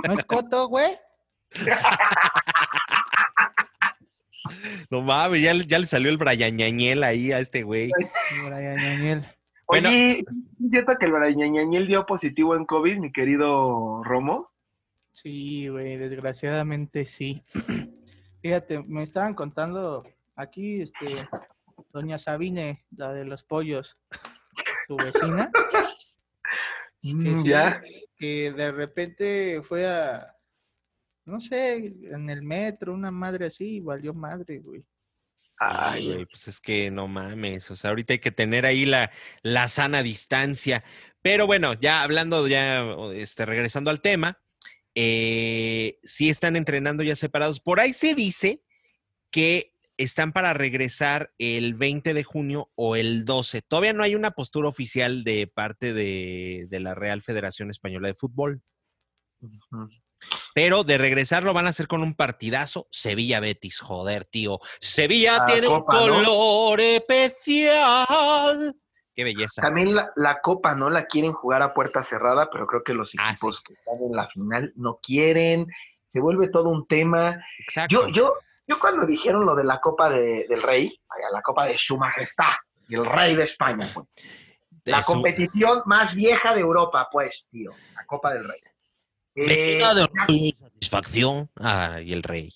¿No 0.06 0.12
es 0.16 0.24
coto, 0.24 0.68
güey? 0.68 0.96
No 4.90 5.02
mames, 5.02 5.42
ya, 5.42 5.54
le- 5.54 5.66
ya 5.66 5.78
le 5.78 5.86
salió 5.86 6.10
el 6.10 6.18
brayañañel 6.18 7.04
ahí 7.04 7.32
a 7.32 7.38
este 7.38 7.62
güey. 7.62 7.90
Brian. 8.46 9.24
Bueno. 9.72 9.88
Oye, 9.88 10.18
¿es 10.18 10.70
cierto 10.70 10.96
que 10.98 11.06
el 11.06 11.12
Barañañañel 11.12 11.86
dio 11.86 12.04
positivo 12.04 12.54
en 12.56 12.66
COVID, 12.66 12.98
mi 12.98 13.10
querido 13.10 14.04
Romo? 14.04 14.50
Sí, 15.12 15.68
güey, 15.68 15.96
desgraciadamente 15.96 17.06
sí. 17.06 17.42
Fíjate, 18.42 18.82
me 18.82 19.02
estaban 19.02 19.32
contando 19.34 20.04
aquí, 20.36 20.82
este, 20.82 21.26
doña 21.90 22.18
Sabine, 22.18 22.84
la 22.94 23.14
de 23.14 23.24
los 23.24 23.44
pollos, 23.44 23.96
su 24.86 24.96
vecina, 24.96 25.50
que, 27.00 27.14
Mm, 27.14 27.36
sí, 27.36 27.48
ya. 27.48 27.80
que 28.18 28.52
de 28.52 28.72
repente 28.72 29.62
fue 29.62 29.88
a, 29.88 30.36
no 31.24 31.40
sé, 31.40 31.94
en 32.10 32.28
el 32.28 32.42
metro, 32.42 32.92
una 32.92 33.10
madre 33.10 33.46
así, 33.46 33.76
y 33.76 33.80
valió 33.80 34.12
madre, 34.12 34.58
güey. 34.58 34.84
Ay, 35.64 36.06
güey, 36.06 36.24
pues 36.26 36.48
es 36.48 36.60
que 36.60 36.90
no 36.90 37.08
mames. 37.08 37.70
O 37.70 37.76
sea, 37.76 37.90
ahorita 37.90 38.14
hay 38.14 38.18
que 38.18 38.32
tener 38.32 38.66
ahí 38.66 38.84
la, 38.84 39.10
la 39.42 39.68
sana 39.68 40.02
distancia. 40.02 40.82
Pero 41.22 41.46
bueno, 41.46 41.74
ya 41.74 42.02
hablando, 42.02 42.48
ya 42.48 42.84
este, 43.14 43.46
regresando 43.46 43.90
al 43.90 44.00
tema, 44.00 44.40
eh, 44.94 45.98
sí 46.02 46.28
están 46.30 46.56
entrenando 46.56 47.02
ya 47.02 47.14
separados. 47.14 47.60
Por 47.60 47.80
ahí 47.80 47.92
se 47.92 48.14
dice 48.14 48.62
que 49.30 49.74
están 49.96 50.32
para 50.32 50.52
regresar 50.52 51.32
el 51.38 51.74
20 51.74 52.12
de 52.12 52.24
junio 52.24 52.70
o 52.74 52.96
el 52.96 53.24
12. 53.24 53.62
Todavía 53.62 53.92
no 53.92 54.02
hay 54.02 54.16
una 54.16 54.32
postura 54.32 54.68
oficial 54.68 55.22
de 55.22 55.46
parte 55.46 55.94
de, 55.94 56.66
de 56.68 56.80
la 56.80 56.94
Real 56.94 57.22
Federación 57.22 57.70
Española 57.70 58.08
de 58.08 58.14
Fútbol. 58.14 58.62
Ujú. 59.40 59.88
Pero 60.54 60.84
de 60.84 60.98
regresar 60.98 61.42
lo 61.42 61.52
van 61.52 61.66
a 61.66 61.70
hacer 61.70 61.86
con 61.88 62.02
un 62.02 62.14
partidazo. 62.14 62.86
Sevilla 62.90 63.40
Betis, 63.40 63.80
joder, 63.80 64.24
tío. 64.24 64.58
Sevilla 64.80 65.38
La 65.38 65.44
tiene 65.44 65.66
Copa, 65.66 66.00
un 66.04 66.08
¿no? 66.10 66.14
color 66.16 66.80
especial. 67.66 68.76
Qué 69.14 69.24
belleza. 69.24 69.60
También 69.62 69.94
la, 69.94 70.10
la 70.16 70.40
Copa, 70.40 70.74
¿no? 70.74 70.88
La 70.88 71.04
quieren 71.06 71.32
jugar 71.32 71.62
a 71.62 71.74
puerta 71.74 72.02
cerrada, 72.02 72.48
pero 72.50 72.66
creo 72.66 72.82
que 72.82 72.94
los 72.94 73.12
Ah, 73.18 73.30
equipos 73.30 73.60
que 73.60 73.74
están 73.74 73.96
en 74.02 74.12
la 74.16 74.28
final 74.28 74.72
no 74.76 74.98
quieren. 75.02 75.66
Se 76.06 76.20
vuelve 76.20 76.48
todo 76.48 76.70
un 76.70 76.86
tema. 76.86 77.42
Exacto. 77.58 77.94
Yo, 77.94 78.08
yo, 78.08 78.34
yo 78.66 78.78
cuando 78.78 79.06
dijeron 79.06 79.44
lo 79.44 79.54
de 79.54 79.64
la 79.64 79.80
Copa 79.80 80.08
de- 80.08 80.46
del 80.48 80.62
Rey, 80.62 80.98
vaya, 81.08 81.26
la 81.32 81.42
Copa 81.42 81.66
de 81.66 81.76
Su 81.78 81.98
Majestad, 81.98 82.52
el 82.88 83.04
Rey 83.04 83.34
de 83.36 83.44
España, 83.44 83.86
pues. 83.92 84.06
La 84.84 85.02
competición 85.02 85.82
más 85.86 86.12
vieja 86.14 86.54
de 86.54 86.60
Europa, 86.60 87.08
pues, 87.12 87.46
tío. 87.50 87.70
La 87.94 88.04
Copa 88.06 88.32
del 88.34 88.42
Rey. 88.48 88.60
Eh, 89.34 89.78
de 89.78 90.02
orgullo 90.02 90.26
y 90.28 90.56
satisfacción. 90.58 91.50
Ay, 91.56 92.12
el 92.12 92.22
rey. 92.22 92.52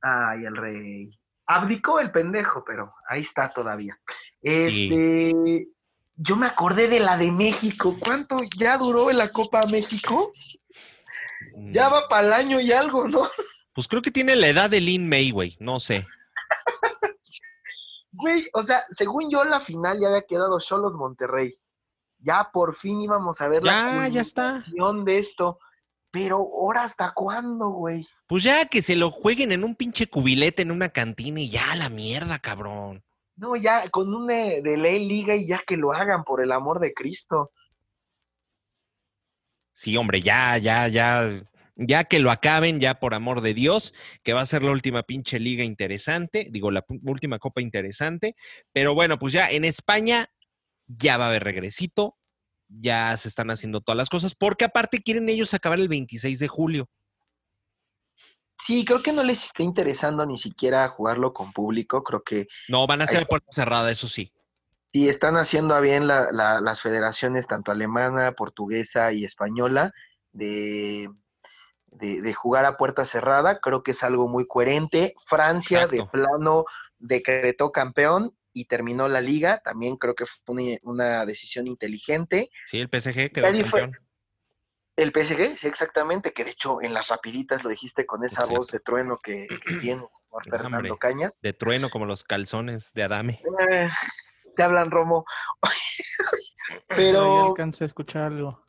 Ay, 0.00 0.44
el 0.44 0.56
rey. 0.56 1.10
Abdicó 1.46 2.00
el 2.00 2.10
pendejo, 2.12 2.64
pero 2.64 2.88
ahí 3.08 3.22
está 3.22 3.52
todavía. 3.52 3.98
Sí. 4.42 4.88
Este, 4.90 5.68
yo 6.16 6.36
me 6.36 6.46
acordé 6.46 6.88
de 6.88 7.00
la 7.00 7.16
de 7.16 7.30
México. 7.30 7.96
¿Cuánto 7.98 8.38
ya 8.56 8.78
duró 8.78 9.10
la 9.10 9.30
Copa 9.30 9.66
México? 9.66 10.30
Ya 11.72 11.88
va 11.88 12.08
para 12.08 12.26
el 12.26 12.32
año 12.32 12.60
y 12.60 12.72
algo, 12.72 13.08
¿no? 13.08 13.28
Pues 13.74 13.88
creo 13.88 14.02
que 14.02 14.10
tiene 14.10 14.36
la 14.36 14.48
edad 14.48 14.70
de 14.70 14.80
Lin 14.80 15.08
May, 15.08 15.30
güey. 15.30 15.56
No 15.60 15.80
sé. 15.80 16.06
Güey, 18.14 18.46
o 18.52 18.62
sea, 18.62 18.82
según 18.90 19.30
yo 19.30 19.42
la 19.42 19.60
final 19.60 19.98
ya 19.98 20.08
había 20.08 20.22
quedado 20.22 20.60
Cholos 20.60 20.94
Monterrey. 20.94 21.58
Ya 22.18 22.50
por 22.52 22.76
fin 22.76 23.00
íbamos 23.00 23.40
a 23.40 23.48
ver 23.48 23.62
Ya, 23.62 24.06
ya 24.08 24.20
está. 24.20 24.62
de 25.04 25.18
esto. 25.18 25.58
Pero 26.12 26.36
ahora 26.36 26.84
hasta 26.84 27.12
cuándo, 27.12 27.70
güey. 27.70 28.06
Pues 28.28 28.44
ya 28.44 28.66
que 28.66 28.82
se 28.82 28.94
lo 28.94 29.10
jueguen 29.10 29.50
en 29.50 29.64
un 29.64 29.74
pinche 29.74 30.06
cubilete 30.06 30.62
en 30.62 30.70
una 30.70 30.90
cantina 30.90 31.40
y 31.40 31.50
ya 31.50 31.72
a 31.72 31.76
la 31.76 31.88
mierda, 31.88 32.38
cabrón. 32.38 33.02
No, 33.34 33.56
ya 33.56 33.88
con 33.88 34.14
una 34.14 34.34
de 34.34 34.76
ley 34.76 35.06
liga 35.06 35.34
y 35.34 35.46
ya 35.46 35.60
que 35.66 35.76
lo 35.76 35.92
hagan 35.92 36.22
por 36.22 36.42
el 36.42 36.52
amor 36.52 36.80
de 36.80 36.92
Cristo. 36.92 37.50
Sí, 39.72 39.96
hombre, 39.96 40.20
ya, 40.20 40.58
ya, 40.58 40.86
ya, 40.88 41.42
ya 41.76 42.04
que 42.04 42.18
lo 42.18 42.30
acaben, 42.30 42.78
ya 42.78 43.00
por 43.00 43.14
amor 43.14 43.40
de 43.40 43.54
Dios, 43.54 43.94
que 44.22 44.34
va 44.34 44.42
a 44.42 44.46
ser 44.46 44.62
la 44.62 44.70
última 44.70 45.02
pinche 45.02 45.40
liga 45.40 45.64
interesante, 45.64 46.48
digo, 46.50 46.70
la 46.70 46.84
última 47.04 47.38
copa 47.38 47.62
interesante, 47.62 48.36
pero 48.72 48.94
bueno, 48.94 49.18
pues 49.18 49.32
ya 49.32 49.50
en 49.50 49.64
España 49.64 50.30
ya 50.86 51.16
va 51.16 51.24
a 51.24 51.28
haber 51.28 51.44
regresito, 51.44 52.18
ya 52.80 53.16
se 53.16 53.28
están 53.28 53.50
haciendo 53.50 53.80
todas 53.80 53.96
las 53.96 54.08
cosas, 54.08 54.34
porque 54.34 54.64
aparte 54.64 55.02
quieren 55.02 55.28
ellos 55.28 55.54
acabar 55.54 55.78
el 55.78 55.88
26 55.88 56.38
de 56.38 56.48
julio. 56.48 56.88
Sí, 58.64 58.84
creo 58.84 59.02
que 59.02 59.12
no 59.12 59.24
les 59.24 59.44
está 59.46 59.62
interesando 59.62 60.24
ni 60.24 60.38
siquiera 60.38 60.88
jugarlo 60.88 61.32
con 61.32 61.52
público. 61.52 62.04
Creo 62.04 62.22
que 62.22 62.46
No, 62.68 62.86
van 62.86 63.02
a 63.02 63.06
ser 63.06 63.26
puerta 63.26 63.48
cerrada, 63.50 63.90
eso 63.90 64.08
sí. 64.08 64.32
sí 64.92 65.08
están 65.08 65.36
haciendo 65.36 65.74
a 65.74 65.80
bien 65.80 66.06
la- 66.06 66.28
la- 66.30 66.60
las 66.60 66.80
federaciones, 66.80 67.46
tanto 67.48 67.72
alemana, 67.72 68.32
portuguesa 68.32 69.12
y 69.12 69.24
española, 69.24 69.92
de, 70.32 71.08
de, 71.86 72.22
de 72.22 72.34
jugar 72.34 72.64
a 72.66 72.76
puerta 72.76 73.04
cerrada. 73.04 73.58
Creo 73.58 73.82
que 73.82 73.90
es 73.92 74.02
algo 74.04 74.28
muy 74.28 74.46
coherente. 74.46 75.14
Francia, 75.26 75.86
de 75.88 76.04
plano, 76.06 76.64
decretó 76.98 77.72
campeón 77.72 78.36
y 78.52 78.66
terminó 78.66 79.08
la 79.08 79.20
liga. 79.20 79.60
También 79.64 79.96
creo 79.96 80.14
que 80.14 80.26
fue 80.26 80.40
una, 80.46 80.78
una 80.82 81.26
decisión 81.26 81.66
inteligente. 81.66 82.50
Sí, 82.66 82.80
el 82.80 82.88
PSG 82.88 83.32
quedó 83.32 83.46
campeón. 83.46 83.96
El 84.94 85.10
PSG, 85.10 85.58
sí, 85.58 85.66
exactamente, 85.66 86.34
que 86.34 86.44
de 86.44 86.50
hecho 86.50 86.82
en 86.82 86.92
las 86.92 87.08
rapiditas 87.08 87.64
lo 87.64 87.70
dijiste 87.70 88.04
con 88.04 88.24
esa 88.24 88.42
Exacto. 88.42 88.56
voz 88.56 88.66
de 88.68 88.80
trueno 88.80 89.18
que, 89.18 89.46
que 89.48 89.74
tiene 89.80 90.02
por 90.28 90.44
Fernando 90.44 90.76
Hombre. 90.76 90.98
Cañas. 90.98 91.38
De 91.40 91.52
trueno 91.52 91.88
como 91.88 92.04
los 92.04 92.24
calzones 92.24 92.92
de 92.92 93.02
Adame. 93.02 93.42
Eh, 93.70 93.88
te 94.54 94.62
hablan, 94.62 94.90
Romo. 94.90 95.24
Pero... 96.88 96.96
Pero, 96.96 97.46
alcancé 97.48 97.84
a 97.84 97.86
escuchar 97.86 98.32
algo. 98.32 98.62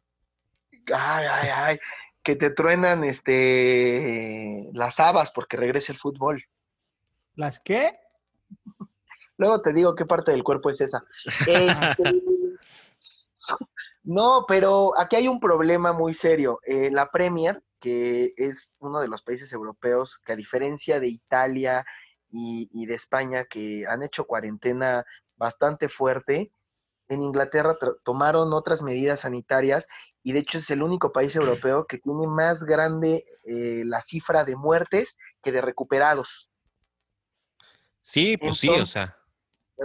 ay, 0.93 1.25
ay, 1.29 1.49
ay, 1.53 1.79
que 2.23 2.35
te 2.35 2.49
truenan 2.49 3.03
este 3.03 4.69
las 4.73 4.99
habas 4.99 5.31
porque 5.31 5.57
regresa 5.57 5.91
el 5.91 5.99
fútbol. 5.99 6.45
¿Las 7.35 7.59
qué? 7.59 7.99
Luego 9.43 9.61
te 9.61 9.73
digo 9.73 9.93
qué 9.93 10.05
parte 10.05 10.31
del 10.31 10.41
cuerpo 10.41 10.69
es 10.69 10.79
esa. 10.79 11.03
Este, 11.25 12.23
no, 14.05 14.45
pero 14.47 14.97
aquí 14.97 15.17
hay 15.17 15.27
un 15.27 15.41
problema 15.41 15.91
muy 15.91 16.13
serio. 16.13 16.61
Eh, 16.65 16.89
la 16.89 17.11
Premier, 17.11 17.61
que 17.81 18.31
es 18.37 18.77
uno 18.79 19.01
de 19.01 19.09
los 19.09 19.21
países 19.21 19.51
europeos 19.51 20.17
que 20.25 20.31
a 20.31 20.37
diferencia 20.37 21.01
de 21.01 21.09
Italia 21.09 21.85
y, 22.31 22.69
y 22.71 22.85
de 22.85 22.95
España, 22.95 23.43
que 23.43 23.85
han 23.85 24.01
hecho 24.01 24.23
cuarentena 24.23 25.05
bastante 25.35 25.89
fuerte, 25.89 26.53
en 27.09 27.21
Inglaterra 27.21 27.75
tomaron 28.05 28.53
otras 28.53 28.81
medidas 28.81 29.19
sanitarias 29.19 29.87
y 30.23 30.31
de 30.31 30.39
hecho 30.39 30.59
es 30.59 30.69
el 30.69 30.81
único 30.81 31.11
país 31.11 31.35
europeo 31.35 31.85
que 31.85 31.97
tiene 31.97 32.27
más 32.27 32.63
grande 32.63 33.25
eh, 33.43 33.83
la 33.83 34.01
cifra 34.01 34.45
de 34.45 34.55
muertes 34.55 35.17
que 35.43 35.51
de 35.51 35.59
recuperados. 35.59 36.49
Sí, 38.01 38.37
pues 38.37 38.55
sí, 38.55 38.69
o 38.69 38.85
sea. 38.85 39.17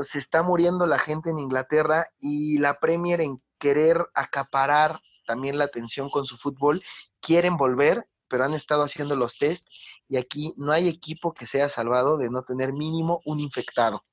Se 0.02 0.18
está 0.18 0.42
muriendo 0.42 0.86
la 0.86 0.98
gente 0.98 1.30
en 1.30 1.38
Inglaterra 1.38 2.08
y 2.18 2.58
la 2.58 2.78
Premier 2.78 3.20
en 3.20 3.42
querer 3.58 4.06
acaparar 4.14 5.00
también 5.26 5.58
la 5.58 5.64
atención 5.64 6.08
con 6.08 6.24
su 6.26 6.38
fútbol, 6.38 6.82
quieren 7.20 7.56
volver, 7.56 8.06
pero 8.28 8.44
han 8.44 8.54
estado 8.54 8.82
haciendo 8.82 9.14
los 9.14 9.38
test 9.38 9.66
y 10.08 10.16
aquí 10.16 10.54
no 10.56 10.72
hay 10.72 10.88
equipo 10.88 11.34
que 11.34 11.46
sea 11.46 11.68
salvado 11.68 12.16
de 12.16 12.30
no 12.30 12.42
tener 12.42 12.72
mínimo 12.72 13.20
un 13.24 13.40
infectado. 13.40 14.04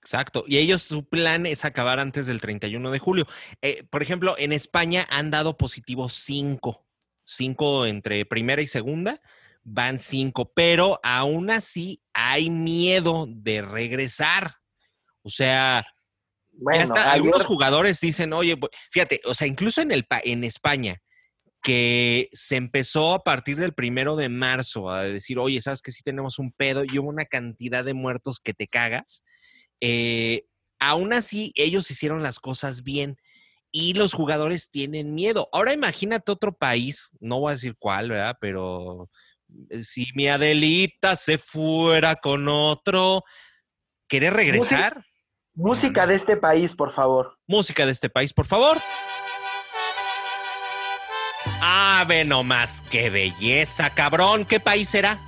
Exacto. 0.00 0.44
Y 0.48 0.58
ellos, 0.58 0.82
su 0.82 1.08
plan 1.08 1.46
es 1.46 1.64
acabar 1.64 2.00
antes 2.00 2.26
del 2.26 2.40
31 2.40 2.90
de 2.90 2.98
julio. 2.98 3.26
Eh, 3.62 3.84
por 3.88 4.02
ejemplo, 4.02 4.34
en 4.36 4.52
España 4.52 5.06
han 5.10 5.30
dado 5.30 5.56
positivos 5.56 6.12
cinco. 6.12 6.84
Cinco 7.24 7.86
entre 7.86 8.26
primera 8.26 8.60
y 8.60 8.66
segunda. 8.66 9.20
Van 9.62 10.00
cinco. 10.00 10.52
Pero 10.54 10.98
aún 11.04 11.50
así 11.50 12.02
hay 12.14 12.50
miedo 12.50 13.26
de 13.28 13.62
regresar. 13.62 14.61
O 15.22 15.30
sea, 15.30 15.84
Bueno, 16.52 16.94
ayer- 16.94 17.06
algunos 17.08 17.44
jugadores 17.44 18.00
dicen, 18.00 18.32
oye, 18.32 18.56
fíjate, 18.90 19.20
o 19.24 19.34
sea, 19.34 19.46
incluso 19.46 19.80
en, 19.80 19.90
el, 19.92 20.06
en 20.24 20.44
España, 20.44 21.00
que 21.62 22.28
se 22.32 22.56
empezó 22.56 23.14
a 23.14 23.22
partir 23.22 23.56
del 23.56 23.72
primero 23.72 24.16
de 24.16 24.28
marzo 24.28 24.90
a 24.90 25.04
decir, 25.04 25.38
oye, 25.38 25.60
sabes 25.60 25.80
que 25.80 25.92
sí 25.92 26.02
tenemos 26.02 26.38
un 26.38 26.52
pedo 26.52 26.84
y 26.84 26.98
hubo 26.98 27.08
una 27.08 27.24
cantidad 27.24 27.84
de 27.84 27.94
muertos 27.94 28.40
que 28.40 28.52
te 28.52 28.66
cagas. 28.66 29.22
eh, 29.80 30.44
aún 30.80 31.12
así, 31.12 31.52
ellos 31.54 31.88
hicieron 31.92 32.24
las 32.24 32.40
cosas 32.40 32.82
bien 32.82 33.16
y 33.70 33.94
los 33.94 34.12
jugadores 34.14 34.68
tienen 34.68 35.14
miedo. 35.14 35.48
Ahora 35.52 35.72
imagínate 35.72 36.32
otro 36.32 36.52
país, 36.52 37.12
no 37.20 37.38
voy 37.38 37.50
a 37.50 37.54
decir 37.54 37.76
cuál, 37.78 38.10
¿verdad? 38.10 38.36
Pero 38.40 39.08
eh, 39.70 39.84
si 39.84 40.08
mi 40.14 40.26
Adelita 40.26 41.14
se 41.14 41.38
fuera 41.38 42.16
con 42.16 42.48
otro, 42.48 43.22
¿querer 44.08 44.34
regresar? 44.34 45.04
Música 45.54 46.06
de 46.06 46.14
este 46.14 46.36
país, 46.36 46.74
por 46.74 46.92
favor. 46.92 47.38
música 47.46 47.86
de 47.86 47.92
este 47.92 48.08
país, 48.08 48.32
por 48.32 48.46
favor. 48.46 48.78
Ah, 51.60 52.04
ve 52.08 52.24
nomás, 52.24 52.82
qué 52.90 53.10
belleza, 53.10 53.90
cabrón. 53.90 54.44
¿Qué 54.44 54.58
país 54.58 54.88
será? 54.88 55.20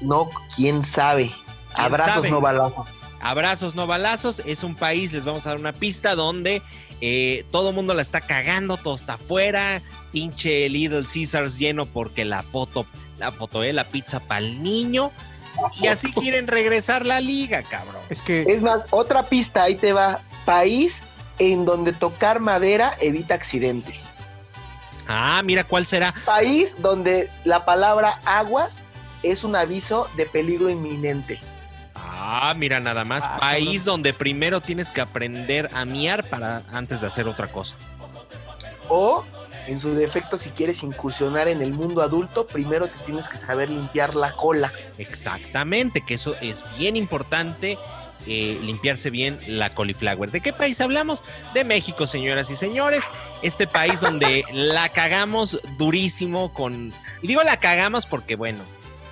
No, 0.00 0.30
quién 0.54 0.82
sabe. 0.82 1.32
Abrazos, 1.74 2.14
sabe? 2.14 2.30
no 2.30 2.40
balazos. 2.40 2.88
Abrazos, 3.20 3.74
no 3.74 3.86
balazos. 3.86 4.38
Es 4.40 4.62
un 4.62 4.74
país, 4.74 5.12
les 5.12 5.24
vamos 5.24 5.46
a 5.46 5.50
dar 5.50 5.58
una 5.58 5.72
pista 5.72 6.14
donde 6.14 6.62
eh, 7.00 7.44
todo 7.50 7.70
el 7.70 7.74
mundo 7.74 7.94
la 7.94 8.02
está 8.02 8.20
cagando, 8.20 8.76
todo 8.76 8.94
está 8.94 9.14
afuera. 9.14 9.82
Pinche 10.12 10.68
Little 10.68 11.04
Caesars 11.04 11.58
lleno 11.58 11.86
porque 11.86 12.24
la 12.24 12.42
foto, 12.42 12.86
la 13.18 13.32
foto 13.32 13.60
de 13.60 13.72
la 13.72 13.88
pizza 13.88 14.20
para 14.20 14.40
el 14.40 14.62
niño. 14.62 15.10
Y 15.80 15.86
así 15.86 16.12
quieren 16.12 16.46
regresar 16.46 17.04
la 17.06 17.20
liga, 17.20 17.62
cabrón. 17.62 18.02
Es 18.10 18.22
que 18.22 18.42
Es 18.42 18.60
más, 18.62 18.82
otra 18.90 19.24
pista, 19.24 19.64
ahí 19.64 19.74
te 19.74 19.92
va. 19.92 20.20
País 20.44 21.02
en 21.38 21.64
donde 21.64 21.92
tocar 21.92 22.40
madera 22.40 22.96
evita 23.00 23.34
accidentes. 23.34 24.14
Ah, 25.06 25.40
mira 25.44 25.64
cuál 25.64 25.86
será. 25.86 26.14
País 26.24 26.74
donde 26.78 27.30
la 27.44 27.64
palabra 27.64 28.20
aguas 28.24 28.84
es 29.22 29.44
un 29.44 29.56
aviso 29.56 30.06
de 30.16 30.26
peligro 30.26 30.68
inminente. 30.68 31.40
Ah, 31.94 32.54
mira 32.56 32.78
nada 32.80 33.04
más. 33.04 33.24
Ah, 33.24 33.38
país 33.40 33.80
cabrón. 33.80 33.84
donde 33.84 34.12
primero 34.12 34.60
tienes 34.60 34.90
que 34.90 35.00
aprender 35.00 35.70
a 35.72 35.84
miar 35.84 36.28
para 36.28 36.62
antes 36.70 37.00
de 37.00 37.06
hacer 37.06 37.26
otra 37.28 37.48
cosa. 37.48 37.76
O, 38.88 39.24
en 39.68 39.78
su 39.78 39.94
defecto, 39.94 40.38
si 40.38 40.50
quieres 40.50 40.82
incursionar 40.82 41.46
en 41.46 41.60
el 41.60 41.72
mundo 41.74 42.00
adulto, 42.00 42.46
primero 42.46 42.88
te 42.88 42.98
tienes 43.04 43.28
que 43.28 43.36
saber 43.36 43.68
limpiar 43.68 44.14
la 44.14 44.32
cola. 44.32 44.72
Exactamente, 44.96 46.00
que 46.00 46.14
eso 46.14 46.34
es 46.40 46.64
bien 46.78 46.96
importante, 46.96 47.78
eh, 48.26 48.58
limpiarse 48.62 49.10
bien 49.10 49.38
la 49.46 49.74
cauliflower. 49.74 50.30
¿De 50.30 50.40
qué 50.40 50.54
país 50.54 50.80
hablamos? 50.80 51.22
De 51.52 51.64
México, 51.64 52.06
señoras 52.06 52.48
y 52.48 52.56
señores. 52.56 53.04
Este 53.42 53.66
país 53.66 54.00
donde 54.00 54.42
la 54.52 54.88
cagamos 54.88 55.60
durísimo 55.76 56.54
con... 56.54 56.94
Y 57.20 57.26
digo 57.26 57.42
la 57.42 57.60
cagamos 57.60 58.06
porque, 58.06 58.36
bueno, 58.36 58.64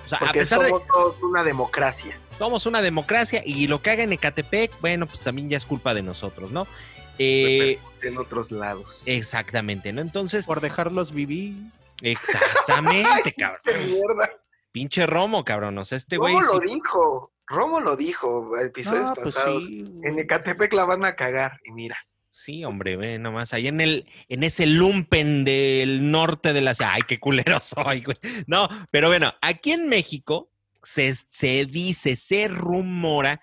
o 0.07 0.09
sea, 0.09 0.17
a 0.19 0.31
pesar 0.31 0.59
de 0.59 0.69
somos 0.69 0.87
todos 0.87 1.15
una 1.21 1.43
democracia. 1.43 2.17
somos 2.39 2.65
una 2.65 2.81
democracia 2.81 3.41
y 3.45 3.67
lo 3.67 3.81
que 3.81 3.91
haga 3.91 4.03
en 4.03 4.13
Ecatepec, 4.13 4.79
bueno, 4.81 5.05
pues 5.05 5.21
también 5.21 5.49
ya 5.49 5.57
es 5.57 5.65
culpa 5.65 5.93
de 5.93 6.01
nosotros, 6.01 6.49
¿no? 6.49 6.65
Eh, 7.19 7.79
En 8.01 8.17
otros 8.17 8.51
lados. 8.51 9.03
exactamente, 9.05 9.91
¿no? 9.93 10.01
Entonces, 10.01 10.45
por 10.45 10.61
dejarlos 10.61 11.11
vivir. 11.13 11.55
exactamente, 12.01 13.33
cabrón. 13.37 13.61
¡Qué 13.63 13.77
mierda! 13.77 14.29
Pinche 14.71 15.05
Romo, 15.07 15.43
cabrón. 15.43 15.77
O 15.77 15.85
sea, 15.85 15.97
este 15.97 16.17
güey... 16.17 16.33
Lo 16.35 16.59
sí- 16.61 16.73
dijo. 16.73 17.31
Romo 17.49 17.79
lo 17.79 17.95
dijo 17.95 18.57
episodios 18.59 19.09
No, 19.09 19.15
pues 19.15 19.35
pasados. 19.35 19.67
sí. 19.67 19.85
En 20.03 20.19
Ecatepec 20.19 20.73
la 20.73 20.83
van 20.83 21.05
a 21.05 21.15
cagar. 21.15 21.61
Y 21.63 21.71
mira. 21.71 21.97
Sí, 22.29 22.65
hombre, 22.65 22.97
ve 22.97 23.17
nomás, 23.19 23.53
ahí 23.53 23.67
en 23.69 23.79
el, 23.81 24.05
en 24.27 24.43
ese 24.43 24.65
lumpen 24.67 25.45
del 25.45 26.11
norte 26.11 26.51
de 26.53 26.61
la 26.61 26.75
ciudad. 26.75 26.91
Ay, 26.95 27.01
qué 27.07 27.19
culero 27.19 27.59
soy, 27.61 28.01
güey. 28.03 28.17
No, 28.47 28.67
pero 28.91 29.07
bueno, 29.07 29.33
aquí 29.41 29.71
en 29.71 29.87
México 29.87 30.49
se, 30.83 31.15
se 31.15 31.65
dice, 31.65 32.15
se 32.17 32.47
rumora 32.49 33.39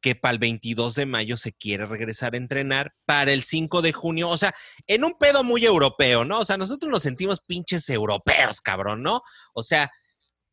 que 0.00 0.14
para 0.14 0.32
el 0.32 0.38
22 0.38 0.94
de 0.94 1.06
mayo 1.06 1.36
se 1.36 1.52
quiere 1.52 1.86
regresar 1.86 2.34
a 2.34 2.38
entrenar 2.38 2.94
para 3.04 3.32
el 3.32 3.42
5 3.42 3.82
de 3.82 3.92
junio. 3.92 4.28
O 4.28 4.38
sea, 4.38 4.54
en 4.86 5.04
un 5.04 5.16
pedo 5.18 5.44
muy 5.44 5.64
europeo, 5.64 6.24
¿no? 6.24 6.40
O 6.40 6.44
sea, 6.44 6.56
nosotros 6.56 6.90
nos 6.90 7.02
sentimos 7.02 7.40
pinches 7.40 7.88
europeos, 7.90 8.60
cabrón, 8.60 9.02
¿no? 9.02 9.22
O 9.54 9.62
sea, 9.62 9.90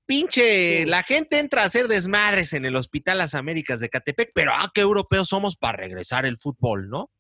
pinche, 0.06 0.84
Sí. 0.84 0.86
la 0.86 1.04
gente 1.04 1.40
entra 1.40 1.64
a 1.64 1.66
hacer 1.66 1.88
desmadres 1.88 2.54
en 2.54 2.66
el 2.66 2.76
Hospital 2.76 3.18
Las 3.18 3.36
Américas 3.36 3.80
de 3.80 3.90
Catepec, 3.90 4.32
pero 4.34 4.52
ah, 4.54 4.72
qué 4.74 4.82
europeos 4.82 5.30
somos 5.30 5.56
para 5.58 5.78
regresar 5.78 6.26
el 6.26 6.38
fútbol, 6.38 6.90
¿no? 6.90 7.12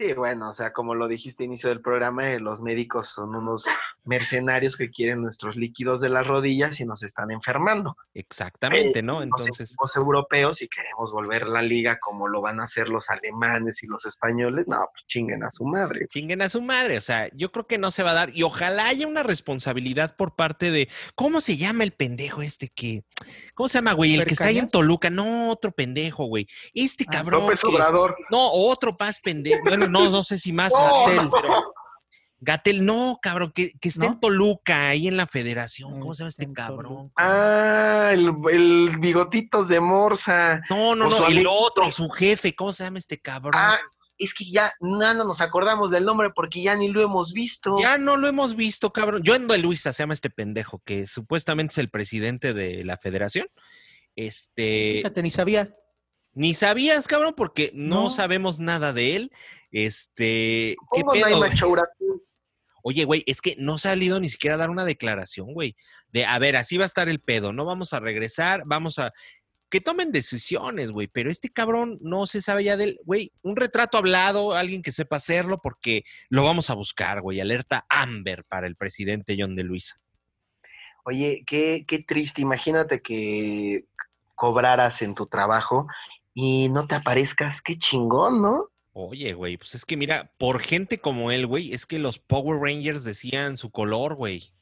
Sí, 0.00 0.12
bueno, 0.12 0.50
o 0.50 0.52
sea, 0.52 0.72
como 0.72 0.94
lo 0.94 1.08
dijiste 1.08 1.42
a 1.42 1.46
inicio 1.46 1.70
del 1.70 1.80
programa, 1.80 2.30
eh, 2.30 2.38
los 2.38 2.60
médicos 2.60 3.08
son 3.08 3.34
unos 3.34 3.64
mercenarios 4.04 4.76
que 4.76 4.90
quieren 4.90 5.20
nuestros 5.22 5.56
líquidos 5.56 6.00
de 6.00 6.08
las 6.08 6.24
rodillas 6.24 6.78
y 6.78 6.84
nos 6.84 7.02
están 7.02 7.32
enfermando. 7.32 7.96
Exactamente, 8.14 9.02
¿no? 9.02 9.14
Nos 9.14 9.24
Entonces, 9.24 9.56
sentimos 9.56 9.96
europeos 9.96 10.62
y 10.62 10.68
queremos 10.68 11.10
volver 11.12 11.48
la 11.48 11.62
liga 11.62 11.98
como 11.98 12.28
lo 12.28 12.40
van 12.40 12.60
a 12.60 12.64
hacer 12.64 12.88
los 12.88 13.10
alemanes 13.10 13.82
y 13.82 13.88
los 13.88 14.06
españoles. 14.06 14.66
No, 14.68 14.78
pues 14.92 15.04
chinguen 15.08 15.42
a 15.42 15.50
su 15.50 15.64
madre. 15.64 16.06
chinguen 16.08 16.42
a 16.42 16.48
su 16.48 16.62
madre. 16.62 16.96
O 16.96 17.00
sea, 17.00 17.28
yo 17.34 17.50
creo 17.50 17.66
que 17.66 17.78
no 17.78 17.90
se 17.90 18.04
va 18.04 18.12
a 18.12 18.14
dar. 18.14 18.30
Y 18.32 18.44
ojalá 18.44 18.86
haya 18.86 19.06
una 19.08 19.24
responsabilidad 19.24 20.14
por 20.16 20.36
parte 20.36 20.70
de. 20.70 20.88
¿Cómo 21.16 21.40
se 21.40 21.56
llama 21.56 21.82
el 21.82 21.90
pendejo 21.92 22.40
este 22.42 22.68
que. 22.68 23.02
¿Cómo 23.54 23.68
se 23.68 23.78
llama, 23.78 23.94
güey? 23.94 24.14
El 24.14 24.24
que 24.26 24.34
está 24.34 24.44
ahí 24.46 24.58
en. 24.58 24.68
Toluca. 24.68 25.10
No, 25.10 25.50
otro 25.50 25.72
pendejo, 25.72 26.26
güey. 26.26 26.46
Este 26.72 27.04
Ah, 27.08 27.12
cabrón. 27.14 27.42
López 27.42 27.60
que- 27.62 27.66
Obrador. 27.66 28.16
No, 28.30 28.48
otro 28.52 28.96
más 28.98 29.18
pendejo. 29.18 29.60
Bueno, 29.64 29.87
no, 29.88 30.10
no 30.10 30.22
sé 30.22 30.38
si 30.38 30.52
más. 30.52 30.72
No. 30.72 31.06
Gatel, 31.06 31.30
pero. 31.30 31.48
Gatel, 32.40 32.86
no, 32.86 33.18
cabrón, 33.20 33.52
que, 33.52 33.72
que 33.80 33.88
está 33.88 34.06
en. 34.06 34.20
Toluca, 34.20 34.88
ahí 34.88 35.08
en 35.08 35.16
la 35.16 35.26
federación. 35.26 35.98
¿Cómo 35.98 36.14
se 36.14 36.20
llama 36.20 36.28
este 36.28 36.52
cabrón? 36.52 37.12
Ah, 37.16 38.10
el, 38.12 38.32
el 38.52 38.98
bigotitos 39.00 39.68
de 39.68 39.80
Morsa. 39.80 40.62
No, 40.70 40.94
no, 40.94 41.08
no, 41.08 41.26
el 41.26 41.38
amigo. 41.38 41.52
otro, 41.52 41.90
su 41.90 42.08
jefe, 42.08 42.54
¿cómo 42.54 42.72
se 42.72 42.84
llama 42.84 42.98
este 42.98 43.18
cabrón? 43.18 43.54
Ah, 43.56 43.78
es 44.18 44.34
que 44.34 44.44
ya 44.44 44.72
no, 44.80 45.14
no 45.14 45.24
nos 45.24 45.40
acordamos 45.40 45.90
del 45.90 46.04
nombre 46.04 46.30
porque 46.34 46.62
ya 46.62 46.76
ni 46.76 46.88
lo 46.88 47.02
hemos 47.02 47.32
visto. 47.32 47.74
Ya 47.78 47.98
no 47.98 48.16
lo 48.16 48.28
hemos 48.28 48.54
visto, 48.54 48.92
cabrón. 48.92 49.22
Yo 49.22 49.34
ando 49.34 49.54
de 49.54 49.60
Luisa, 49.60 49.92
se 49.92 50.02
llama 50.02 50.14
este 50.14 50.30
pendejo, 50.30 50.80
que 50.84 51.06
supuestamente 51.06 51.72
es 51.72 51.78
el 51.78 51.88
presidente 51.88 52.54
de 52.54 52.84
la 52.84 52.98
federación. 52.98 53.46
Este. 54.14 54.94
Fíjate, 54.98 55.22
ni 55.22 55.30
sabía. 55.30 55.74
Ni 56.38 56.54
sabías, 56.54 57.08
cabrón, 57.08 57.34
porque 57.36 57.72
no, 57.74 58.04
No. 58.04 58.10
sabemos 58.10 58.60
nada 58.60 58.92
de 58.92 59.16
él. 59.16 59.32
Este, 59.72 60.76
¿qué 60.92 61.00
¿Cómo 61.02 61.12
no 61.12 61.26
hay 61.26 61.34
pedo? 61.34 61.84
Oye, 62.84 63.04
güey, 63.04 63.24
es 63.26 63.40
que 63.40 63.56
no 63.58 63.74
ha 63.74 63.78
salido 63.78 64.20
ni 64.20 64.28
siquiera 64.30 64.54
a 64.54 64.58
dar 64.58 64.70
una 64.70 64.84
declaración, 64.84 65.52
güey. 65.52 65.74
De, 66.12 66.24
a 66.24 66.38
ver, 66.38 66.54
así 66.54 66.76
va 66.76 66.84
a 66.84 66.86
estar 66.86 67.08
el 67.08 67.18
pedo, 67.18 67.52
no 67.52 67.64
vamos 67.64 67.92
a 67.92 67.98
regresar, 67.98 68.62
vamos 68.66 69.00
a... 69.00 69.12
Que 69.68 69.80
tomen 69.80 70.12
decisiones, 70.12 70.92
güey, 70.92 71.08
pero 71.08 71.28
este 71.28 71.50
cabrón 71.50 71.98
no 72.02 72.24
se 72.26 72.40
sabe 72.40 72.62
ya 72.62 72.76
del... 72.76 73.00
Güey, 73.04 73.32
un 73.42 73.56
retrato 73.56 73.98
hablado, 73.98 74.54
alguien 74.54 74.80
que 74.82 74.92
sepa 74.92 75.16
hacerlo, 75.16 75.58
porque 75.60 76.04
lo 76.28 76.44
vamos 76.44 76.70
a 76.70 76.74
buscar, 76.74 77.20
güey. 77.20 77.40
Alerta 77.40 77.84
Amber 77.88 78.44
para 78.44 78.68
el 78.68 78.76
presidente 78.76 79.34
John 79.36 79.56
de 79.56 79.64
Luisa. 79.64 79.96
Oye, 81.04 81.42
qué, 81.48 81.84
qué 81.84 81.98
triste. 81.98 82.42
Imagínate 82.42 83.02
que 83.02 83.86
cobraras 84.36 85.02
en 85.02 85.16
tu 85.16 85.26
trabajo 85.26 85.88
y 86.40 86.68
no 86.68 86.86
te 86.86 86.94
aparezcas. 86.94 87.60
Qué 87.60 87.76
chingón, 87.76 88.40
¿no? 88.40 88.68
Oye, 88.92 89.32
güey, 89.32 89.56
pues 89.56 89.74
es 89.74 89.84
que 89.84 89.96
mira, 89.96 90.32
por 90.38 90.60
gente 90.60 91.00
como 91.00 91.32
él, 91.32 91.48
güey, 91.48 91.72
es 91.72 91.84
que 91.84 91.98
los 91.98 92.20
Power 92.20 92.60
Rangers 92.60 93.02
decían 93.02 93.56
su 93.56 93.72
color, 93.72 94.14
güey. 94.14 94.52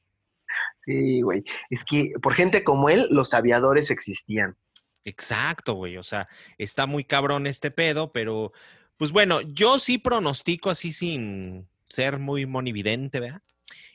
Sí, 0.86 1.20
güey. 1.20 1.44
Es 1.68 1.84
que 1.84 2.12
por 2.22 2.32
gente 2.32 2.64
como 2.64 2.88
él, 2.88 3.08
los 3.10 3.34
aviadores 3.34 3.90
existían. 3.90 4.56
Exacto, 5.04 5.74
güey. 5.74 5.98
O 5.98 6.02
sea, 6.02 6.28
está 6.56 6.86
muy 6.86 7.04
cabrón 7.04 7.46
este 7.46 7.70
pedo, 7.70 8.10
pero 8.10 8.52
pues 8.96 9.12
bueno, 9.12 9.42
yo 9.42 9.78
sí 9.78 9.98
pronostico 9.98 10.70
así 10.70 10.92
sin 10.92 11.68
ser 11.84 12.18
muy 12.18 12.46
monividente, 12.46 13.20
¿verdad? 13.20 13.42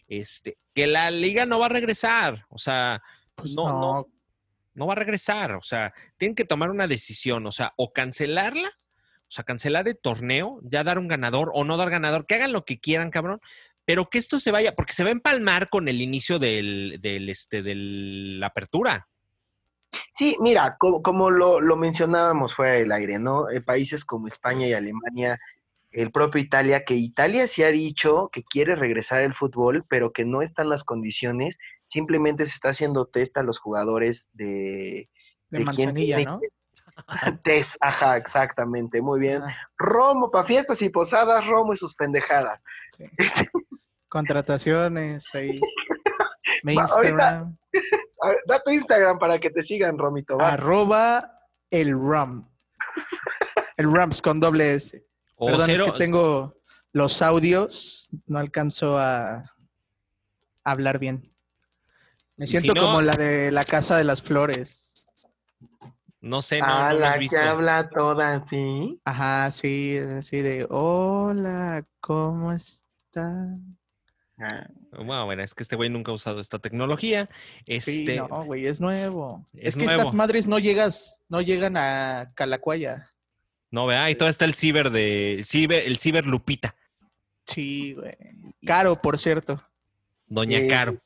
Este, 0.08 0.60
que 0.76 0.86
la 0.86 1.10
liga 1.10 1.48
no 1.48 1.58
va 1.58 1.66
a 1.66 1.70
regresar. 1.70 2.46
O 2.50 2.60
sea, 2.60 3.02
Pues 3.34 3.56
no, 3.56 3.68
no, 3.68 3.80
no. 3.80 4.08
No 4.74 4.88
va 4.88 4.94
a 4.94 4.98
regresar. 4.98 5.54
O 5.54 5.64
sea, 5.64 5.94
tienen 6.18 6.36
que 6.36 6.46
tomar 6.46 6.70
una 6.70 6.88
decisión. 6.88 7.46
O 7.46 7.52
sea, 7.52 7.74
o 7.78 7.94
cancelarla, 7.94 8.68
o 8.68 9.34
sea, 9.34 9.44
cancelar 9.44 9.88
el 9.88 9.98
torneo, 9.98 10.60
ya 10.64 10.84
dar 10.84 11.00
un 11.00 11.08
ganador 11.08 11.52
o 11.54 11.64
no 11.64 11.78
dar 11.78 11.90
ganador, 11.90 12.26
que 12.26 12.36
hagan 12.36 12.52
lo 12.52 12.66
que 12.66 12.80
quieran, 12.80 13.12
cabrón. 13.12 13.40
Pero 13.86 14.10
que 14.10 14.20
esto 14.20 14.40
se 14.40 14.52
vaya, 14.52 14.76
porque 14.76 14.94
se 14.94 15.04
va 15.04 15.10
a 15.10 15.14
empalmar 15.14 15.70
con 15.70 15.88
el 15.88 16.02
inicio 16.02 16.40
del, 16.40 17.00
del, 17.02 17.30
este, 17.30 17.62
de 17.64 17.74
la 17.76 18.48
apertura. 18.48 19.08
Sí, 20.12 20.38
mira, 20.40 20.78
como, 20.80 21.02
como 21.02 21.30
lo, 21.30 21.60
lo 21.60 21.76
mencionábamos 21.76 22.56
fuera 22.56 22.74
del 22.74 22.92
aire, 22.92 23.20
¿no? 23.20 23.50
Eh, 23.50 23.62
países 23.62 24.06
como 24.06 24.28
España 24.28 24.68
y 24.68 24.74
Alemania, 24.74 25.40
el 25.92 26.12
propio 26.12 26.42
Italia, 26.42 26.84
que 26.86 26.94
Italia 26.96 27.48
sí 27.48 27.64
ha 27.64 27.72
dicho 27.72 28.30
que 28.32 28.44
quiere 28.44 28.76
regresar 28.76 29.22
el 29.22 29.34
fútbol, 29.34 29.86
pero 29.90 30.12
que 30.14 30.26
no 30.26 30.42
están 30.42 30.70
las 30.70 30.84
condiciones, 30.84 31.58
simplemente 31.86 32.46
se 32.46 32.54
está 32.56 32.70
haciendo 32.70 33.06
test 33.06 33.38
a 33.38 33.44
los 33.44 33.60
jugadores 33.60 34.30
de... 34.34 35.10
De 35.50 35.66
manzanilla, 35.66 36.16
tiene 36.16 36.32
¿no? 36.32 36.40
Test, 37.44 37.76
ajá, 37.82 38.16
exactamente, 38.18 39.02
muy 39.02 39.20
bien. 39.20 39.42
Ah, 39.42 39.54
Romo 39.78 40.32
para 40.32 40.46
fiestas 40.46 40.82
y 40.82 40.90
posadas, 40.90 41.46
Romo 41.48 41.74
y 41.74 41.78
sus 41.78 41.94
pendejadas. 41.96 42.64
sí. 42.98 43.06
Contrataciones 44.10 45.34
ahí. 45.36 45.56
Mi 46.64 46.74
ahorita- 46.76 46.82
Instagram. 46.84 47.58
Da 48.46 48.62
tu 48.62 48.72
Instagram 48.72 49.18
para 49.20 49.40
que 49.40 49.50
te 49.50 49.64
sigan, 49.64 49.98
Romito. 49.98 50.38
vas. 50.38 50.54
Arroba 50.54 51.40
el 51.70 51.92
RAM. 51.98 52.48
El 53.78 53.92
Rams 53.94 54.22
con 54.22 54.40
doble 54.40 54.76
S. 54.76 55.04
O 55.44 55.48
Perdón, 55.48 55.66
cero, 55.66 55.86
es 55.88 55.92
que 55.94 55.98
tengo 55.98 56.56
los 56.94 57.20
audios, 57.24 58.10
no 58.28 58.38
alcanzo 58.38 59.00
a 59.00 59.44
hablar 60.64 61.00
bien. 61.00 61.34
Me 62.38 62.46
si 62.46 62.52
siento 62.60 62.76
no- 62.76 62.82
como 62.86 63.02
la 63.02 63.14
de 63.14 63.50
la 63.52 63.66
Casa 63.66 63.98
de 63.98 64.04
las 64.04 64.22
Flores. 64.22 65.12
no 66.20 66.44
sé, 66.44 66.60
no, 66.60 66.66
a 66.68 66.90
no 66.90 66.94
lo 66.94 67.00
la 67.00 67.18
que 67.18 67.38
habla 67.40 67.90
toda 67.90 68.36
así. 68.36 69.02
Ajá, 69.04 69.50
sí, 69.50 69.98
así 69.98 70.42
de, 70.44 70.68
hola, 70.70 71.88
¿cómo 72.00 72.52
están? 72.54 73.80
Ah, 74.38 74.68
Bueno, 74.92 75.26
bueno, 75.26 75.42
es 75.42 75.56
que 75.56 75.64
este 75.64 75.76
güey 75.76 75.90
nunca 75.90 76.12
ha 76.12 76.16
usado 76.16 76.40
esta 76.40 76.60
tecnología. 76.60 77.28
Sí, 77.66 77.74
Este, 78.04 78.18
no, 78.18 78.28
güey, 78.46 78.68
es 78.68 78.80
nuevo. 78.80 79.44
Es 79.54 79.70
Es, 79.70 79.76
que 79.76 79.86
nuevo. 79.86 80.02
estas 80.04 80.14
madres 80.14 80.46
no 80.48 80.60
llegas, 80.60 81.20
no 81.30 81.42
llegan 81.42 81.78
a 81.78 82.32
Calacuaya. 82.36 83.08
No 83.72 83.86
vea, 83.88 84.10
y 84.10 84.16
todo 84.16 84.30
está 84.30 84.46
el 84.46 84.54
ciber 84.54 84.92
de 84.92 85.42
ciber, 85.46 85.84
el 85.88 85.98
ciber 85.98 86.26
Lupita, 86.26 86.76
Sí, 87.48 87.94
güey. 87.94 88.16
Caro, 88.66 89.02
por 89.02 89.18
cierto. 89.18 89.62
Doña. 90.28 90.60
Caro. 90.70 90.98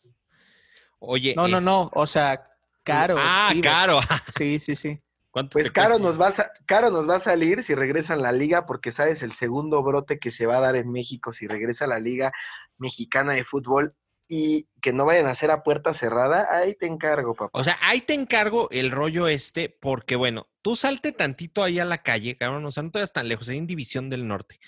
Oye, 0.99 1.33
No, 1.35 1.47
no, 1.47 1.57
es- 1.59 1.63
no, 1.63 1.89
o 1.93 2.05
sea, 2.07 2.47
caro. 2.83 3.15
Ah, 3.17 3.51
caro. 3.63 3.99
Sí, 4.37 4.59
sí, 4.59 4.75
sí. 4.75 4.99
¿Cuánto 5.31 5.53
Pues 5.53 5.71
caro 5.71 5.99
nos, 5.99 6.19
va 6.19 6.29
a, 6.29 6.51
caro 6.65 6.91
nos 6.91 7.09
va 7.09 7.15
a 7.15 7.19
salir 7.19 7.61
si 7.63 7.75
regresan 7.75 8.21
la 8.21 8.31
liga, 8.31 8.65
porque 8.65 8.91
sabes 8.91 9.21
el 9.21 9.33
segundo 9.35 9.81
brote 9.83 10.17
que 10.19 10.31
se 10.31 10.45
va 10.45 10.57
a 10.57 10.61
dar 10.61 10.75
en 10.77 10.91
México 10.91 11.31
si 11.33 11.45
regresa 11.47 11.87
la 11.87 11.99
liga 11.99 12.31
mexicana 12.77 13.33
de 13.33 13.43
fútbol 13.43 13.95
y 14.27 14.67
que 14.81 14.93
no 14.93 15.05
vayan 15.05 15.27
a 15.27 15.31
hacer 15.31 15.51
a 15.51 15.63
puerta 15.63 15.93
cerrada, 15.93 16.47
ahí 16.51 16.75
te 16.75 16.87
encargo, 16.87 17.35
papá. 17.35 17.57
O 17.57 17.63
sea, 17.63 17.77
ahí 17.81 18.01
te 18.01 18.13
encargo 18.13 18.69
el 18.71 18.91
rollo 18.91 19.27
este, 19.27 19.69
porque 19.69 20.15
bueno, 20.15 20.47
tú 20.61 20.75
salte 20.75 21.11
tantito 21.11 21.63
ahí 21.63 21.79
a 21.79 21.85
la 21.85 21.99
calle, 21.99 22.37
cabrón, 22.37 22.65
o 22.65 22.71
sea, 22.71 22.83
no 22.83 22.91
te 22.91 22.99
vayas 22.99 23.13
tan 23.13 23.27
lejos, 23.27 23.49
ahí 23.49 23.57
en 23.57 23.67
División 23.67 24.09
del 24.09 24.27
Norte. 24.27 24.59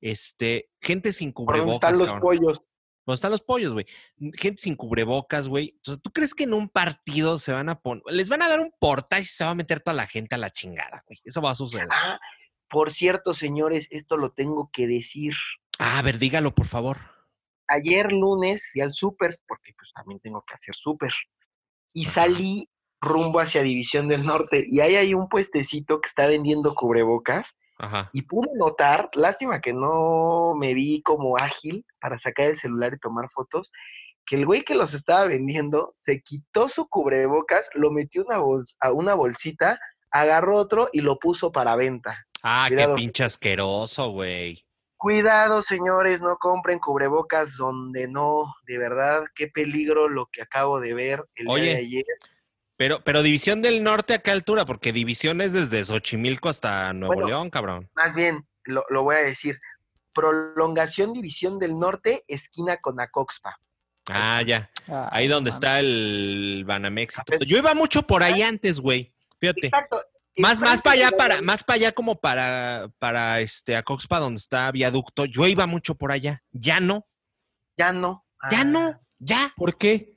Este, 0.00 0.70
gente 0.80 1.12
sin 1.12 1.32
¿Por 1.32 1.46
dónde 1.46 1.62
cubrebocas, 1.62 1.92
están 1.92 1.98
los 1.98 2.08
cabrón. 2.08 2.22
pollos? 2.22 2.62
¿Dónde 3.06 3.14
están 3.14 3.30
los 3.30 3.42
pollos, 3.42 3.72
güey? 3.72 3.86
Gente 4.36 4.60
sin 4.60 4.74
cubrebocas, 4.74 5.46
güey. 5.46 5.74
Entonces, 5.76 6.02
¿tú 6.02 6.10
crees 6.10 6.34
que 6.34 6.42
en 6.42 6.54
un 6.54 6.68
partido 6.68 7.38
se 7.38 7.52
van 7.52 7.68
a 7.68 7.80
poner, 7.80 8.02
les 8.10 8.28
van 8.28 8.42
a 8.42 8.48
dar 8.48 8.58
un 8.58 8.72
portaje 8.80 9.22
y 9.22 9.26
se 9.26 9.44
va 9.44 9.50
a 9.50 9.54
meter 9.54 9.80
toda 9.80 9.94
la 9.94 10.06
gente 10.06 10.34
a 10.34 10.38
la 10.38 10.50
chingada, 10.50 11.04
güey? 11.06 11.20
Eso 11.24 11.40
va 11.40 11.52
a 11.52 11.54
suceder. 11.54 11.86
Ah, 11.90 12.18
por 12.68 12.90
cierto, 12.90 13.32
señores, 13.32 13.86
esto 13.92 14.16
lo 14.16 14.32
tengo 14.32 14.70
que 14.72 14.88
decir. 14.88 15.34
Ah, 15.78 15.98
a 15.98 16.02
ver, 16.02 16.18
dígalo, 16.18 16.52
por 16.54 16.66
favor. 16.66 17.15
Ayer 17.68 18.12
lunes 18.12 18.68
fui 18.72 18.80
al 18.80 18.92
súper, 18.92 19.36
porque 19.48 19.72
pues 19.76 19.92
también 19.92 20.20
tengo 20.20 20.42
que 20.46 20.54
hacer 20.54 20.74
súper, 20.74 21.12
y 21.92 22.04
salí 22.04 22.68
rumbo 23.00 23.40
hacia 23.40 23.62
División 23.62 24.08
del 24.08 24.24
Norte, 24.24 24.66
y 24.70 24.80
ahí 24.80 24.96
hay 24.96 25.14
un 25.14 25.28
puestecito 25.28 26.00
que 26.00 26.08
está 26.08 26.26
vendiendo 26.26 26.74
cubrebocas, 26.74 27.56
Ajá. 27.78 28.08
y 28.12 28.22
pude 28.22 28.48
notar, 28.54 29.08
lástima 29.14 29.60
que 29.60 29.72
no 29.72 30.54
me 30.56 30.74
vi 30.74 31.02
como 31.02 31.36
ágil 31.36 31.84
para 32.00 32.18
sacar 32.18 32.48
el 32.48 32.56
celular 32.56 32.94
y 32.94 32.98
tomar 32.98 33.28
fotos, 33.30 33.70
que 34.24 34.36
el 34.36 34.46
güey 34.46 34.62
que 34.62 34.74
los 34.74 34.92
estaba 34.94 35.26
vendiendo 35.26 35.90
se 35.94 36.20
quitó 36.22 36.68
su 36.68 36.88
cubrebocas, 36.88 37.70
lo 37.74 37.92
metió 37.92 38.24
una 38.24 38.38
bols- 38.38 38.74
a 38.80 38.92
una 38.92 39.14
bolsita, 39.14 39.78
agarró 40.10 40.56
otro 40.56 40.88
y 40.92 41.00
lo 41.00 41.18
puso 41.18 41.52
para 41.52 41.76
venta. 41.76 42.26
Ah, 42.42 42.64
Cuidado. 42.68 42.94
qué 42.94 43.02
pinche 43.02 43.22
asqueroso, 43.24 44.10
güey. 44.10 44.65
Cuidado, 44.96 45.62
señores, 45.62 46.22
no 46.22 46.38
compren 46.38 46.78
cubrebocas 46.78 47.56
donde 47.56 48.08
no, 48.08 48.54
de 48.66 48.78
verdad, 48.78 49.24
qué 49.34 49.48
peligro 49.48 50.08
lo 50.08 50.26
que 50.26 50.42
acabo 50.42 50.80
de 50.80 50.94
ver 50.94 51.24
el 51.34 51.48
Oye. 51.48 51.64
día 51.64 51.72
de 51.74 51.78
ayer. 51.80 52.04
Pero, 52.76 53.02
pero 53.04 53.22
División 53.22 53.62
del 53.62 53.82
Norte 53.82 54.14
a 54.14 54.18
qué 54.18 54.30
altura, 54.30 54.64
porque 54.64 54.92
División 54.92 55.40
es 55.40 55.52
desde 55.52 55.84
Xochimilco 55.84 56.48
hasta 56.48 56.92
Nuevo 56.92 57.14
Bueno. 57.14 57.28
León, 57.28 57.50
cabrón. 57.50 57.90
Más 57.94 58.14
bien, 58.14 58.46
lo, 58.64 58.84
lo 58.90 59.02
voy 59.02 59.16
a 59.16 59.20
decir, 59.20 59.58
prolongación 60.12 61.12
División 61.12 61.58
del 61.58 61.76
Norte, 61.76 62.22
esquina 62.28 62.78
con 62.78 63.00
Acoxpa. 63.00 63.58
Ah, 64.08 64.42
ya. 64.42 64.70
Ay, 64.86 65.08
Ahí 65.10 65.28
donde 65.28 65.50
está 65.50 65.80
el 65.80 66.64
Banamex. 66.66 67.16
Yo 67.46 67.58
iba 67.58 67.74
mucho 67.74 68.02
por 68.02 68.22
ahí 68.22 68.42
antes, 68.42 68.80
güey. 68.80 69.12
Fíjate. 69.40 69.66
Exacto. 69.66 70.02
Más, 70.38 70.60
más 70.60 70.82
para 70.82 70.94
allá, 70.94 71.10
para, 71.16 71.40
más 71.42 71.64
para 71.64 71.76
allá 71.76 71.92
como 71.92 72.20
para, 72.20 72.90
para 72.98 73.40
este, 73.40 73.76
Acoxpa, 73.76 74.18
donde 74.18 74.38
está 74.38 74.70
viaducto. 74.70 75.24
Yo 75.24 75.46
iba 75.46 75.66
mucho 75.66 75.94
por 75.94 76.12
allá. 76.12 76.42
Ya 76.52 76.78
no, 76.80 77.06
Ya 77.78 77.92
no. 77.92 78.26
ya 78.50 78.60
Ah, 78.60 78.64
no, 78.64 79.00
ya. 79.18 79.50
¿Por 79.56 79.78
qué? 79.78 80.14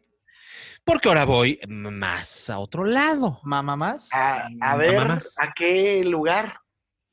Porque 0.84 1.08
ahora 1.08 1.24
voy 1.26 1.60
más 1.68 2.50
a 2.50 2.60
otro 2.60 2.84
lado, 2.84 3.40
¿Mamá 3.44 3.76
más? 3.76 4.10
A, 4.14 4.48
a 4.62 4.76
ver, 4.76 5.08
más. 5.08 5.34
¿a 5.38 5.54
qué 5.56 6.04
lugar? 6.04 6.60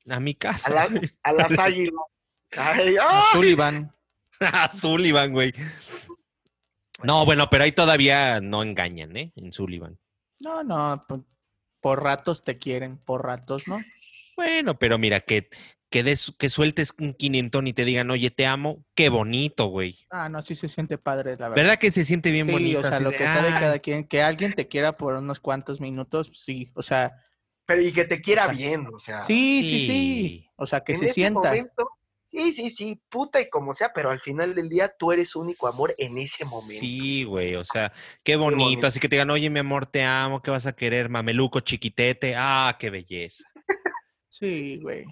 a 0.09 0.21
mi 0.21 0.33
A, 0.33 0.39
casa. 0.39 0.71
la- 0.73 0.87
güey. 0.87 1.11
a 1.23 1.33
las 1.33 1.59
águilas. 1.59 1.95
Ay, 2.57 2.97
A. 2.97 3.23
Sullivan. 3.33 3.93
a 4.41 4.71
Sullivan, 4.73 5.33
güey. 5.33 5.53
No, 7.03 7.25
bueno, 7.27 7.49
pero 7.51 7.65
ahí 7.65 7.73
todavía 7.73 8.41
no 8.41 8.63
engañan, 8.63 9.17
¿eh? 9.17 9.33
En 9.37 9.53
Sullivan. 9.53 9.99
No, 10.41 10.63
no, 10.65 11.05
po- 11.07 11.25
por 11.87 12.03
ratos 12.03 12.43
te 12.43 12.59
quieren, 12.59 12.97
por 12.99 13.25
ratos, 13.25 13.69
¿no? 13.69 13.79
Bueno, 14.35 14.77
pero 14.77 14.99
mira, 14.99 15.21
que, 15.21 15.49
que, 15.89 16.03
des- 16.03 16.35
que 16.37 16.49
sueltes 16.49 16.93
un 16.99 17.15
quinientón 17.15 17.69
y 17.69 17.75
te 17.75 17.85
digan, 17.85 18.11
oye, 18.11 18.29
te 18.33 18.45
amo, 18.45 18.85
qué 18.97 19.09
bonito, 19.09 19.67
güey. 19.67 19.97
Ah, 20.11 20.29
no, 20.29 20.43
sí 20.43 20.57
se 20.57 20.69
siente 20.69 20.99
padre, 20.99 21.37
la 21.39 21.49
verdad. 21.49 21.63
¿Verdad 21.63 21.79
que 21.79 21.93
se 21.93 22.05
siente 22.05 22.33
bien 22.33 22.49
sí, 22.49 22.53
bonito? 22.53 22.81
o 22.81 22.83
sea, 22.83 22.91
así 22.91 23.05
lo 23.05 23.13
de, 23.13 23.19
que 23.19 23.29
sabe 23.29 23.51
cada 23.53 23.79
quien, 23.79 24.03
que 24.09 24.21
alguien 24.21 24.53
te 24.53 24.67
quiera 24.67 24.97
por 24.97 25.15
unos 25.15 25.39
cuantos 25.39 25.81
minutos, 25.81 26.29
sí, 26.33 26.73
o 26.75 26.83
sea, 26.83 27.23
Pero 27.67 27.83
y 27.83 27.93
que 27.93 28.05
te 28.05 28.21
quiera 28.21 28.47
O 28.47 28.49
sea, 28.49 28.59
bien, 28.59 28.89
o 28.93 28.99
sea. 28.99 29.23
sí, 29.23 29.61
sí, 29.63 29.79
sí, 29.79 29.87
sí. 29.87 30.51
o 30.57 30.67
sea, 30.67 30.81
que 30.81 30.95
en 30.95 30.99
se 30.99 31.07
sienta. 31.07 31.51
momento, 31.51 31.89
sí, 32.27 32.53
sí, 32.53 32.71
sí, 32.71 33.01
puta 33.09 33.41
y 33.41 33.49
como 33.49 33.73
sea, 33.73 33.93
pero 33.95 34.11
al 34.11 34.21
final 34.21 34.55
del 34.55 34.69
día 34.69 34.93
tú 34.99 35.13
eres 35.13 35.31
su 35.31 35.41
único 35.41 35.67
amor 35.69 35.95
en 35.97 36.19
ese 36.19 36.45
momento. 36.45 36.81
Sí, 36.81 37.25
güey, 37.25 37.55
o 37.57 37.65
sea, 37.65 37.93
qué 38.23 38.37
bonito. 38.37 38.65
bonito. 38.65 38.87
Así 38.87 39.01
que 39.01 39.09
te 39.09 39.17
digan, 39.17 39.31
oye, 39.31 39.49
mi 39.49 39.61
amor, 39.61 39.87
te 39.87 40.03
amo, 40.05 40.43
¿qué 40.43 40.51
vas 40.51 40.67
a 40.67 40.75
querer? 40.75 41.09
Mameluco, 41.09 41.61
chiquitete. 41.61 42.35
Ah, 42.37 42.77
qué 42.79 42.91
belleza. 42.91 43.45
Sí, 44.29 44.79
güey. 44.83 45.05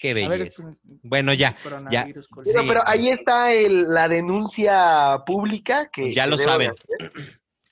Qué 0.00 0.14
ver, 0.14 0.28
belleza. 0.30 0.62
Bueno, 1.02 1.32
ya. 1.34 1.54
coronavirus, 1.62 2.28
Pero, 2.44 2.60
Sí. 2.62 2.66
pero 2.66 2.82
ahí 2.86 3.08
está 3.10 3.52
el- 3.52 3.92
la 3.92 4.08
denuncia 4.08 5.18
pública 5.26 5.90
que 5.92 6.12
Ya 6.12 6.24
que 6.24 6.30
lo 6.30 6.38
saben. 6.38 6.70
hacer. 6.72 7.12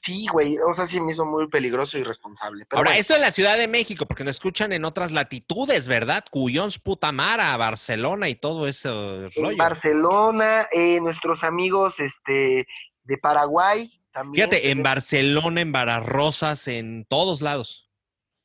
Sí, 0.03 0.27
güey, 0.33 0.57
o 0.59 0.73
sea, 0.73 0.87
sí 0.87 0.99
me 0.99 1.13
hizo 1.13 1.27
muy 1.27 1.49
peligroso 1.49 1.99
y 1.99 2.01
irresponsable. 2.01 2.65
Pero 2.65 2.79
Ahora, 2.79 2.91
bueno, 2.91 3.01
esto 3.01 3.15
en 3.15 3.21
la 3.21 3.33
Ciudad 3.33 3.59
de 3.59 3.69
México, 3.69 4.07
porque 4.07 4.25
nos 4.25 4.37
escuchan 4.37 4.73
en 4.73 4.87
otras 4.87 5.13
latitudes, 5.13 5.89
¿verdad? 5.89 6.25
Cuyons, 6.31 6.79
Putamara, 6.79 7.55
Barcelona 7.59 8.31
y 8.31 8.35
todo 8.35 8.67
ese 8.67 8.89
en 8.89 9.31
rollo. 9.37 9.57
Barcelona, 9.59 10.69
eh, 10.73 11.01
nuestros 11.03 11.45
amigos 11.45 12.01
este, 12.01 12.67
de 13.05 13.19
Paraguay 13.19 14.01
también. 14.13 14.49
Fíjate, 14.49 14.71
en 14.71 14.83
Barcelona, 14.83 15.61
en 15.61 15.73
Bararrosas, 15.73 16.67
en 16.67 17.05
todos 17.05 17.43
lados. 17.43 17.91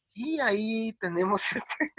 Sí, 0.04 0.38
ahí 0.42 0.92
tenemos 1.00 1.42
este, 1.56 1.94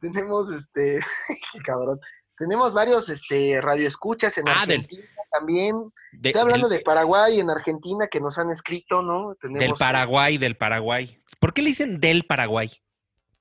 tenemos 0.00 0.50
este, 0.50 1.00
qué 1.52 1.58
cabrón, 1.64 1.98
tenemos 2.38 2.74
varios 2.74 3.08
este 3.08 3.60
radioescuchas 3.60 4.36
en 4.38 4.48
Ah, 4.48 4.64
del- 4.66 4.80
Argentina 4.80 5.04
también. 5.32 5.92
De- 6.12 6.30
Estoy 6.30 6.42
hablando 6.42 6.68
del, 6.68 6.78
de 6.78 6.84
Paraguay, 6.84 7.40
en 7.40 7.50
Argentina, 7.50 8.06
que 8.06 8.20
nos 8.20 8.38
han 8.38 8.50
escrito, 8.50 9.02
¿no? 9.02 9.34
Tenemos, 9.40 9.60
del 9.60 9.72
Paraguay, 9.74 10.38
del 10.38 10.56
Paraguay. 10.56 11.20
¿Por 11.40 11.52
qué 11.52 11.62
le 11.62 11.68
dicen 11.68 12.00
del 12.00 12.24
Paraguay? 12.24 12.70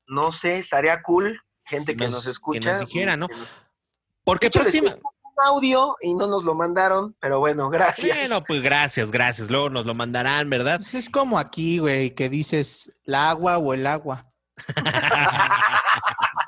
No 0.08 0.32
sé, 0.32 0.58
estaría 0.60 1.02
cool, 1.04 1.42
gente 1.64 1.96
que 1.96 2.04
Nos- 2.06 2.14
nos, 2.14 2.26
que 2.26 2.32
escucha. 2.32 2.72
nos 2.72 2.80
dijera, 2.82 3.16
¿no? 3.18 3.28
nos- 3.28 3.48
Porque 4.24 4.48
hecho, 4.48 4.60
próxima. 4.60 4.96
audio 5.46 5.96
y 6.02 6.14
no 6.14 6.28
nos 6.28 6.44
lo 6.46 6.56
mandaron, 6.56 7.16
pero 7.20 7.40
bueno, 7.40 7.70
gracias. 8.10 8.18
Bueno, 8.18 8.42
pues 8.48 8.62
gracias, 8.62 9.12
gracias. 9.12 9.50
Luego 9.50 9.70
nos 9.70 9.86
lo 9.86 9.94
mandarán, 9.94 10.50
¿verdad? 10.50 10.78
Pues 10.78 10.94
es 10.96 11.10
como 11.10 11.38
aquí, 11.40 11.80
güey, 11.80 12.16
que 12.16 12.30
dices 12.30 12.92
la 13.04 13.30
agua 13.30 13.58
o 13.58 13.74
el 13.74 13.86
agua. 13.88 14.32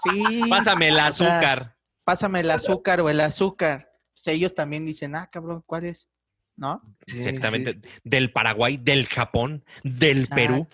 Sí. 0.04 0.42
Pásame 0.50 0.90
el 0.90 0.94
o 0.94 0.98
sea, 0.98 1.08
azúcar. 1.08 1.77
Pásame 2.08 2.40
el 2.40 2.52
azúcar 2.52 3.02
o 3.02 3.10
el 3.10 3.20
azúcar. 3.20 3.92
Pues 4.14 4.28
ellos 4.28 4.56
también 4.56 4.86
dicen, 4.86 5.14
ah, 5.14 5.30
cabrón, 5.30 5.62
¿cuál 5.66 5.84
es? 5.84 6.10
¿No? 6.56 6.82
Sí, 7.06 7.18
Exactamente. 7.18 7.82
Del 8.06 8.32
Paraguay, 8.32 8.78
del 8.78 9.08
Japón, 9.08 9.66
del 9.84 10.28
Perú. 10.28 10.66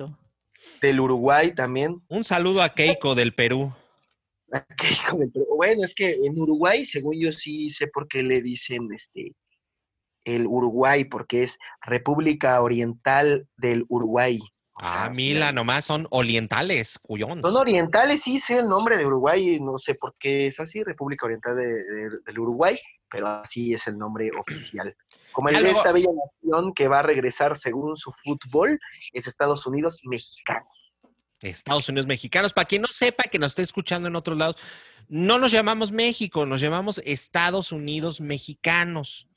Del 0.79 0.99
Uruguay 0.99 1.55
también. 1.55 2.03
Un 2.07 2.23
saludo 2.23 2.61
a 2.61 2.75
Keiko 2.75 3.15
del 3.15 3.33
Perú. 3.33 3.73
Ok, 4.51 4.83
con 5.09 5.23
el 5.23 5.31
Perú. 5.31 5.47
Bueno, 5.55 5.83
es 5.83 5.95
que 5.95 6.11
en 6.11 6.39
Uruguay, 6.39 6.85
según 6.85 7.19
yo 7.19 7.33
sí 7.33 7.71
sé 7.71 7.87
por 7.87 8.07
qué 8.07 8.21
le 8.21 8.39
dicen 8.39 8.87
este 8.93 9.33
el 10.25 10.45
Uruguay, 10.45 11.03
porque 11.05 11.41
es 11.41 11.57
República 11.81 12.61
Oriental 12.61 13.47
del 13.57 13.85
Uruguay. 13.89 14.39
Ah, 14.75 15.11
mira, 15.15 15.51
nomás 15.51 15.85
son 15.85 16.07
orientales, 16.09 16.97
cuyón. 16.99 17.41
Son 17.41 17.55
orientales, 17.55 18.23
sí 18.23 18.39
sé 18.39 18.59
el 18.59 18.67
nombre 18.67 18.97
de 18.97 19.05
Uruguay, 19.05 19.59
no 19.59 19.77
sé 19.77 19.95
por 19.95 20.15
qué 20.19 20.47
es 20.47 20.59
así, 20.59 20.83
República 20.83 21.25
Oriental 21.25 21.55
de- 21.55 21.83
de- 21.83 22.09
del 22.25 22.39
Uruguay, 22.39 22.79
pero 23.09 23.27
así 23.27 23.73
es 23.73 23.85
el 23.87 23.97
nombre 23.97 24.31
oficial. 24.73 24.95
Como 25.31 25.49
el 25.49 25.63
de 25.63 25.71
esta 25.71 25.91
bella 25.91 26.09
nación 26.41 26.73
que 26.73 26.87
va 26.87 26.99
a 26.99 27.03
regresar 27.03 27.55
según 27.55 27.95
su 27.97 28.11
fútbol, 28.11 28.79
es 29.13 29.27
Estados 29.27 29.65
Unidos 29.67 29.99
mexicano. 30.03 30.65
Estados 31.41 31.89
Unidos 31.89 32.07
mexicanos. 32.07 32.53
Para 32.53 32.67
quien 32.67 32.81
no 32.83 32.87
sepa 32.87 33.23
que 33.25 33.37
nos 33.39 33.51
esté 33.51 33.63
escuchando 33.63 34.07
en 34.07 34.15
otros 34.15 34.37
lados, 34.37 34.55
no 35.09 35.39
nos 35.39 35.51
llamamos 35.51 35.91
México, 35.91 36.45
nos 36.45 36.61
llamamos 36.61 36.99
Estados 37.05 37.71
Unidos 37.71 38.21
mexicanos. 38.21 39.27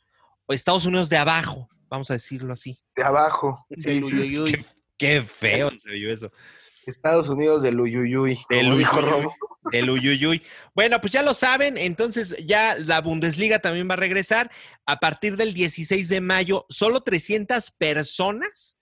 O 0.47 0.53
Estados 0.53 0.87
Unidos 0.87 1.09
de 1.09 1.17
abajo, 1.17 1.69
vamos 1.89 2.11
a 2.11 2.15
decirlo 2.15 2.53
así. 2.53 2.79
De 2.95 3.03
abajo. 3.03 3.67
sí, 3.75 3.83
Del 3.89 4.05
sí, 4.05 4.15
uyuyuy. 4.15 4.67
Qué 4.99 5.23
feo 5.23 5.71
se 5.79 5.91
oyó 5.91 6.11
eso. 6.13 6.31
Estados 6.87 7.29
Unidos 7.29 7.63
del 7.63 7.81
Uyuyuy. 7.81 8.39
Del 8.49 8.73
Uyuyuy. 8.73 9.29
Del 9.73 9.91
Uyuyuy. 9.91 10.43
Bueno, 10.75 11.01
pues 11.01 11.13
ya 11.13 11.23
lo 11.23 11.35
saben, 11.35 11.77
entonces 11.77 12.37
ya 12.47 12.77
la 12.77 13.01
Bundesliga 13.01 13.59
también 13.59 13.89
va 13.89 13.95
a 13.95 13.99
regresar 13.99 14.51
a 14.87 14.99
partir 15.01 15.37
del 15.37 15.53
16 15.53 16.09
de 16.09 16.21
mayo. 16.21 16.65
Solo 16.69 17.01
300 17.01 17.73
personas 17.73 18.79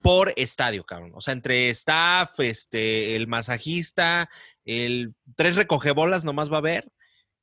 por 0.00 0.32
estadio, 0.36 0.84
cabrón. 0.84 1.12
O 1.14 1.20
sea, 1.20 1.32
entre 1.32 1.68
staff, 1.70 2.40
este, 2.40 3.16
el 3.16 3.28
masajista, 3.28 4.30
el 4.64 5.14
tres 5.36 5.56
recogebolas 5.56 6.24
nomás 6.24 6.50
va 6.50 6.56
a 6.56 6.60
haber. 6.60 6.90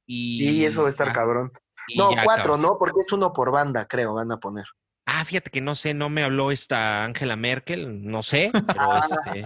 Y, 0.07 0.39
Sí, 0.39 0.65
eso 0.65 0.81
va 0.81 0.87
a 0.87 0.91
estar 0.91 1.13
cabrón. 1.13 1.51
y 1.87 1.97
No, 1.97 2.15
ya, 2.15 2.23
cuatro, 2.23 2.43
cabrón. 2.43 2.61
¿no? 2.63 2.77
Porque 2.79 3.01
es 3.01 3.11
uno 3.11 3.31
por 3.31 3.51
banda, 3.51 3.85
creo, 3.87 4.15
van 4.15 4.31
a 4.31 4.39
poner. 4.39 4.65
Ah, 5.09 5.23
fíjate 5.25 5.49
que 5.49 5.61
no 5.61 5.73
sé, 5.73 5.93
no 5.93 6.09
me 6.09 6.21
habló 6.23 6.51
esta 6.51 7.05
Angela 7.05 7.35
Merkel, 7.37 8.03
no 8.05 8.21
sé, 8.21 8.51
pero 8.53 8.91
Ah. 8.93 9.01
este. 9.09 9.45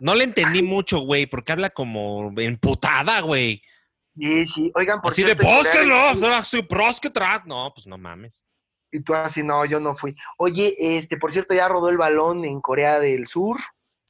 No 0.00 0.14
le 0.14 0.24
entendí 0.24 0.62
mucho, 0.62 0.98
güey, 1.00 1.26
porque 1.26 1.52
habla 1.52 1.70
como 1.70 2.32
emputada, 2.36 3.20
güey. 3.20 3.62
Sí, 4.18 4.46
sí. 4.46 4.72
Oigan, 4.74 5.00
por 5.00 5.12
Así 5.12 5.22
de 5.22 5.28
cierto, 5.28 5.46
en 5.48 5.56
bosque, 5.56 5.78
no. 5.86 6.14
No, 7.46 7.72
pues 7.74 7.86
no 7.86 7.96
mames. 7.96 8.42
Y 8.90 9.00
tú 9.02 9.14
así, 9.14 9.42
no, 9.42 9.64
yo 9.64 9.78
no 9.78 9.96
fui. 9.96 10.16
Oye, 10.38 10.74
este, 10.78 11.16
por 11.16 11.32
cierto, 11.32 11.54
ya 11.54 11.68
rodó 11.68 11.88
el 11.90 11.98
balón 11.98 12.44
en 12.44 12.60
Corea 12.60 12.98
del 13.00 13.26
Sur, 13.26 13.58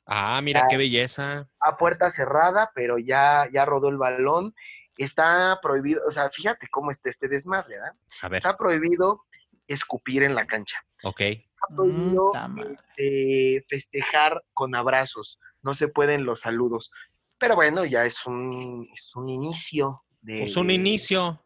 Ah, 0.08 0.40
mira 0.42 0.60
Ya. 0.60 0.66
qué 0.68 0.76
belleza. 0.76 1.48
a 1.58 1.76
puerta 1.76 2.10
cerrada, 2.10 2.70
pero 2.74 2.96
ya, 2.98 3.48
ya 3.52 3.64
rodó 3.64 3.88
el 3.88 3.96
balón. 3.96 4.54
Está 4.96 5.58
prohibido, 5.60 6.00
o 6.06 6.12
sea, 6.12 6.30
fíjate 6.30 6.68
cómo 6.68 6.90
está 6.92 7.08
este 7.10 7.28
desmadre, 7.28 7.74
¿verdad? 7.76 7.92
A 8.22 8.28
ver, 8.28 8.38
Está 8.38 8.56
prohibido 8.56 9.24
escupir 9.66 10.22
en 10.22 10.34
la 10.34 10.46
cancha. 10.46 10.78
ok. 11.02 11.20
Está 11.20 11.74
prohibido 11.74 12.32
este, 12.68 13.64
festejar 13.68 14.42
con 14.52 14.74
abrazos. 14.74 15.40
No 15.62 15.74
se 15.74 15.88
pueden 15.88 16.24
los 16.24 16.40
saludos. 16.40 16.90
Pero 17.38 17.54
bueno, 17.54 17.84
ya 17.84 18.04
es 18.04 18.26
un, 18.26 18.88
es 18.94 19.14
un 19.14 19.28
inicio 19.28 20.04
de. 20.20 20.40
Pues 20.40 20.56
un 20.56 20.70
inicio. 20.70 21.42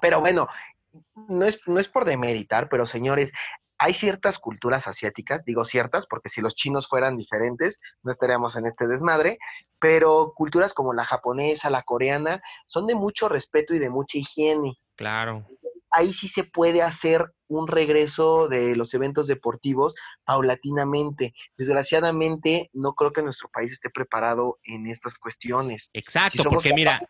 Pero 0.00 0.20
bueno, 0.20 0.48
no 1.14 1.44
es, 1.44 1.60
no 1.66 1.80
es 1.80 1.88
por 1.88 2.04
demeritar, 2.04 2.68
pero 2.68 2.86
señores, 2.86 3.32
hay 3.78 3.94
ciertas 3.94 4.38
culturas 4.38 4.88
asiáticas, 4.88 5.44
digo 5.44 5.64
ciertas, 5.64 6.06
porque 6.06 6.28
si 6.28 6.40
los 6.40 6.54
chinos 6.54 6.88
fueran 6.88 7.16
diferentes, 7.16 7.78
no 8.02 8.10
estaríamos 8.10 8.56
en 8.56 8.66
este 8.66 8.86
desmadre, 8.86 9.38
pero 9.78 10.32
culturas 10.34 10.72
como 10.72 10.94
la 10.94 11.04
japonesa, 11.04 11.70
la 11.70 11.82
coreana, 11.82 12.42
son 12.66 12.86
de 12.86 12.94
mucho 12.94 13.28
respeto 13.28 13.74
y 13.74 13.78
de 13.78 13.90
mucha 13.90 14.18
higiene. 14.18 14.78
Claro. 14.96 15.46
Ahí 15.90 16.12
sí 16.12 16.28
se 16.28 16.44
puede 16.44 16.82
hacer 16.82 17.32
un 17.48 17.68
regreso 17.68 18.48
de 18.48 18.74
los 18.76 18.92
eventos 18.94 19.26
deportivos 19.26 19.94
paulatinamente. 20.24 21.34
Desgraciadamente, 21.56 22.70
no 22.72 22.94
creo 22.94 23.12
que 23.12 23.22
nuestro 23.22 23.48
país 23.48 23.72
esté 23.72 23.90
preparado 23.90 24.58
en 24.64 24.86
estas 24.86 25.18
cuestiones. 25.18 25.90
Exacto, 25.92 26.44
porque 26.44 26.72
mira, 26.74 27.00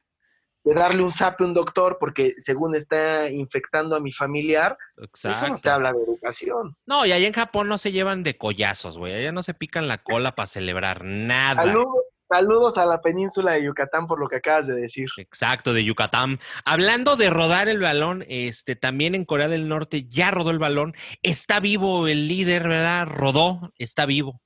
De 0.64 0.74
darle 0.74 1.02
un 1.02 1.12
zape 1.12 1.44
a 1.44 1.46
un 1.46 1.54
doctor 1.54 1.96
porque 1.98 2.34
según 2.38 2.74
está 2.74 3.30
infectando 3.30 3.96
a 3.96 4.00
mi 4.00 4.12
familiar, 4.12 4.76
eso 4.96 5.28
no 5.28 5.34
te 5.34 5.38
exacto. 5.38 5.70
habla 5.70 5.92
de 5.92 6.02
educación. 6.02 6.76
No, 6.86 7.06
y 7.06 7.12
allá 7.12 7.26
en 7.26 7.32
Japón 7.32 7.68
no 7.68 7.78
se 7.78 7.92
llevan 7.92 8.24
de 8.24 8.36
collazos, 8.36 8.98
güey. 8.98 9.14
Allá 9.14 9.32
no 9.32 9.42
se 9.42 9.54
pican 9.54 9.88
la 9.88 9.98
cola 9.98 10.34
para 10.34 10.46
celebrar 10.46 11.04
nada. 11.04 11.64
Saludos, 11.64 12.04
saludos 12.28 12.78
a 12.78 12.86
la 12.86 13.00
península 13.00 13.52
de 13.52 13.64
Yucatán 13.64 14.06
por 14.06 14.20
lo 14.20 14.28
que 14.28 14.36
acabas 14.36 14.66
de 14.66 14.74
decir. 14.74 15.08
Exacto, 15.16 15.72
de 15.72 15.84
Yucatán. 15.84 16.40
Hablando 16.64 17.16
de 17.16 17.30
rodar 17.30 17.68
el 17.68 17.80
balón, 17.80 18.24
este 18.28 18.76
también 18.76 19.14
en 19.14 19.24
Corea 19.24 19.48
del 19.48 19.68
Norte 19.68 20.06
ya 20.08 20.30
rodó 20.30 20.50
el 20.50 20.58
balón. 20.58 20.94
Está 21.22 21.60
vivo 21.60 22.08
el 22.08 22.28
líder, 22.28 22.68
¿verdad? 22.68 23.06
Rodó, 23.06 23.72
está 23.78 24.06
vivo. 24.06 24.40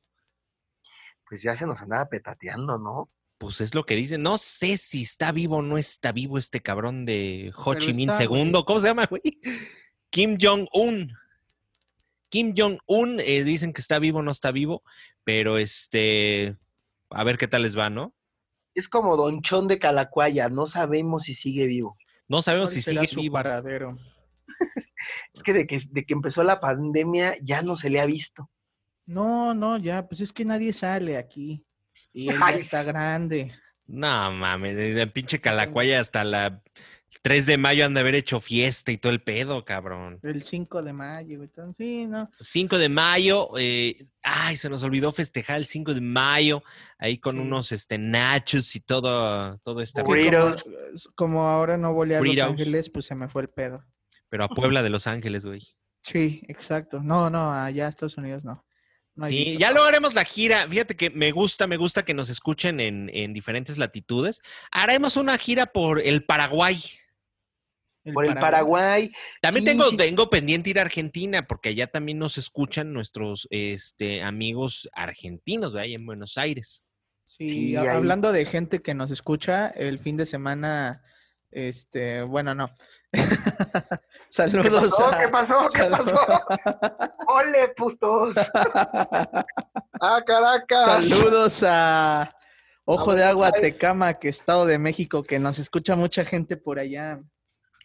Pues 1.29 1.43
ya 1.43 1.55
se 1.55 1.67
nos 1.67 1.81
andaba 1.81 2.07
petateando, 2.09 2.79
¿no? 2.79 3.09
Pues 3.39 3.61
es 3.61 3.75
lo 3.75 3.85
que 3.85 3.97
dicen. 3.97 4.23
No 4.23 4.37
sé 4.37 4.77
si 4.77 5.03
está 5.03 5.33
vivo 5.33 5.57
o 5.57 5.63
no 5.63 5.79
está 5.79 6.13
vivo 6.13 6.37
este 6.37 6.61
cabrón 6.61 7.07
de 7.07 7.53
Ho 7.57 7.75
Chi 7.75 7.95
Minh. 7.95 8.11
II. 8.19 8.53
¿Cómo 8.67 8.81
se 8.81 8.89
llama, 8.89 9.07
güey? 9.07 9.23
Kim 10.11 10.37
Jong-un. 10.41 11.15
Kim 12.29 12.53
Jong-un 12.57 13.21
eh, 13.21 13.45
dicen 13.45 13.73
que 13.73 13.81
está 13.81 13.99
vivo, 13.99 14.23
no 14.23 14.31
está 14.31 14.51
vivo, 14.51 14.83
pero 15.25 15.59
este, 15.59 16.57
a 17.11 17.25
ver 17.25 17.39
qué 17.39 17.49
tal 17.49 17.63
les 17.63 17.77
va, 17.79 17.91
¿no? 17.91 18.15
Es 18.75 18.89
como 18.89 19.17
Don 19.17 19.43
Chón 19.43 19.69
de 19.69 19.79
Calacuaya, 19.79 20.49
no 20.49 20.67
sabemos 20.67 21.25
si 21.25 21.35
sigue 21.35 21.67
vivo. 21.67 21.97
No 22.29 22.43
sabemos 22.43 22.71
¿Cuál 22.71 22.83
si 22.83 22.91
sigue 22.91 23.07
su 23.09 23.21
vivo. 23.21 23.35
paradero? 23.35 23.97
Es 25.33 25.43
que 25.43 25.53
de, 25.55 25.67
que 25.67 25.81
de 25.91 26.05
que 26.05 26.13
empezó 26.13 26.43
la 26.43 26.61
pandemia 26.61 27.37
ya 27.41 27.63
no 27.63 27.75
se 27.75 27.89
le 27.89 28.01
ha 28.01 28.07
visto. 28.07 28.51
No, 29.07 29.55
no, 29.55 29.79
ya, 29.79 30.07
pues 30.07 30.21
es 30.21 30.33
que 30.33 30.45
nadie 30.45 30.73
sale 30.73 31.17
aquí. 31.17 31.65
Y 32.13 32.29
él 32.29 32.39
ya 32.39 32.47
Ay. 32.47 32.59
está 32.59 32.83
grande. 32.83 33.53
No 33.87 34.31
mames, 34.33 34.77
desde 34.77 35.03
el 35.03 35.13
pinche 35.13 35.41
Calacuaya 35.41 36.01
hasta 36.01 36.23
la 36.25 36.63
3 37.23 37.47
de 37.47 37.57
mayo 37.59 37.85
han 37.85 37.93
de 37.95 38.01
haber 38.01 38.15
hecho 38.15 38.41
fiesta 38.41 38.93
y 38.93 38.97
todo 38.97 39.13
el 39.13 39.21
pedo, 39.23 39.65
cabrón. 39.65 40.19
El 40.23 40.43
5 40.43 40.83
de 40.83 40.93
mayo, 40.93 41.43
entonces 41.43 41.77
sí, 41.77 42.07
¿no? 42.07 42.31
5 42.41 42.79
de 42.79 42.89
mayo, 42.89 43.49
eh, 43.59 44.07
ay, 44.23 44.57
se 44.57 44.71
nos 44.71 44.83
olvidó 44.83 45.13
festejar 45.13 45.57
el 45.57 45.67
5 45.67 45.95
de 45.95 46.01
mayo, 46.01 46.63
ahí 46.99 47.19
con 47.19 47.37
Sí. 47.37 47.41
unos 47.43 47.73
este, 47.73 47.99
nachos 47.99 48.75
y 48.77 48.81
todo, 48.81 49.59
todo 49.59 49.81
este 49.83 50.03
Burritos. 50.03 50.65
como, 51.15 51.15
como 51.15 51.43
ahora 51.49 51.77
no 51.77 51.93
volé 51.93 52.17
a 52.17 52.21
Los. 52.23 52.39
Ángeles, 52.39 52.89
pues 52.91 53.05
se 53.07 53.15
me 53.15 53.29
fue 53.29 53.43
el 53.43 53.49
pedo. 53.49 53.85
pero 54.29 54.45
a 54.45 54.49
Puebla 54.49 54.83
de 54.83 54.91
Los 54.91 55.07
Ángeles, 55.07 55.45
güey. 55.45 55.61
Sí, 56.03 56.41
exacto. 56.49 57.01
No, 57.03 57.29
no, 57.29 57.53
allá 57.53 57.87
a 57.87 57.89
Estados 57.89 58.17
Unidos 58.17 58.45
no. 58.45 58.65
No 59.21 59.27
Sí, 59.27 59.45
visa. 59.45 59.59
ya 59.59 59.71
luego 59.73 59.87
haremos 59.87 60.15
la 60.15 60.25
gira. 60.25 60.67
Fíjate 60.69 60.97
que 60.97 61.11
me 61.11 61.31
gusta, 61.31 61.67
me 61.67 61.77
gusta 61.77 62.05
que 62.05 62.15
nos 62.15 62.31
escuchen 62.31 62.81
en, 62.81 63.11
en 63.13 63.33
diferentes 63.35 63.77
latitudes. 63.77 64.41
Haremos 64.71 65.17
una 65.17 65.37
gira 65.37 65.67
por 65.67 66.01
el 66.01 66.25
Paraguay. 66.25 66.81
Por 68.15 68.25
el 68.25 68.35
Paraguay. 68.35 69.13
También 69.43 69.65
Sí, 69.67 69.71
tengo, 69.73 69.91
sí. 69.91 69.97
tengo 69.97 70.31
pendiente 70.31 70.71
ir 70.71 70.79
a 70.79 70.83
Argentina, 70.83 71.47
porque 71.47 71.69
allá 71.69 71.87
también 71.87 72.19
nos 72.19 72.39
escuchan 72.39 72.93
nuestros 72.95 73.47
este, 73.51 74.23
amigos 74.23 74.89
argentinos, 74.95 75.75
¿verdad? 75.75 75.85
Ahí 75.85 75.95
en 75.95 76.07
Buenos 76.07 76.39
Aires. 76.39 76.83
Sí, 77.27 77.77
hablando 77.77 78.33
de 78.33 78.45
gente 78.47 78.81
que 78.81 78.95
nos 78.95 79.11
escucha, 79.11 79.69
el 79.69 79.99
fin 79.99 80.17
de 80.17 80.27
semana, 80.27 81.03
este, 81.51 82.23
bueno, 82.23 82.55
no. 82.55 82.69
¿Qué 83.13 83.21
Saludos 84.29 84.91
pasó? 84.91 85.07
a- 85.07 85.19
¿Qué 85.19 85.29
pasó? 85.29 85.55
¿Qué 85.73 85.85
pasó? 85.85 86.27
¡Ole, 87.29 87.69
putos! 87.77 88.37
¡Ah, 90.01 90.23
Caracas! 90.27 90.87
Saludos 91.09 91.63
a 91.67 92.35
Ojo 92.85 93.15
de 93.15 93.25
Agua. 93.25 93.53
Tecama, 93.53 94.15
que 94.15 94.29
Estado 94.29 94.67
de 94.67 94.79
México, 94.79 95.23
que 95.23 95.39
nos 95.39 95.59
escucha 95.59 95.97
mucha 95.97 96.25
gente 96.25 96.57
por 96.57 96.79
allá. 96.79 97.21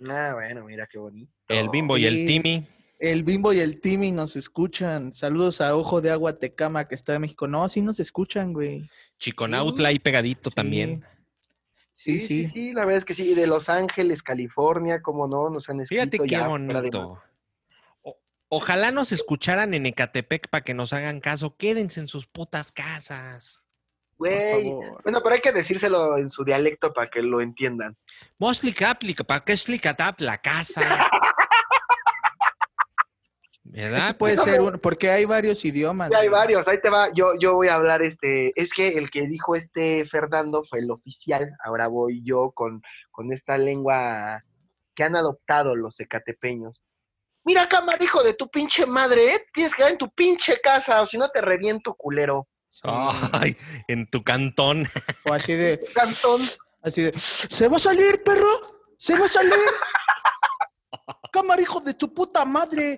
Ah, 0.09 0.32
bueno, 0.34 0.66
mira 0.66 0.88
qué 0.88 0.97
bonito. 0.97 1.32
El 1.47 1.70
Bimbo 1.70 1.97
y 1.97 2.05
el 2.05 2.13
sí. 2.13 2.26
Timmy. 2.26 2.68
El 2.97 3.24
Bimbo 3.24 3.51
y 3.53 3.59
el 3.59 3.82
Timmy 3.82 4.11
nos 4.11 4.36
escuchan. 4.36 5.13
Saludos 5.13 5.61
a 5.61 5.76
Ojo 5.76 6.01
de 6.01 6.11
Agua, 6.11 6.38
Tecama, 6.38 6.88
que 6.88 6.95
está 6.95 7.13
de 7.13 7.20
México. 7.20 7.47
No, 7.47 7.68
sí 7.68 7.82
nos 7.82 7.99
escuchan, 7.99 8.53
güey. 8.53 8.89
Chiconautla 9.20 9.89
ahí 9.89 9.99
pegadito 9.99 10.49
también. 10.49 11.03
Sí, 11.97 12.19
Sí, 12.19 12.27
sí. 12.45 12.47
sí, 12.47 12.73
la 12.73 12.81
verdad 12.81 12.97
es 12.97 13.05
que 13.05 13.13
sí. 13.13 13.33
De 13.35 13.47
Los 13.47 13.69
Ángeles, 13.69 14.21
California, 14.21 15.01
como 15.01 15.27
no, 15.29 15.49
nos 15.49 15.69
han 15.69 15.79
escrito 15.79 16.01
Fíjate 16.03 16.19
qué 16.19 16.27
ya 16.27 16.45
bonito. 16.45 17.21
O- 18.01 18.19
ojalá 18.49 18.91
nos 18.91 19.13
escucharan 19.13 19.73
en 19.73 19.85
Ecatepec 19.85 20.49
para 20.49 20.63
que 20.65 20.73
nos 20.73 20.91
hagan 20.91 21.21
caso. 21.21 21.55
Quédense 21.55 22.01
en 22.01 22.09
sus 22.09 22.27
putas 22.27 22.73
casas. 22.73 23.61
Güey. 24.17 24.71
Bueno, 25.03 25.21
pero 25.23 25.35
hay 25.35 25.41
que 25.41 25.51
decírselo 25.53 26.17
en 26.17 26.29
su 26.29 26.43
dialecto 26.43 26.93
para 26.93 27.09
que 27.09 27.21
lo 27.21 27.39
entiendan. 27.39 27.97
Moslicapli, 28.39 29.13
¿para 29.13 29.43
qué 29.45 29.53
explicar 29.53 29.95
la 30.19 30.37
casa? 30.41 31.09
¿Verdad? 33.76 34.15
puede 34.17 34.36
No, 34.38 34.43
ser 34.43 34.61
uno, 34.61 34.78
porque 34.78 35.09
hay 35.09 35.26
varios 35.26 35.65
idiomas. 35.65 36.09
Sí, 36.09 36.15
hay 36.15 36.30
varios, 36.30 36.67
ahí 36.67 36.80
te 36.82 36.89
va. 36.89 37.11
Yo, 37.13 37.34
yo 37.39 37.55
voy 37.55 37.67
a 37.67 37.76
hablar 37.76 38.01
este. 38.01 38.53
Es 38.59 38.71
que 38.73 38.89
el 38.89 39.11
que 39.11 39.28
dijo 39.28 39.55
este 39.55 40.05
Fernando 40.05 40.63
fue 40.63 40.80
el 40.80 40.89
oficial. 40.91 41.55
Ahora 41.63 41.88
voy 41.88 42.23
yo 42.23 42.51
con, 42.51 42.82
con 43.11 43.34
esta 43.34 43.57
lengua 43.57 44.43
que 44.95 45.03
han 45.03 45.15
adoptado 45.15 45.76
los 45.76 45.99
ecatepeños. 45.99 46.84
Mira, 47.43 47.67
cámara, 47.67 48.03
hijo 48.03 48.23
de 48.23 48.34
tu 48.34 48.49
pinche 48.49 48.86
madre, 48.86 49.36
¿eh? 49.36 49.45
Tienes 49.53 49.73
que 49.73 49.78
quedar 49.78 49.91
en 49.91 49.97
tu 49.97 50.09
pinche 50.09 50.59
casa, 50.61 51.01
o 51.01 51.05
si 51.05 51.17
no 51.17 51.30
te 51.30 51.41
reviento, 51.41 51.93
culero. 51.93 52.47
Ay, 52.84 53.55
en 53.88 54.09
tu 54.09 54.23
cantón. 54.23 54.86
O 55.26 55.34
así 55.34 55.53
de, 55.53 55.80
Cantón. 55.93 56.41
así 56.82 57.03
de, 57.03 57.13
¿se 57.13 57.67
va 57.67 57.76
a 57.76 57.80
salir, 57.80 58.23
perro? 58.23 58.47
¿Se 58.97 59.17
va 59.17 59.26
a 59.26 59.28
salir? 59.28 59.53
Cámara, 61.45 61.61
hijo 61.61 61.79
de 61.79 61.93
tu 61.93 62.11
puta 62.11 62.43
madre. 62.43 62.97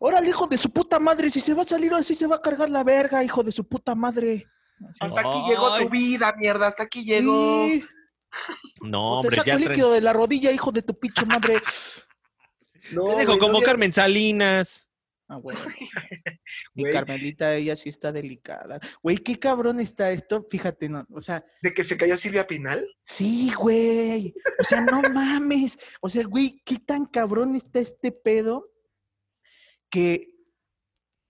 Órale, 0.00 0.28
hijo 0.28 0.48
de 0.48 0.58
su 0.58 0.68
puta 0.70 0.98
madre. 0.98 1.30
Si 1.30 1.38
se 1.40 1.54
va 1.54 1.62
a 1.62 1.64
salir, 1.64 1.92
ahora 1.92 2.02
sí 2.02 2.16
se 2.16 2.26
va 2.26 2.36
a 2.36 2.42
cargar 2.42 2.68
la 2.68 2.82
verga, 2.82 3.22
hijo 3.22 3.44
de 3.44 3.52
su 3.52 3.62
puta 3.68 3.94
madre. 3.94 4.48
Así. 4.88 4.98
Hasta 5.00 5.20
aquí 5.20 5.42
llegó 5.48 5.78
tu 5.78 5.88
vida, 5.88 6.32
mierda, 6.36 6.66
hasta 6.66 6.82
aquí 6.82 7.04
llegó. 7.04 7.32
Sí, 7.66 7.84
No, 8.80 9.18
o 9.18 9.20
te 9.20 9.28
hombre, 9.28 9.36
saco 9.36 9.46
ya 9.46 9.54
el 9.54 9.62
traen- 9.62 9.68
líquido 9.70 9.92
de 9.92 10.00
la 10.00 10.12
rodilla, 10.12 10.50
hijo 10.50 10.72
de 10.72 10.82
tu 10.82 10.98
pinche 10.98 11.24
madre. 11.24 11.62
No, 12.90 13.04
Te 13.04 13.14
dejo 13.16 13.38
como 13.38 13.62
Carmen 13.62 13.92
Salinas. 13.92 14.83
Ah. 15.28 15.40
Mi 16.74 16.82
Güey. 16.82 16.92
Carmelita, 16.92 17.54
ella 17.54 17.76
sí 17.76 17.88
está 17.88 18.12
delicada. 18.12 18.78
Güey, 19.02 19.16
qué 19.18 19.38
cabrón 19.38 19.80
está 19.80 20.10
esto. 20.10 20.46
Fíjate, 20.50 20.88
no, 20.88 21.06
o 21.10 21.20
sea, 21.20 21.44
¿De 21.62 21.72
que 21.72 21.82
se 21.84 21.96
cayó 21.96 22.16
Silvia 22.16 22.46
Pinal? 22.46 22.86
Sí, 23.02 23.52
güey. 23.54 24.34
O 24.58 24.64
sea, 24.64 24.80
no 24.82 25.00
mames. 25.02 25.78
O 26.00 26.08
sea, 26.08 26.24
güey, 26.24 26.60
qué 26.64 26.78
tan 26.78 27.06
cabrón 27.06 27.54
está 27.54 27.80
este 27.80 28.12
pedo 28.12 28.70
que 29.90 30.34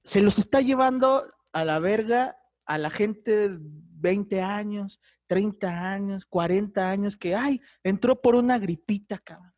se 0.03 0.21
los 0.21 0.39
está 0.39 0.61
llevando 0.61 1.31
a 1.53 1.65
la 1.65 1.79
verga 1.79 2.37
a 2.67 2.79
la 2.79 2.91
gente 2.91 3.31
de 3.49 3.59
20 3.61 4.43
años, 4.43 5.01
30 5.27 5.93
años, 5.93 6.27
40 6.27 6.91
años, 6.91 7.17
que, 7.17 7.35
ay, 7.35 7.61
entró 7.83 8.21
por 8.21 8.35
una 8.35 8.59
gripita, 8.59 9.19
cabrón. 9.19 9.53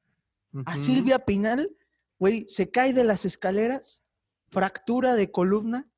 A. 0.64 0.76
Silvia 0.76 1.18
Pinal, 1.18 1.70
güey, 2.18 2.47
se 2.49 2.70
cae 2.70 2.93
de 2.93 3.05
las 3.05 3.24
escaleras, 3.24 4.03
fractura 4.49 5.14
de 5.14 5.30
columna, 5.30 5.88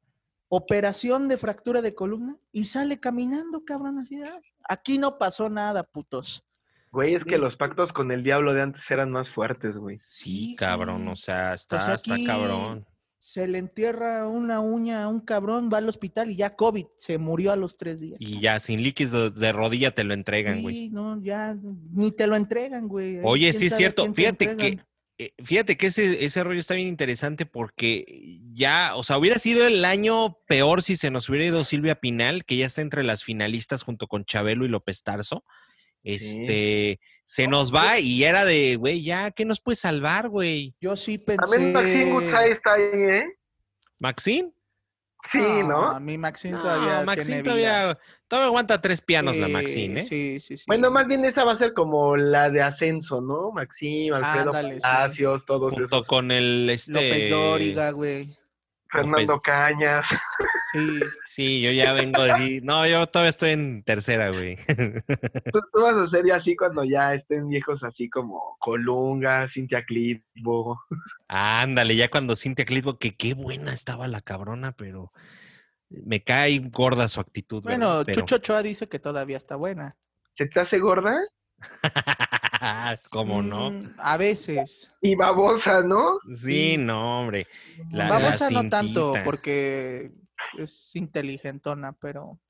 operación 0.49 1.29
de 1.29 1.37
fractura 1.37 1.83
de 1.83 1.95
columna 1.95 2.37
y 2.53 2.65
sale 2.65 2.99
caminando, 3.01 3.65
cabrón, 3.65 3.99
así. 3.99 4.21
"Ah, 4.23 4.41
Aquí 4.71 4.99
no 4.99 5.17
pasó 5.19 5.49
nada, 5.49 5.83
putos. 5.83 6.45
Güey, 6.91 7.15
es 7.15 7.25
que 7.25 7.37
Sí. 7.37 7.41
los 7.41 7.57
pactos 7.57 7.93
con 7.93 8.11
el 8.13 8.23
diablo 8.23 8.53
de 8.55 8.63
antes 8.63 8.91
eran 8.91 9.11
más 9.11 9.31
fuertes, 9.31 9.77
güey. 9.79 9.99
Sí, 9.99 10.57
Cabrón, 10.59 11.07
o 11.09 11.17
sea, 11.17 11.55
está, 11.55 11.81
sea, 11.81 11.95
está 11.95 12.17
cabrón. 12.27 12.87
Se 13.19 13.47
le 13.49 13.59
entierra 13.59 14.27
una 14.29 14.61
uña 14.61 15.03
a 15.05 15.09
un 15.09 15.21
cabrón, 15.21 15.69
va 15.73 15.79
al 15.79 15.89
hospital 15.89 16.31
y 16.31 16.37
ya 16.37 16.55
COVID, 16.55 16.87
se 16.97 17.19
murió 17.19 17.51
a 17.53 17.57
los 17.57 17.77
tres 17.77 18.01
días. 18.01 18.17
Y 18.21 18.41
ya 18.41 18.61
sin 18.61 18.83
líquidos 18.83 19.35
de 19.35 19.53
rodilla 19.53 19.91
te 19.95 20.05
lo 20.05 20.15
entregan, 20.15 20.63
güey. 20.63 20.75
Sí, 20.75 20.89
no, 20.91 21.21
ya 21.21 21.57
ni 21.93 22.11
te 22.13 22.27
lo 22.27 22.37
entregan, 22.37 22.89
güey. 22.89 23.21
Oye, 23.25 23.53
sí 23.53 23.67
es 23.67 23.77
cierto. 23.77 24.13
Fíjate 24.15 24.57
que, 24.57 24.81
fíjate 25.43 25.77
que 25.77 25.89
ese, 25.89 26.25
ese 26.25 26.45
rollo 26.45 26.61
está 26.61 26.75
bien 26.75 26.89
interesante 26.89 27.47
porque 27.47 28.41
ya, 28.53 28.93
o 28.95 29.03
sea, 29.03 29.19
hubiera 29.19 29.39
sido 29.39 29.67
el 29.67 29.85
año 29.85 30.39
peor 30.47 30.83
si 30.83 30.97
se 30.97 31.11
nos 31.11 31.29
hubiera 31.29 31.47
ido 31.47 31.65
Silvia 31.65 31.97
Pinal, 31.97 32.45
que 32.45 32.57
ya 32.57 32.67
está 32.67 32.83
entre 32.83 33.03
las 33.03 33.25
finalistas 33.25 33.83
junto 33.83 34.07
con 34.07 34.25
Chabelo 34.25 34.65
y 34.65 34.69
López 34.69 35.03
Tarso. 35.03 35.45
Este, 36.05 37.01
se 37.25 37.49
nos 37.49 37.75
va 37.75 37.99
y 37.99 38.25
era 38.25 38.45
de, 38.45 38.77
güey, 38.77 39.03
ya, 39.03 39.31
¿qué 39.31 39.45
nos 39.45 39.61
puede 39.61 39.77
salvar, 39.77 40.29
güey? 40.29 40.75
Yo 40.81 40.97
sí 40.97 41.19
pensé. 41.19 41.43
También 41.43 41.73
Maxine 41.73 42.13
Goodside 42.13 42.51
está 42.51 42.75
ahí, 42.75 42.83
¿eh? 42.93 43.27
¿Maxine? 43.99 44.53
Sí, 45.25 45.39
¿no? 45.67 45.85
A 45.91 45.99
mí 46.01 46.17
Maxine 46.17 46.53
No, 46.57 46.63
todavía 46.63 47.03
Maxine 47.05 47.27
tiene 47.27 47.43
todavía, 47.43 47.85
vida. 47.87 47.99
todavía 48.29 48.47
aguanta 48.47 48.81
tres 48.81 49.01
pianos 49.01 49.37
la 49.37 49.47
Sí, 49.49 49.53
Maxine, 49.53 50.01
¿eh? 50.01 50.05
Sí, 50.05 50.41
sí, 50.41 50.57
sí. 50.57 50.65
Bueno, 50.69 50.91
más 50.93 51.07
bien 51.09 51.25
esa 51.25 51.45
va 51.45 51.53
a 51.53 51.57
ser 51.57 51.73
como 51.75 52.17
la 52.17 52.51
de 52.51 52.63
ascenso, 52.63 53.21
¿no? 53.21 53.51
Maxim, 53.51 54.15
Alfredo 54.15 54.47
Ándale, 54.51 54.77
sí. 54.77 54.81
Palacios, 54.81 55.45
todos 55.45 55.75
Junto 55.75 55.97
esos. 55.97 56.07
con 56.07 56.31
el 56.31 56.71
este. 56.71 56.93
López 56.93 57.31
Dóriga, 57.31 57.91
güey. 57.91 58.38
Fernando. 58.91 59.41
Cañas. 59.41 60.07
Sí. 60.73 61.01
Sí, 61.25 61.61
yo 61.63 61.71
ya 61.71 61.93
vengo 61.93 62.23
de 62.23 62.33
ahí. 62.33 62.61
No, 62.63 62.85
yo 62.87 63.07
todavía 63.07 63.31
estoy 63.31 63.51
en 63.51 63.85
tercera, 63.85 64.31
güey. 64.31 64.57
Tú, 65.53 65.61
tú 65.73 65.81
vas 65.83 65.95
a 65.95 66.07
ser 66.07 66.27
ya 66.27 66.37
así 66.37 66.57
cuando 66.57 66.83
ya 66.85 67.15
estén 67.15 67.49
viejos 67.49 67.85
así 67.85 68.11
como 68.11 68.57
Colunga, 68.59 69.47
Cintia 69.47 69.85
Clitbo. 69.85 70.81
Ándale, 71.29 71.95
ya 71.95 72.11
cuando 72.11 72.35
Cintia 72.35 72.65
Clitbo, 72.65 72.99
que 72.99 73.17
qué 73.17 73.35
buena 73.35 73.73
estaba 73.73 74.09
la 74.09 74.21
cabrona, 74.21 74.73
pero 74.73 75.13
me 75.91 76.25
cae 76.25 76.59
gorda 76.73 77.07
su 77.09 77.21
actitud. 77.21 77.63
Bueno. 77.63 78.03
Pero- 78.05 78.21
Chucho 78.21 78.37
Ochoa 78.37 78.63
dice 78.63 78.89
que 78.89 78.99
todavía 78.99 79.37
está 79.37 79.55
buena. 79.57 79.97
¿Se 80.33 80.47
te 80.47 80.59
hace 80.61 80.79
gorda? 80.81 81.17
¿Cómo 83.13 83.43
no? 83.43 83.73
A 83.99 84.17
veces. 84.17 84.95
Y 85.01 85.15
babosa, 85.15 85.83
¿no? 85.83 86.19
Sí, 86.35 86.77
no, 86.79 87.21
hombre. 87.21 87.47
La- 87.91 88.09
Babosa 88.09 88.51
la 88.51 88.63
no 88.63 88.69
tanto, 88.69 89.15
porque 89.25 90.13
es 90.59 90.95
inteligentona, 90.95 91.93
pero. 91.93 92.41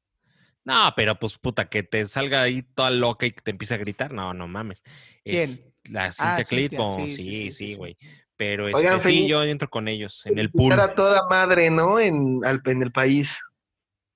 No, 0.65 0.93
pero 0.97 1.19
pues 1.19 1.39
puta, 1.39 1.69
que 1.69 1.83
te 1.83 2.05
salga 2.07 2.43
ahí 2.43 2.63
toda 2.63 2.91
loca 2.91 3.25
y 3.27 3.31
que 3.33 3.41
te 3.41 3.51
empiece 3.53 3.75
a 3.75 3.79
gritar. 3.79 4.13
No, 4.13 4.35
no 4.35 4.47
mames. 4.49 4.83
Es 5.25 5.63
la 5.85 6.13
Cintia 6.13 6.35
Ah, 6.37 6.45
Cintia, 6.45 6.69
Clitbo, 6.79 6.97
sí, 6.97 7.11
sí, 7.11 7.17
sí, 7.17 7.23
sí, 7.23 7.33
sí, 7.33 7.51
sí, 7.53 7.67
sí. 7.69 7.75
güey. 7.75 7.99
Pero 8.37 8.67
Oigan, 8.67 8.97
este, 8.99 9.09
sí, 9.13 9.29
yo 9.29 9.43
entro 9.43 9.69
con 9.71 9.89
ellos 9.89 10.23
en 10.27 10.39
el 10.39 10.51
pool. 10.53 10.73
Era 10.75 10.95
toda 10.95 11.27
madre, 11.29 11.71
¿no? 11.71 11.99
En, 11.99 12.45
al- 12.45 12.63
en 12.67 12.83
el 12.83 12.93
país. 12.93 13.41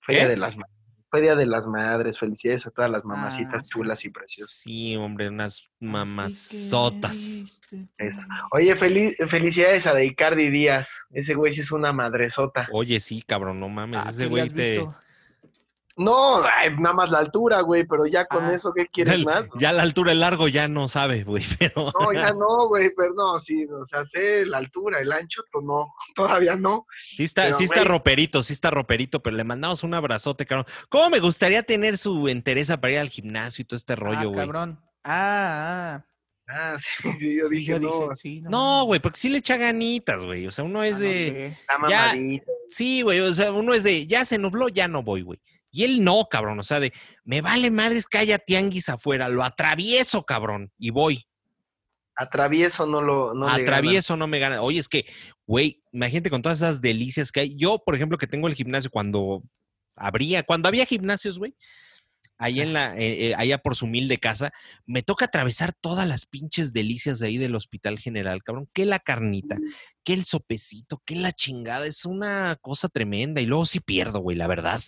Feria 0.00 0.24
¿Qué? 0.24 0.30
de 0.30 0.36
las 0.36 0.56
Ma- 1.12 1.18
Feria 1.18 1.34
de 1.34 1.46
las 1.46 1.66
Madres. 1.66 2.18
Felicidades 2.18 2.66
a 2.66 2.70
todas 2.70 2.90
las 2.90 3.04
mamacitas 3.04 3.54
Ah, 3.54 3.64
sí. 3.64 3.70
chulas 3.70 4.04
y 4.04 4.10
preciosas. 4.10 4.54
Sí, 4.56 4.96
hombre, 4.96 5.28
unas 5.28 5.68
mamazotas. 5.78 7.16
Eso. 7.98 8.26
Oye, 8.52 8.74
feliz, 8.76 9.16
felicidades 9.28 9.86
a 9.86 9.94
Deicardi 9.94 10.50
Díaz. 10.50 10.90
Ese 11.10 11.34
güey 11.34 11.52
sí 11.52 11.60
es 11.60 11.70
una 11.72 11.92
madresota. 11.92 12.68
Oye, 12.72 12.98
sí, 13.00 13.22
cabrón, 13.26 13.60
no 13.60 13.68
mames. 13.68 14.00
Ah, 14.04 14.08
ese 14.10 14.24
¿tú 14.24 14.36
le 14.36 14.42
güey 14.42 14.50
te. 14.50 14.62
visto? 14.70 14.94
No, 15.96 16.42
ay, 16.42 16.74
nada 16.78 16.94
más 16.94 17.10
la 17.10 17.18
altura, 17.18 17.60
güey, 17.60 17.84
pero 17.84 18.06
ya 18.06 18.24
con 18.26 18.44
Ah. 18.44 18.54
eso, 18.54 18.72
¿qué 18.72 18.86
quieres 18.86 19.12
el- 19.14 19.24
más? 19.24 19.44
ya 19.58 19.72
la 19.72 19.82
altura 19.82 20.10
del 20.12 20.20
largo 20.20 20.48
ya 20.48 20.66
no 20.68 20.88
sabe, 20.88 21.22
güey, 21.22 21.44
pero. 21.58 21.92
No, 22.00 22.12
ya 22.12 22.32
no, 22.32 22.68
güey, 22.68 22.90
pero 22.96 23.12
no, 23.14 23.38
sí, 23.38 23.66
o 23.66 23.84
sea, 23.84 24.04
sé 24.04 24.46
la 24.46 24.58
altura, 24.58 25.00
el 25.00 25.12
ancho, 25.12 25.42
pues 25.52 25.64
no, 25.64 25.92
todavía 26.14 26.56
no. 26.56 26.86
Sí 27.16 27.24
está, 27.24 27.44
Pero, 27.44 27.58
sí 27.58 27.64
está 27.64 27.84
roperito, 27.84 28.42
sí 28.42 28.52
está 28.54 28.70
roperito, 28.70 29.22
pero 29.22 29.36
le 29.36 29.44
mandamos 29.44 29.82
un 29.82 29.92
abrazote, 29.94 30.46
cabrón. 30.46 30.66
¿Cómo 30.88 31.10
me 31.10 31.20
gustaría 31.20 31.62
tener 31.62 31.98
su 31.98 32.28
entereza 32.28 32.80
para 32.80 32.92
ir 32.94 32.98
al 32.98 33.08
gimnasio 33.10 33.62
y 33.62 33.64
todo 33.66 33.76
este 33.76 33.94
rollo, 33.96 34.18
ah, 34.20 34.24
güey? 34.24 34.36
cabrón. 34.36 34.80
Ah, 35.04 35.98
ah. 35.98 36.06
Ah, 36.48 36.76
sí, 36.78 37.12
sí, 37.18 37.36
yo 37.38 37.46
Sí, 37.46 37.56
dije, 37.56 37.72
yo 37.72 37.80
no, 37.80 38.00
dije, 38.02 38.16
sí, 38.16 38.40
No, 38.42 38.84
güey, 38.84 39.00
porque 39.00 39.18
sí 39.18 39.28
le 39.28 39.38
echa 39.38 39.56
ganitas, 39.56 40.24
güey. 40.24 40.46
O 40.46 40.50
sea, 40.50 40.64
uno 40.64 40.80
ah, 40.80 40.86
es 40.88 40.94
no 40.94 40.98
de. 41.00 41.12
sé. 41.12 41.58
ya-. 41.88 42.14
Sí, 42.70 43.02
güey, 43.02 43.20
o 43.20 43.32
sea, 43.34 43.52
uno 43.52 43.74
es 43.74 43.84
de, 43.84 44.06
ya 44.06 44.24
se 44.24 44.38
nubló, 44.38 44.68
ya 44.68 44.88
no 44.88 45.02
voy, 45.02 45.22
güey. 45.22 45.38
Y 45.74 45.84
él 45.84 46.04
no, 46.04 46.26
cabrón, 46.30 46.60
o 46.60 46.62
sea, 46.62 46.80
de, 46.80 46.92
me 47.24 47.40
vale 47.40 47.70
madres 47.70 48.06
que 48.06 48.18
haya 48.18 48.38
tianguis 48.38 48.90
afuera, 48.90 49.30
lo 49.30 49.42
atravieso, 49.42 50.24
cabrón, 50.24 50.70
y 50.78 50.90
voy. 50.90 51.26
Atravieso 52.14 52.86
no 52.86 53.00
lo 53.00 53.32
no 53.32 53.48
atravieso, 53.48 54.18
no 54.18 54.26
me 54.26 54.38
gana. 54.38 54.60
Oye, 54.60 54.78
es 54.78 54.88
que, 54.88 55.06
güey, 55.46 55.82
imagínate 55.90 56.28
con 56.28 56.42
todas 56.42 56.58
esas 56.58 56.82
delicias 56.82 57.32
que 57.32 57.40
hay. 57.40 57.56
Yo, 57.56 57.78
por 57.78 57.94
ejemplo, 57.94 58.18
que 58.18 58.26
tengo 58.26 58.48
el 58.48 58.54
gimnasio 58.54 58.90
cuando 58.90 59.42
habría, 59.96 60.42
cuando 60.42 60.68
había 60.68 60.84
gimnasios, 60.84 61.38
güey, 61.38 61.56
ahí 62.36 62.60
en 62.60 62.74
la, 62.74 62.94
eh, 62.98 63.28
eh, 63.28 63.34
allá 63.38 63.56
por 63.56 63.74
su 63.74 63.86
humilde 63.86 64.18
casa, 64.18 64.52
me 64.84 65.02
toca 65.02 65.24
atravesar 65.24 65.72
todas 65.72 66.06
las 66.06 66.26
pinches 66.26 66.74
delicias 66.74 67.18
de 67.18 67.28
ahí 67.28 67.38
del 67.38 67.54
Hospital 67.54 67.98
General, 67.98 68.42
cabrón. 68.42 68.68
Que 68.74 68.84
la 68.84 68.98
carnita, 68.98 69.56
que 70.04 70.12
el 70.12 70.24
sopecito, 70.26 71.00
que 71.06 71.16
la 71.16 71.32
chingada, 71.32 71.86
es 71.86 72.04
una 72.04 72.58
cosa 72.60 72.90
tremenda. 72.90 73.40
Y 73.40 73.46
luego 73.46 73.64
sí 73.64 73.80
pierdo, 73.80 74.20
güey, 74.20 74.36
la 74.36 74.48
verdad. 74.48 74.82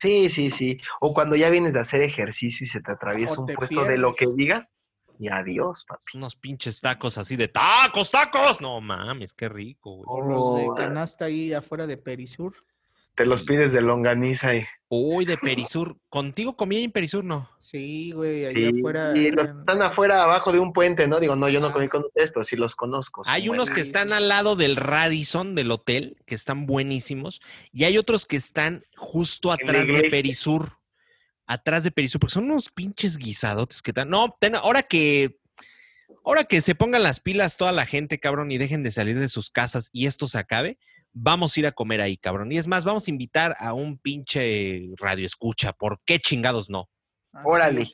Sí, 0.00 0.30
sí, 0.30 0.50
sí. 0.50 0.80
O 1.00 1.12
cuando 1.12 1.36
ya 1.36 1.50
vienes 1.50 1.74
de 1.74 1.80
hacer 1.80 2.02
ejercicio 2.02 2.64
y 2.64 2.68
se 2.68 2.80
te 2.80 2.92
atraviesa 2.92 3.34
O 3.34 3.40
un 3.42 3.46
te 3.46 3.54
puesto 3.54 3.84
de 3.84 3.98
lo 3.98 4.12
que 4.14 4.26
digas, 4.34 4.72
y 5.18 5.28
adiós, 5.28 5.84
papi. 5.84 6.16
Unos 6.16 6.34
pinches 6.36 6.80
tacos 6.80 7.18
así 7.18 7.36
de 7.36 7.48
tacos, 7.48 8.10
tacos. 8.10 8.62
No 8.62 8.80
mames, 8.80 9.34
qué 9.34 9.50
rico, 9.50 9.96
güey. 9.96 10.06
O 10.08 10.20
los 10.22 10.54
de 10.56 10.82
canasta 10.82 11.26
ahí 11.26 11.52
afuera 11.52 11.86
de 11.86 11.98
Perisur. 11.98 12.54
Te 13.14 13.26
los 13.26 13.40
Sí. 13.40 13.46
pides 13.46 13.72
de 13.72 13.80
longaniza 13.80 14.54
y, 14.54 14.64
Uy, 14.88 15.24
de 15.24 15.36
Perisur. 15.36 15.96
¿Contigo 16.08 16.56
comí 16.56 16.82
en 16.82 16.90
Perisur? 16.90 17.22
No. 17.24 17.48
Sí, 17.58 18.10
güey, 18.12 18.46
ahí 18.46 18.54
y- 18.72 18.78
afuera. 18.78 19.12
y 19.16 19.30
los 19.30 19.46
están 19.48 19.82
afuera 19.82 20.22
abajo 20.24 20.52
de 20.52 20.58
un 20.58 20.72
puente, 20.72 21.06
¿no? 21.06 21.20
Digo, 21.20 21.36
no, 21.36 21.48
yo 21.48 21.60
no 21.60 21.72
comí 21.72 21.88
con 21.88 22.04
ustedes, 22.04 22.30
pero 22.32 22.42
sí 22.44 22.56
los 22.56 22.74
conozco. 22.74 23.22
Hay 23.26 23.48
unos 23.48 23.70
que 23.70 23.80
están 23.82 24.12
al 24.12 24.28
lado 24.28 24.56
del 24.56 24.74
Radisson 24.76 25.54
del 25.54 25.70
hotel, 25.70 26.16
que 26.26 26.34
están 26.34 26.66
buenísimos, 26.66 27.40
y 27.72 27.84
hay 27.84 27.98
otros 27.98 28.26
que 28.26 28.36
están 28.36 28.84
justo 28.96 29.52
atrás 29.52 29.86
de. 29.86 30.08
Perisur. 30.10 30.72
Atrás 31.46 31.82
de 31.84 31.90
Perisur, 31.90 32.20
porque 32.20 32.34
son 32.34 32.44
unos 32.44 32.70
pinches 32.70 33.16
guisadotes 33.16 33.82
que 33.82 33.90
están. 33.90 34.08
No, 34.08 34.36
ten- 34.40 34.56
ahora 34.56 34.82
que. 34.82 35.36
Ahora 36.24 36.44
que 36.44 36.60
se 36.60 36.74
pongan 36.74 37.02
las 37.02 37.18
pilas 37.20 37.56
toda 37.56 37.72
la 37.72 37.86
gente, 37.86 38.18
cabrón, 38.20 38.50
y 38.50 38.58
dejen 38.58 38.82
de 38.82 38.90
salir 38.90 39.18
de 39.18 39.28
sus 39.28 39.50
casas 39.50 39.88
y 39.92 40.06
esto 40.06 40.26
se 40.26 40.38
acabe, 40.38 40.78
vamos 41.12 41.56
a 41.56 41.60
ir 41.60 41.66
a 41.66 41.72
comer 41.72 42.00
ahí, 42.00 42.16
cabrón. 42.16 42.52
Y 42.52 42.58
es 42.58 42.66
más, 42.66 42.84
vamos 42.84 43.06
a 43.06 43.10
invitar 43.10 43.56
a 43.58 43.72
un 43.72 43.98
pinche 43.98 44.88
radio 44.96 45.26
escucha. 45.26 45.72
¿Por 45.72 46.00
qué 46.04 46.18
chingados 46.18 46.70
no? 46.70 46.88
Así 47.32 47.46
Órale, 47.48 47.84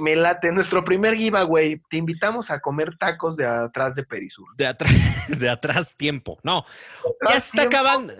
me, 0.00 0.16
late. 0.16 0.50
Nuestro 0.50 0.84
primer 0.84 1.14
giveaway, 1.14 1.80
te 1.90 1.96
invitamos 1.96 2.50
a 2.50 2.58
comer 2.58 2.96
tacos 2.98 3.36
de 3.36 3.46
atrás 3.46 3.94
de 3.94 4.02
Perisur. 4.02 4.48
De 4.56 4.66
atrás, 4.66 4.92
de 5.38 5.48
atrás 5.48 5.96
tiempo. 5.96 6.38
No, 6.42 6.64
ya 7.28 7.36
está 7.36 7.68
tiempo, 7.68 7.76
acabando. 7.76 8.14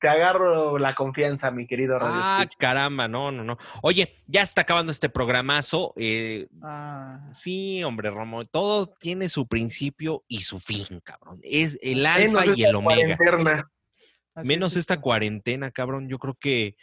Te 0.00 0.08
agarro 0.08 0.78
la 0.78 0.94
confianza, 0.94 1.50
mi 1.50 1.66
querido 1.66 1.98
Radio 1.98 2.14
Ah, 2.22 2.38
Escucha. 2.42 2.56
caramba, 2.58 3.08
no, 3.08 3.32
no, 3.32 3.42
no. 3.42 3.58
Oye, 3.82 4.14
ya 4.28 4.42
está 4.42 4.60
acabando 4.60 4.92
este 4.92 5.08
programazo. 5.08 5.92
eh, 5.96 6.46
Ah, 6.62 7.30
sí, 7.34 7.82
hombre, 7.82 8.10
Romo, 8.10 8.44
todo 8.46 8.86
tiene 8.86 9.28
su 9.28 9.48
principio 9.48 10.24
y 10.28 10.42
su 10.42 10.60
fin, 10.60 11.00
cabrón. 11.02 11.40
Es 11.42 11.78
el 11.82 12.02
Menos 12.02 12.38
alfa 12.42 12.52
y 12.56 12.62
el 12.64 12.74
omega. 12.76 13.16
cuarentena. 13.16 13.70
Menos 14.44 14.72
es 14.74 14.78
esta 14.78 15.00
cuarentena, 15.00 15.72
cabrón. 15.72 16.08
Yo 16.08 16.18
creo 16.18 16.34
que. 16.34 16.76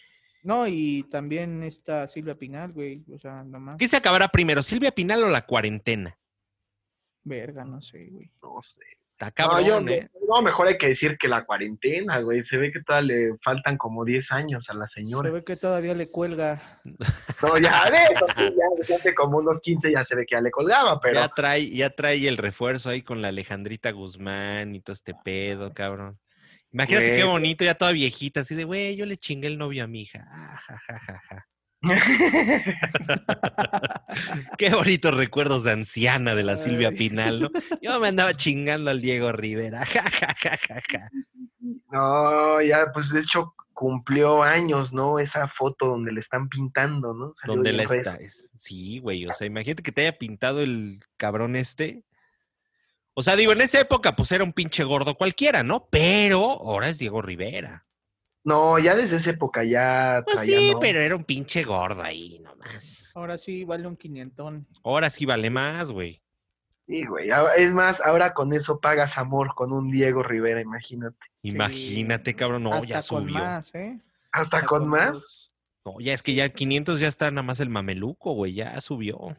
No, 0.43 0.67
y 0.67 1.03
también 1.09 1.63
esta 1.63 2.07
Silvia 2.09 2.35
Pinal, 2.35 2.73
güey. 2.73 3.01
O 3.13 3.17
sea, 3.17 3.43
nomás. 3.45 3.77
¿Qué 3.77 3.87
se 3.87 3.95
acabará 3.95 4.27
primero, 4.27 4.61
Silvia 4.61 4.91
Pinal 4.91 5.23
o 5.23 5.29
la 5.29 5.45
cuarentena? 5.45 6.17
Verga, 7.23 7.63
no 7.63 7.81
sé, 7.81 8.07
güey. 8.11 8.29
No 8.43 8.61
sé. 8.61 8.81
Está 9.17 9.45
No, 9.45 9.61
yo- 9.61 9.79
¿eh? 9.87 10.09
no, 10.27 10.41
mejor 10.41 10.67
hay 10.67 10.77
que 10.77 10.87
decir 10.89 11.17
que 11.17 11.27
la 11.29 11.45
cuarentena, 11.45 12.19
güey. 12.19 12.43
Se 12.43 12.57
ve 12.57 12.71
que 12.71 12.81
todavía 12.81 13.15
le 13.15 13.37
faltan 13.43 13.77
como 13.77 14.03
10 14.03 14.31
años 14.33 14.69
a 14.69 14.73
la 14.73 14.87
señora. 14.87 15.29
Se 15.29 15.33
ve 15.33 15.43
que 15.45 15.55
todavía 15.55 15.93
le 15.93 16.11
cuelga. 16.11 16.61
No, 17.41 17.57
ya 17.57 17.83
sí, 18.35 18.43
ya 18.43 18.65
repente 18.77 19.15
como 19.15 19.37
unos 19.37 19.61
15 19.61 19.91
ya 19.91 20.03
se 20.03 20.15
ve 20.15 20.25
que 20.25 20.35
ya 20.35 20.41
le 20.41 20.51
colgaba, 20.51 20.99
pero 20.99 21.21
Ya 21.21 21.27
trae, 21.29 21.69
ya 21.69 21.89
trae 21.89 22.27
el 22.27 22.37
refuerzo 22.37 22.89
ahí 22.89 23.01
con 23.01 23.21
la 23.21 23.29
Alejandrita 23.29 23.91
Guzmán 23.91 24.75
y 24.75 24.81
todo 24.81 24.93
este 24.93 25.13
pedo, 25.23 25.73
cabrón. 25.73 26.19
Imagínate 26.71 27.13
qué 27.13 27.23
bonito, 27.23 27.63
ya 27.63 27.75
toda 27.75 27.91
viejita, 27.93 28.41
así 28.41 28.53
de, 28.53 28.65
güey, 28.65 28.97
yo 28.97 29.05
le 29.05 29.15
chingué 29.17 29.47
el 29.47 29.57
novio 29.57 29.85
a 29.85 29.87
mi 29.87 30.01
hija. 30.01 30.27
Ah, 30.29 30.57
ja, 30.67 30.77
ja, 30.77 30.99
ja, 30.99 31.21
ja. 31.29 31.47
Qué 34.57 34.69
bonitos 34.69 35.13
recuerdos 35.13 35.63
de 35.63 35.71
anciana 35.71 36.35
de 36.35 36.43
la 36.43 36.57
Silvia. 36.57 36.91
Pinal, 36.91 37.41
¿no? 37.41 37.49
Yo 37.81 37.99
me 37.99 38.07
andaba 38.07 38.33
chingando 38.33 38.91
al 38.91 39.01
Diego 39.01 39.31
Rivera. 39.31 39.83
No, 41.91 42.61
ya 42.61 42.91
pues 42.93 43.09
de 43.11 43.19
hecho 43.21 43.53
cumplió 43.73 44.43
años, 44.43 44.93
¿no? 44.93 45.19
Esa 45.19 45.47
foto 45.49 45.87
donde 45.87 46.11
le 46.13 46.19
están 46.21 46.47
pintando, 46.47 47.13
¿no? 47.13 47.33
Salió 47.33 47.55
¿Dónde 47.55 47.71
ahí 47.71 47.75
la 47.75 47.83
en 47.83 47.89
redes. 47.89 48.07
está? 48.07 48.23
Es- 48.23 48.49
Sí, 48.55 48.99
güey. 48.99 49.25
O 49.27 49.33
sea, 49.33 49.47
imagínate 49.47 49.83
que 49.83 49.91
te 49.91 50.01
haya 50.01 50.17
pintado 50.17 50.61
el 50.61 51.01
cabrón 51.17 51.55
este. 51.55 52.03
O 53.13 53.23
sea, 53.23 53.35
digo, 53.35 53.51
en 53.53 53.61
esa 53.61 53.79
época, 53.79 54.15
pues 54.15 54.31
era 54.31 54.43
un 54.43 54.53
pinche 54.53 54.83
gordo 54.83 55.15
cualquiera, 55.15 55.63
¿no? 55.63 55.87
Pero 55.89 56.41
ahora 56.43 56.89
es 56.89 56.97
Diego 56.99 57.21
Rivera. 57.21 57.85
No, 58.45 58.79
ya 58.79 58.95
desde 58.95 59.17
esa 59.17 59.31
época 59.31 59.63
ya 59.63 60.21
Pues 60.25 60.41
sí, 60.41 60.71
¿no? 60.71 60.79
pero 60.79 60.99
era 61.01 61.15
un 61.15 61.23
pinche 61.25 61.63
gordo 61.63 62.01
ahí 62.03 62.39
nomás. 62.39 63.11
Ahora 63.15 63.37
sí 63.37 63.65
vale 63.65 63.87
un 63.87 63.97
quinientón. 63.97 64.67
Ahora 64.83 65.09
sí 65.09 65.25
vale 65.25 65.49
más, 65.49 65.91
güey. 65.91 66.21
Sí, 66.87 67.03
güey. 67.05 67.29
Es 67.57 67.73
más, 67.73 67.99
ahora 68.01 68.33
con 68.35 68.53
eso 68.53 68.79
pagas 68.79 69.17
amor 69.17 69.55
con 69.55 69.73
un 69.73 69.89
Diego 69.89 70.21
Rivera, 70.21 70.61
imagínate. 70.61 71.17
Imagínate, 71.41 72.31
Sí, 72.31 72.35
cabrón. 72.37 72.61
No, 72.63 72.73
Hasta 72.73 72.87
ya 72.87 72.95
con 72.97 73.23
subió. 73.23 73.33
más, 73.33 73.73
¿eh? 73.73 73.99
¿Hasta 74.31 74.57
Hasta 74.57 74.67
con 74.67 74.87
más? 74.87 75.07
los- 75.09 75.51
No, 75.83 75.99
ya 75.99 76.13
es 76.13 76.21
que 76.23 76.35
ya 76.35 76.49
500 76.49 76.99
ya 76.99 77.07
está 77.07 77.29
nada 77.31 77.41
más 77.43 77.59
el 77.59 77.69
mameluco, 77.69 78.33
güey. 78.33 78.53
Ya 78.53 78.79
subió. 78.81 79.35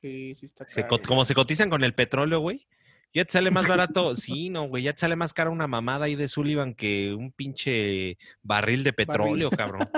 Sí, 0.00 0.34
sí 0.34 0.46
está 0.46 0.66
Se 0.68 0.86
como 0.86 1.24
se 1.24 1.34
cotizan 1.34 1.70
con 1.70 1.84
el 1.84 1.94
petróleo, 1.94 2.40
güey. 2.40 2.66
Ya 3.14 3.24
te 3.24 3.32
sale 3.32 3.50
más 3.50 3.66
barato. 3.66 4.14
Sí, 4.14 4.50
no, 4.50 4.64
güey. 4.64 4.82
Ya 4.82 4.92
te 4.92 5.00
sale 5.00 5.16
más 5.16 5.32
cara 5.32 5.50
una 5.50 5.66
mamada 5.66 6.04
ahí 6.06 6.14
de 6.16 6.28
Sullivan 6.28 6.74
que 6.74 7.14
un 7.14 7.32
pinche 7.32 8.18
barril 8.42 8.84
de 8.84 8.92
petróleo, 8.92 9.50
cabrón. 9.50 9.88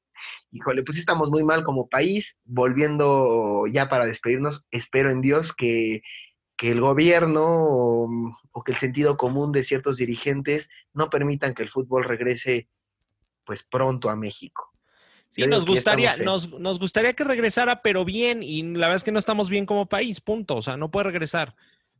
Híjole, 0.51 0.83
pues 0.83 0.97
estamos 0.97 1.29
muy 1.29 1.43
mal 1.43 1.63
como 1.63 1.87
país. 1.87 2.35
Volviendo 2.43 3.65
ya 3.67 3.87
para 3.87 4.05
despedirnos, 4.05 4.65
espero 4.71 5.11
en 5.11 5.21
Dios 5.21 5.53
que, 5.53 6.01
que 6.57 6.71
el 6.71 6.81
gobierno 6.81 7.45
o, 7.45 8.09
o 8.51 8.63
que 8.63 8.73
el 8.73 8.77
sentido 8.77 9.15
común 9.15 9.51
de 9.51 9.63
ciertos 9.63 9.97
dirigentes 9.97 10.69
no 10.93 11.09
permitan 11.09 11.53
que 11.53 11.63
el 11.63 11.69
fútbol 11.69 12.03
regrese 12.03 12.67
pues 13.45 13.63
pronto 13.63 14.09
a 14.09 14.15
México. 14.15 14.73
Sí, 15.29 15.45
nos 15.45 15.65
gustaría, 15.65 16.17
nos, 16.17 16.49
nos 16.59 16.79
gustaría 16.79 17.13
que 17.13 17.23
regresara, 17.23 17.81
pero 17.81 18.03
bien. 18.03 18.41
Y 18.41 18.63
la 18.63 18.87
verdad 18.87 18.97
es 18.97 19.03
que 19.03 19.11
no 19.11 19.19
estamos 19.19 19.49
bien 19.49 19.65
como 19.65 19.87
país, 19.87 20.19
punto. 20.21 20.57
O 20.57 20.61
sea, 20.61 20.75
no 20.75 20.89
puede 20.89 21.05
regresar. 21.05 21.55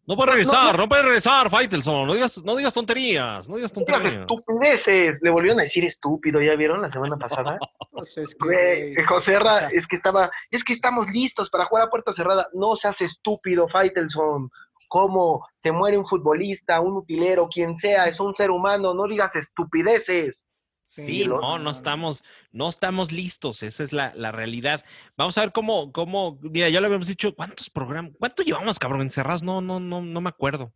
No 0.09 0.15
puede 0.15 0.32
no, 0.32 0.32
regresar, 0.34 0.71
no. 0.75 0.84
no, 0.84 0.89
puede 0.89 1.03
regresar, 1.03 1.51
Faitelson. 1.51 2.07
No 2.07 2.15
digas, 2.15 2.43
no 2.43 2.55
digas 2.55 2.73
tonterías, 2.73 3.47
no 3.47 3.57
digas 3.57 3.69
Las 3.69 3.86
tonterías. 3.86 4.15
estupideces, 4.15 5.19
le 5.21 5.30
volvieron 5.30 5.59
a 5.59 5.63
decir 5.63 5.86
estúpido, 5.86 6.41
¿ya 6.41 6.55
vieron 6.55 6.82
la 6.82 6.89
semana 6.89 7.15
pasada? 7.17 7.59
Es 8.15 8.34
que, 8.34 9.03
José 9.03 9.38
Ra, 9.39 9.67
es 9.71 9.86
que 9.86 9.97
estaba, 9.97 10.32
es 10.49 10.63
que 10.63 10.71
estamos 10.73 11.07
listos 11.09 11.49
para 11.49 11.65
jugar 11.65 11.86
a 11.86 11.89
puerta 11.89 12.13
cerrada. 12.13 12.47
No 12.53 12.75
seas 12.75 13.01
estúpido, 13.01 13.67
Faitelson. 13.67 14.49
¿Cómo 14.88 15.45
se 15.57 15.71
muere 15.71 15.97
un 15.97 16.05
futbolista, 16.07 16.80
un 16.80 16.95
utilero, 16.95 17.47
quien 17.47 17.75
sea? 17.75 18.05
Es 18.05 18.19
un 18.19 18.34
ser 18.34 18.49
humano, 18.49 18.95
no 18.95 19.05
digas 19.05 19.36
estupideces. 19.36 20.47
Sí, 20.89 21.23
no, 21.27 21.59
no. 21.59 21.69
estamos, 21.69 22.23
no 22.51 22.67
estamos 22.67 23.11
listos, 23.11 23.61
esa 23.61 23.83
es 23.83 23.93
la, 23.93 24.11
la 24.15 24.31
realidad. 24.31 24.83
Vamos 25.15 25.37
a 25.37 25.41
ver 25.41 25.51
cómo, 25.51 25.91
cómo, 25.91 26.39
mira, 26.41 26.67
ya 26.69 26.81
lo 26.81 26.87
habíamos 26.87 27.05
dicho, 27.05 27.35
¿cuántos 27.35 27.69
programas, 27.69 28.13
cuánto 28.17 28.41
llevamos, 28.41 28.79
cabrón, 28.79 29.03
encerrados? 29.03 29.43
No, 29.43 29.61
no, 29.61 29.79
no, 29.79 30.01
no 30.01 30.19
me 30.19 30.29
acuerdo. 30.29 30.73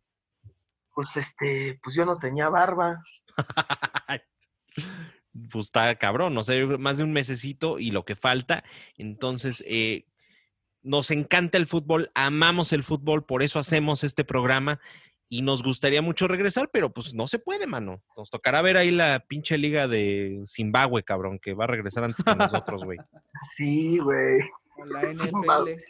Pues 0.94 1.16
este, 1.16 1.80
pues 1.82 1.96
yo 1.96 2.06
no 2.06 2.16
tenía 2.16 2.48
barba. 2.48 3.02
pues 5.50 5.64
está 5.64 5.92
cabrón, 5.96 6.32
no 6.32 6.44
sé, 6.44 6.64
más 6.64 6.98
de 6.98 7.02
un 7.02 7.12
mesecito 7.12 7.80
y 7.80 7.90
lo 7.90 8.04
que 8.04 8.14
falta. 8.14 8.62
Entonces, 8.96 9.64
eh, 9.66 10.06
nos 10.80 11.10
encanta 11.10 11.58
el 11.58 11.66
fútbol, 11.66 12.12
amamos 12.14 12.72
el 12.72 12.84
fútbol, 12.84 13.24
por 13.24 13.42
eso 13.42 13.58
hacemos 13.58 14.04
este 14.04 14.22
programa 14.22 14.78
y 15.28 15.42
nos 15.42 15.62
gustaría 15.62 16.02
mucho 16.02 16.28
regresar, 16.28 16.70
pero 16.72 16.92
pues 16.92 17.14
no 17.14 17.26
se 17.26 17.38
puede, 17.38 17.66
mano. 17.66 18.02
Nos 18.16 18.30
tocará 18.30 18.62
ver 18.62 18.76
ahí 18.76 18.90
la 18.90 19.20
pinche 19.26 19.58
liga 19.58 19.88
de 19.88 20.42
Zimbabue, 20.46 21.02
cabrón, 21.02 21.38
que 21.38 21.54
va 21.54 21.64
a 21.64 21.68
regresar 21.68 22.04
antes 22.04 22.24
que 22.24 22.34
nosotros, 22.36 22.84
güey. 22.84 22.98
Sí, 23.56 23.98
güey. 23.98 24.40
con 24.76 24.90
la. 24.90 25.02
NFL. 25.10 25.80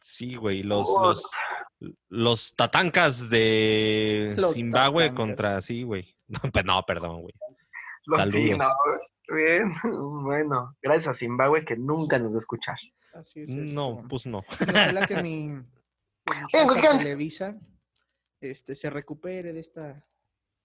Sí, 0.00 0.34
güey, 0.36 0.62
los, 0.62 0.86
los, 1.00 1.22
los 2.10 2.54
tatancas 2.54 3.30
de 3.30 4.34
Los 4.36 4.52
Zimbabue 4.52 5.04
tatancas. 5.04 5.16
contra, 5.26 5.60
sí, 5.62 5.82
güey. 5.82 6.14
No, 6.28 6.40
no, 6.64 6.82
perdón, 6.86 7.22
güey. 7.22 7.34
Lo- 8.06 8.16
sí, 8.24 8.50
Saludos. 8.50 8.58
no, 8.58 9.34
bien. 9.36 9.74
Bueno, 10.24 10.76
gracias 10.82 11.08
a 11.08 11.18
Zimbabue 11.18 11.64
que 11.64 11.76
nunca 11.76 12.18
nos 12.18 12.32
va 12.32 12.34
a 12.36 12.38
escuchar. 12.38 12.76
Así 13.14 13.40
es. 13.42 13.50
No, 13.50 13.96
esto. 13.96 14.08
pues 14.08 14.26
no. 14.26 14.38
Ojalá 14.60 15.06
que 15.06 15.22
mi, 15.22 15.50
Eh. 16.52 16.66
Televisa 16.98 17.56
este, 18.40 18.74
se 18.74 18.90
recupere 18.90 19.52
de 19.52 19.60
esta, 19.60 20.04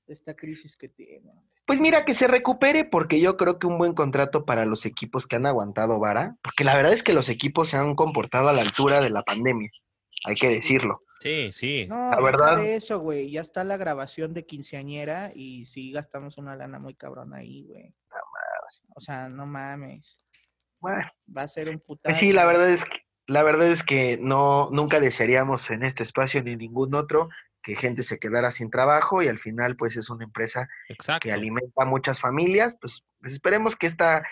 de 0.08 0.14
esta 0.14 0.36
crisis 0.36 0.76
que 0.76 0.90
tiene. 0.90 1.32
Pues 1.66 1.80
mira, 1.82 2.04
que 2.04 2.16
se 2.16 2.28
recupere 2.28 2.84
porque 2.84 3.20
yo 3.22 3.38
creo 3.38 3.60
que 3.60 3.68
un 3.68 3.78
buen 3.78 3.94
contrato 3.94 4.44
para 4.46 4.66
los 4.66 4.86
equipos 4.88 5.28
que 5.28 5.36
han 5.36 5.46
aguantado 5.46 6.00
vara, 6.00 6.36
porque 6.44 6.64
la 6.64 6.76
verdad 6.76 6.94
es 6.94 7.04
que 7.04 7.14
los 7.14 7.30
equipos 7.30 7.70
se 7.70 7.78
han 7.78 7.94
comportado 7.96 8.50
a 8.50 8.54
la 8.54 8.62
altura 8.62 9.02
de 9.02 9.12
la 9.12 9.22
pandemia, 9.24 9.70
hay 10.26 10.36
que 10.36 10.48
decirlo. 10.50 11.04
Sí, 11.22 11.52
sí. 11.52 11.86
No, 11.88 12.12
La 12.12 12.22
verdad- 12.22 12.56
de 12.58 12.76
eso, 12.76 13.00
güey. 13.00 13.30
Ya 13.30 13.42
está 13.42 13.64
la 13.66 13.76
grabación 13.78 14.34
de 14.34 14.46
quinceañera 14.46 15.32
y 15.36 15.66
sí 15.66 15.92
gastamos 15.92 16.38
una 16.38 16.56
lana 16.56 16.80
muy 16.80 16.96
cabrona 16.96 17.38
ahí, 17.38 17.66
güey. 17.68 17.94
O 18.96 19.02
sea, 19.02 19.28
no 19.30 19.46
mames. 19.46 20.18
Bueno, 20.80 21.04
Va 21.36 21.42
a 21.44 21.48
ser 21.50 21.70
un 21.70 21.80
putazo. 21.80 22.04
pues 22.12 22.18
sí, 22.18 22.32
la 22.32 22.46
verdad 22.46 22.70
es 22.72 22.84
que 22.86 22.92
la 23.28 23.44
verdad 23.44 23.70
es 23.72 23.84
que 23.84 24.18
no 24.20 24.70
nunca 24.72 25.00
desearíamos 25.00 25.70
en 25.70 25.84
este 25.84 26.02
espacio 26.04 26.42
ni 26.42 26.54
en 26.54 26.60
ningún 26.60 26.96
otro 26.96 27.30
que 27.62 27.76
gente 27.76 28.04
se 28.04 28.20
quedara 28.20 28.52
sin 28.52 28.70
trabajo 28.70 29.22
y 29.22 29.28
al 29.28 29.40
final 29.40 29.76
pues 29.76 29.98
es 29.98 30.10
una 30.10 30.24
empresa 30.24 30.68
Exacto. 30.88 31.26
que 31.26 31.34
alimenta 31.34 31.84
a 31.84 31.86
muchas 31.86 32.20
familias, 32.20 32.78
pues, 32.80 33.04
pues 33.20 33.34
esperemos 33.34 33.76
que 33.76 33.88
esta 33.88 34.24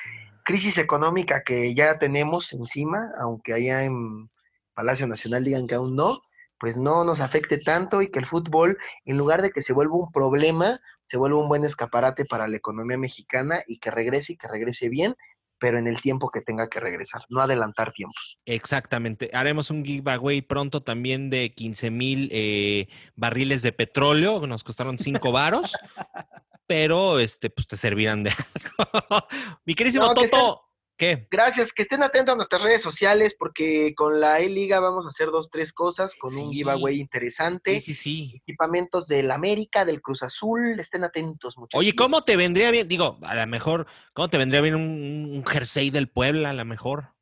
crisis 0.44 0.78
económica 0.78 1.44
que 1.44 1.76
ya 1.76 2.00
tenemos 2.00 2.54
encima, 2.54 3.12
aunque 3.20 3.54
allá 3.54 3.84
en 3.84 4.30
Palacio 4.74 5.08
Nacional 5.08 5.44
digan 5.44 5.68
que 5.68 5.76
aún 5.76 5.96
no, 5.96 6.22
pues 6.60 6.78
no 6.78 7.04
nos 7.04 7.20
afecte 7.20 7.58
tanto 7.58 8.02
y 8.02 8.10
que 8.10 8.20
el 8.20 8.26
fútbol, 8.26 8.78
en 9.06 9.18
lugar 9.18 9.42
de 9.42 9.52
que 9.52 9.62
se 9.62 9.74
vuelva 9.74 9.96
un 9.96 10.12
problema, 10.12 10.80
se 11.04 11.18
vuelva 11.18 11.40
un 11.40 11.50
buen 11.50 11.66
escaparate 11.66 12.26
para 12.26 12.48
la 12.48 12.58
economía 12.58 12.98
mexicana 12.98 13.62
y 13.68 13.80
que 13.80 13.92
regrese 13.92 14.34
y 14.34 14.38
que 14.38 14.48
regrese 14.48 14.90
bien, 14.90 15.16
pero 15.60 15.78
en 15.78 15.88
el 15.88 16.02
tiempo 16.02 16.30
que 16.30 16.42
tenga 16.42 16.70
que 16.70 16.80
regresar, 16.80 17.22
no 17.30 17.42
adelantar 17.42 17.92
tiempos. 17.94 18.40
Exactamente. 18.46 19.30
Haremos 19.34 19.70
un 19.70 19.84
giveaway 19.84 20.42
pronto 20.42 20.82
también 20.82 21.30
de 21.30 21.54
15 21.54 21.92
mil 21.92 22.30
eh, 22.32 22.88
barriles 23.16 23.62
de 23.62 23.72
petróleo, 23.72 24.46
nos 24.48 24.64
costaron 24.64 25.00
5 25.00 25.32
varos, 25.32 25.74
pero 26.68 27.20
este, 27.20 27.50
pues 27.50 27.68
te 27.68 27.78
servirán 27.78 28.24
de 28.24 28.32
algo. 28.94 29.28
Mi 29.66 29.74
querísimo 29.74 30.06
No, 30.06 30.14
Toto, 30.14 30.67
¿qué? 30.98 31.28
Gracias, 31.30 31.72
que 31.72 31.84
estén 31.84 32.04
atentos 32.04 32.34
a 32.34 32.36
nuestras 32.36 32.64
redes 32.64 32.82
sociales 32.82 33.36
porque 33.38 33.94
con 33.96 34.20
la 34.20 34.40
E-Liga 34.40 34.80
vamos 34.80 35.06
a 35.06 35.10
hacer 35.10 35.28
dos, 35.28 35.50
tres 35.50 35.72
cosas 35.72 36.16
con 36.16 36.36
un 36.36 36.52
giveaway 36.52 37.00
interesante. 37.00 37.80
Sí, 37.80 37.94
sí, 37.94 37.94
sí. 37.94 38.34
equipamientos 38.36 39.08
del 39.08 39.32
América, 39.32 39.86
del 39.86 40.02
Cruz 40.02 40.24
Azul, 40.24 40.80
estén 40.80 41.04
atentos, 41.04 41.58
muchachos. 41.58 41.80
Oye, 41.80 41.96
¿cómo 41.96 42.24
te 42.24 42.36
vendría 42.36 42.72
bien? 42.72 42.88
Digo, 42.88 43.20
a 43.22 43.36
lo 43.36 43.48
mejor, 43.48 43.88
¿cómo 44.14 44.30
te 44.30 44.38
vendría 44.38 44.62
bien 44.62 44.76
un, 44.76 45.30
un 45.34 45.46
jersey 45.46 45.90
del 45.90 46.10
Puebla, 46.10 46.50
a 46.50 46.54
lo 46.54 46.66
mejor? 46.66 47.14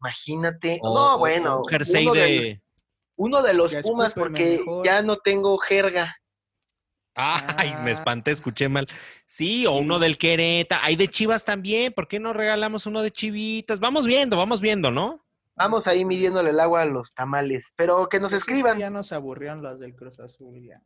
Imagínate. 0.00 0.78
O- 0.82 0.94
no, 0.94 1.18
bueno. 1.18 1.58
Un 1.58 1.68
jersey 1.68 2.04
uno 2.06 2.14
de. 2.14 2.62
uno 3.16 3.42
de 3.42 3.54
los 3.54 3.72
Ya 3.72 3.80
Pumas 3.80 4.12
porque 4.12 4.58
mejor. 4.58 4.84
ya 4.84 5.02
no 5.02 5.16
tengo 5.18 5.56
jerga. 5.58 6.16
Ay, 7.14 7.74
me 7.82 7.90
Ah. 7.90 7.92
espanté, 7.92 8.30
escuché 8.32 8.68
mal. 8.68 8.88
Sí, 9.26 9.66
o 9.66 9.72
uno 9.76 9.98
del 9.98 10.18
Quereta. 10.18 10.80
Hay 10.84 10.96
de 10.96 11.08
Chivas 11.08 11.44
también. 11.44 11.92
¿Por 11.92 12.08
qué 12.08 12.18
no 12.20 12.32
regalamos 12.32 12.86
uno 12.86 13.02
de 13.02 13.10
Chivitas? 13.10 13.78
Vamos 13.80 14.06
viendo, 14.06 14.36
vamos 14.36 14.60
viendo, 14.60 14.90
¿no? 14.90 15.24
Vamos 15.56 15.86
ahí 15.86 16.04
midiéndole 16.04 16.50
el 16.50 16.58
agua 16.58 16.82
a 16.82 16.84
los 16.86 17.14
tamales, 17.14 17.72
pero 17.76 18.08
que 18.08 18.18
nos 18.18 18.32
escriban, 18.32 18.76
Ya 18.78 18.90
nos 18.90 19.12
aburrieron 19.12 19.62
las 19.62 19.78
del 19.78 19.94
Cruz 19.94 20.18
Azul, 20.18 20.60
ya. 20.60 20.80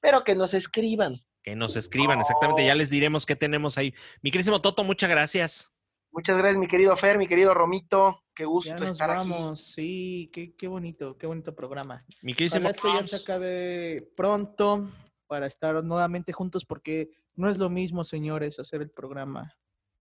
pero 0.00 0.24
que 0.24 0.34
nos 0.34 0.52
escriban. 0.54 1.16
Que 1.44 1.54
nos 1.54 1.76
escriban, 1.76 2.18
exactamente. 2.20 2.66
Ya 2.66 2.74
les 2.74 2.90
diremos 2.90 3.24
qué 3.24 3.36
tenemos 3.36 3.78
ahí. 3.78 3.94
Mi 4.22 4.30
querísimo 4.32 4.60
Toto, 4.60 4.82
muchas 4.82 5.08
gracias. 5.08 5.70
Muchas 6.10 6.36
gracias, 6.38 6.58
mi 6.58 6.66
querido 6.68 6.96
Fer, 6.96 7.18
mi 7.18 7.26
querido 7.28 7.54
Romito. 7.54 8.22
Qué 8.34 8.44
gusto 8.44 8.70
Ya 8.70 8.78
nos 8.78 8.92
estar 8.92 9.08
vamos, 9.08 9.60
sí, 9.64 10.30
qué, 10.32 10.54
qué 10.56 10.66
bonito, 10.68 11.16
qué 11.16 11.26
bonito 11.26 11.54
programa. 11.54 12.04
Mi 12.22 12.34
querísimo 12.34 12.68
Ojalá 12.68 12.70
esto 12.76 13.00
ya 13.00 13.06
se 13.18 13.22
acabe 13.22 14.08
pronto 14.16 14.88
para 15.34 15.48
estar 15.48 15.82
nuevamente 15.82 16.32
juntos 16.32 16.64
porque 16.64 17.10
no 17.34 17.50
es 17.50 17.58
lo 17.58 17.68
mismo, 17.68 18.04
señores, 18.04 18.60
hacer 18.60 18.82
el 18.82 18.90
programa 18.90 19.52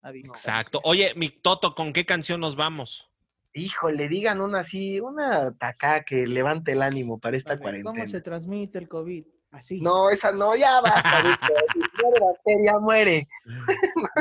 a 0.03 0.11
distancia. 0.11 0.51
Exacto. 0.53 0.79
Oye, 0.83 1.11
mi 1.15 1.29
Toto, 1.29 1.73
¿con 1.73 1.91
qué 1.91 2.05
canción 2.05 2.39
nos 2.39 2.55
vamos? 2.55 3.09
Híjole, 3.51 4.07
digan 4.09 4.41
una 4.41 4.59
así, 4.59 4.99
una 4.99 5.51
tacá 5.57 6.03
que 6.03 6.27
levante 6.27 6.73
el 6.73 6.83
ánimo 6.83 7.19
para 7.19 7.35
esta 7.35 7.53
ver, 7.53 7.61
cuarentena. 7.61 7.91
¿Cómo 7.95 8.05
se 8.05 8.21
transmite 8.21 8.77
el 8.77 8.87
COVID? 8.87 9.25
Así. 9.49 9.81
No, 9.81 10.11
esa 10.11 10.31
no, 10.31 10.55
ya 10.55 10.81
basta. 10.81 11.01
Muere 12.03 12.19
bacteria, 12.19 12.77
muere. 12.77 13.23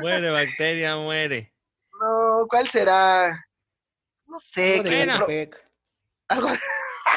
Muere, 0.01 0.31
bacteria, 0.31 0.97
muere. 0.97 1.53
No, 2.01 2.47
¿cuál 2.49 2.71
será? 2.71 3.39
No 4.25 4.39
sé, 4.39 4.79
Algo 4.79 4.89
de 4.89 5.07
Catepec. 5.07 5.73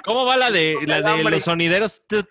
¿Cómo 0.03 0.25
va 0.25 0.37
la 0.37 0.51
de, 0.51 0.77
la 0.87 1.01
de 1.01 1.09
Hambre. 1.09 1.35
los 1.35 1.43
sonideros? 1.43 2.03
Tu, 2.07 2.23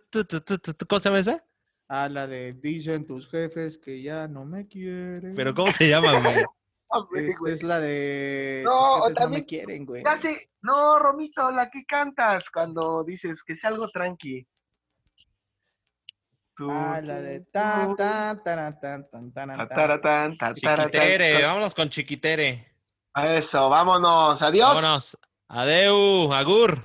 ¿Cómo 0.89 1.01
se 1.01 1.09
llama 1.09 1.19
esa? 1.21 1.44
Ah, 1.89 2.09
la 2.09 2.27
de 2.27 2.55
dicen 2.55 3.07
tus 3.07 3.29
jefes 3.29 3.79
que 3.79 4.03
ya 4.03 4.27
no 4.27 4.45
me 4.45 4.67
quieren. 4.67 5.35
Pero 5.37 5.55
¿cómo 5.55 5.71
se 5.71 5.89
llama, 5.89 6.19
güey? 6.21 6.35
Esta 7.17 7.39
güey. 7.41 7.53
es 7.55 7.63
la 7.65 7.81
de 7.81 8.63
No, 8.65 9.03
jefes 9.03 9.09
no 9.11 9.15
también- 9.15 9.43
me 9.43 9.47
quieren, 9.47 9.85
güey. 9.87 10.05
Ya 10.05 10.17
sé, 10.17 10.39
no, 10.63 10.99
Romito, 10.99 11.51
la 11.51 11.69
que 11.69 11.85
cantas 11.85 12.49
cuando 12.51 13.03
dices 13.05 13.43
que 13.43 13.55
sea 13.57 13.71
algo 13.71 13.89
tranqui. 13.91 14.47
Ah, 16.61 17.01
la 17.03 17.21
de 17.21 17.41
ta. 17.53 17.89
Chiquitere, 20.55 21.43
vámonos 21.43 21.75
con 21.75 21.89
Chiquitere. 21.91 22.73
Eso, 23.17 23.69
vámonos, 23.69 24.41
adiós. 24.41 24.75
Vámonos. 24.75 25.19
Adeu, 25.49 26.33
Agur. 26.33 26.83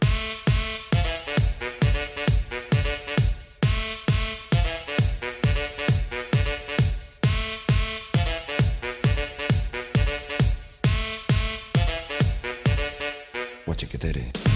4 13.99 14.48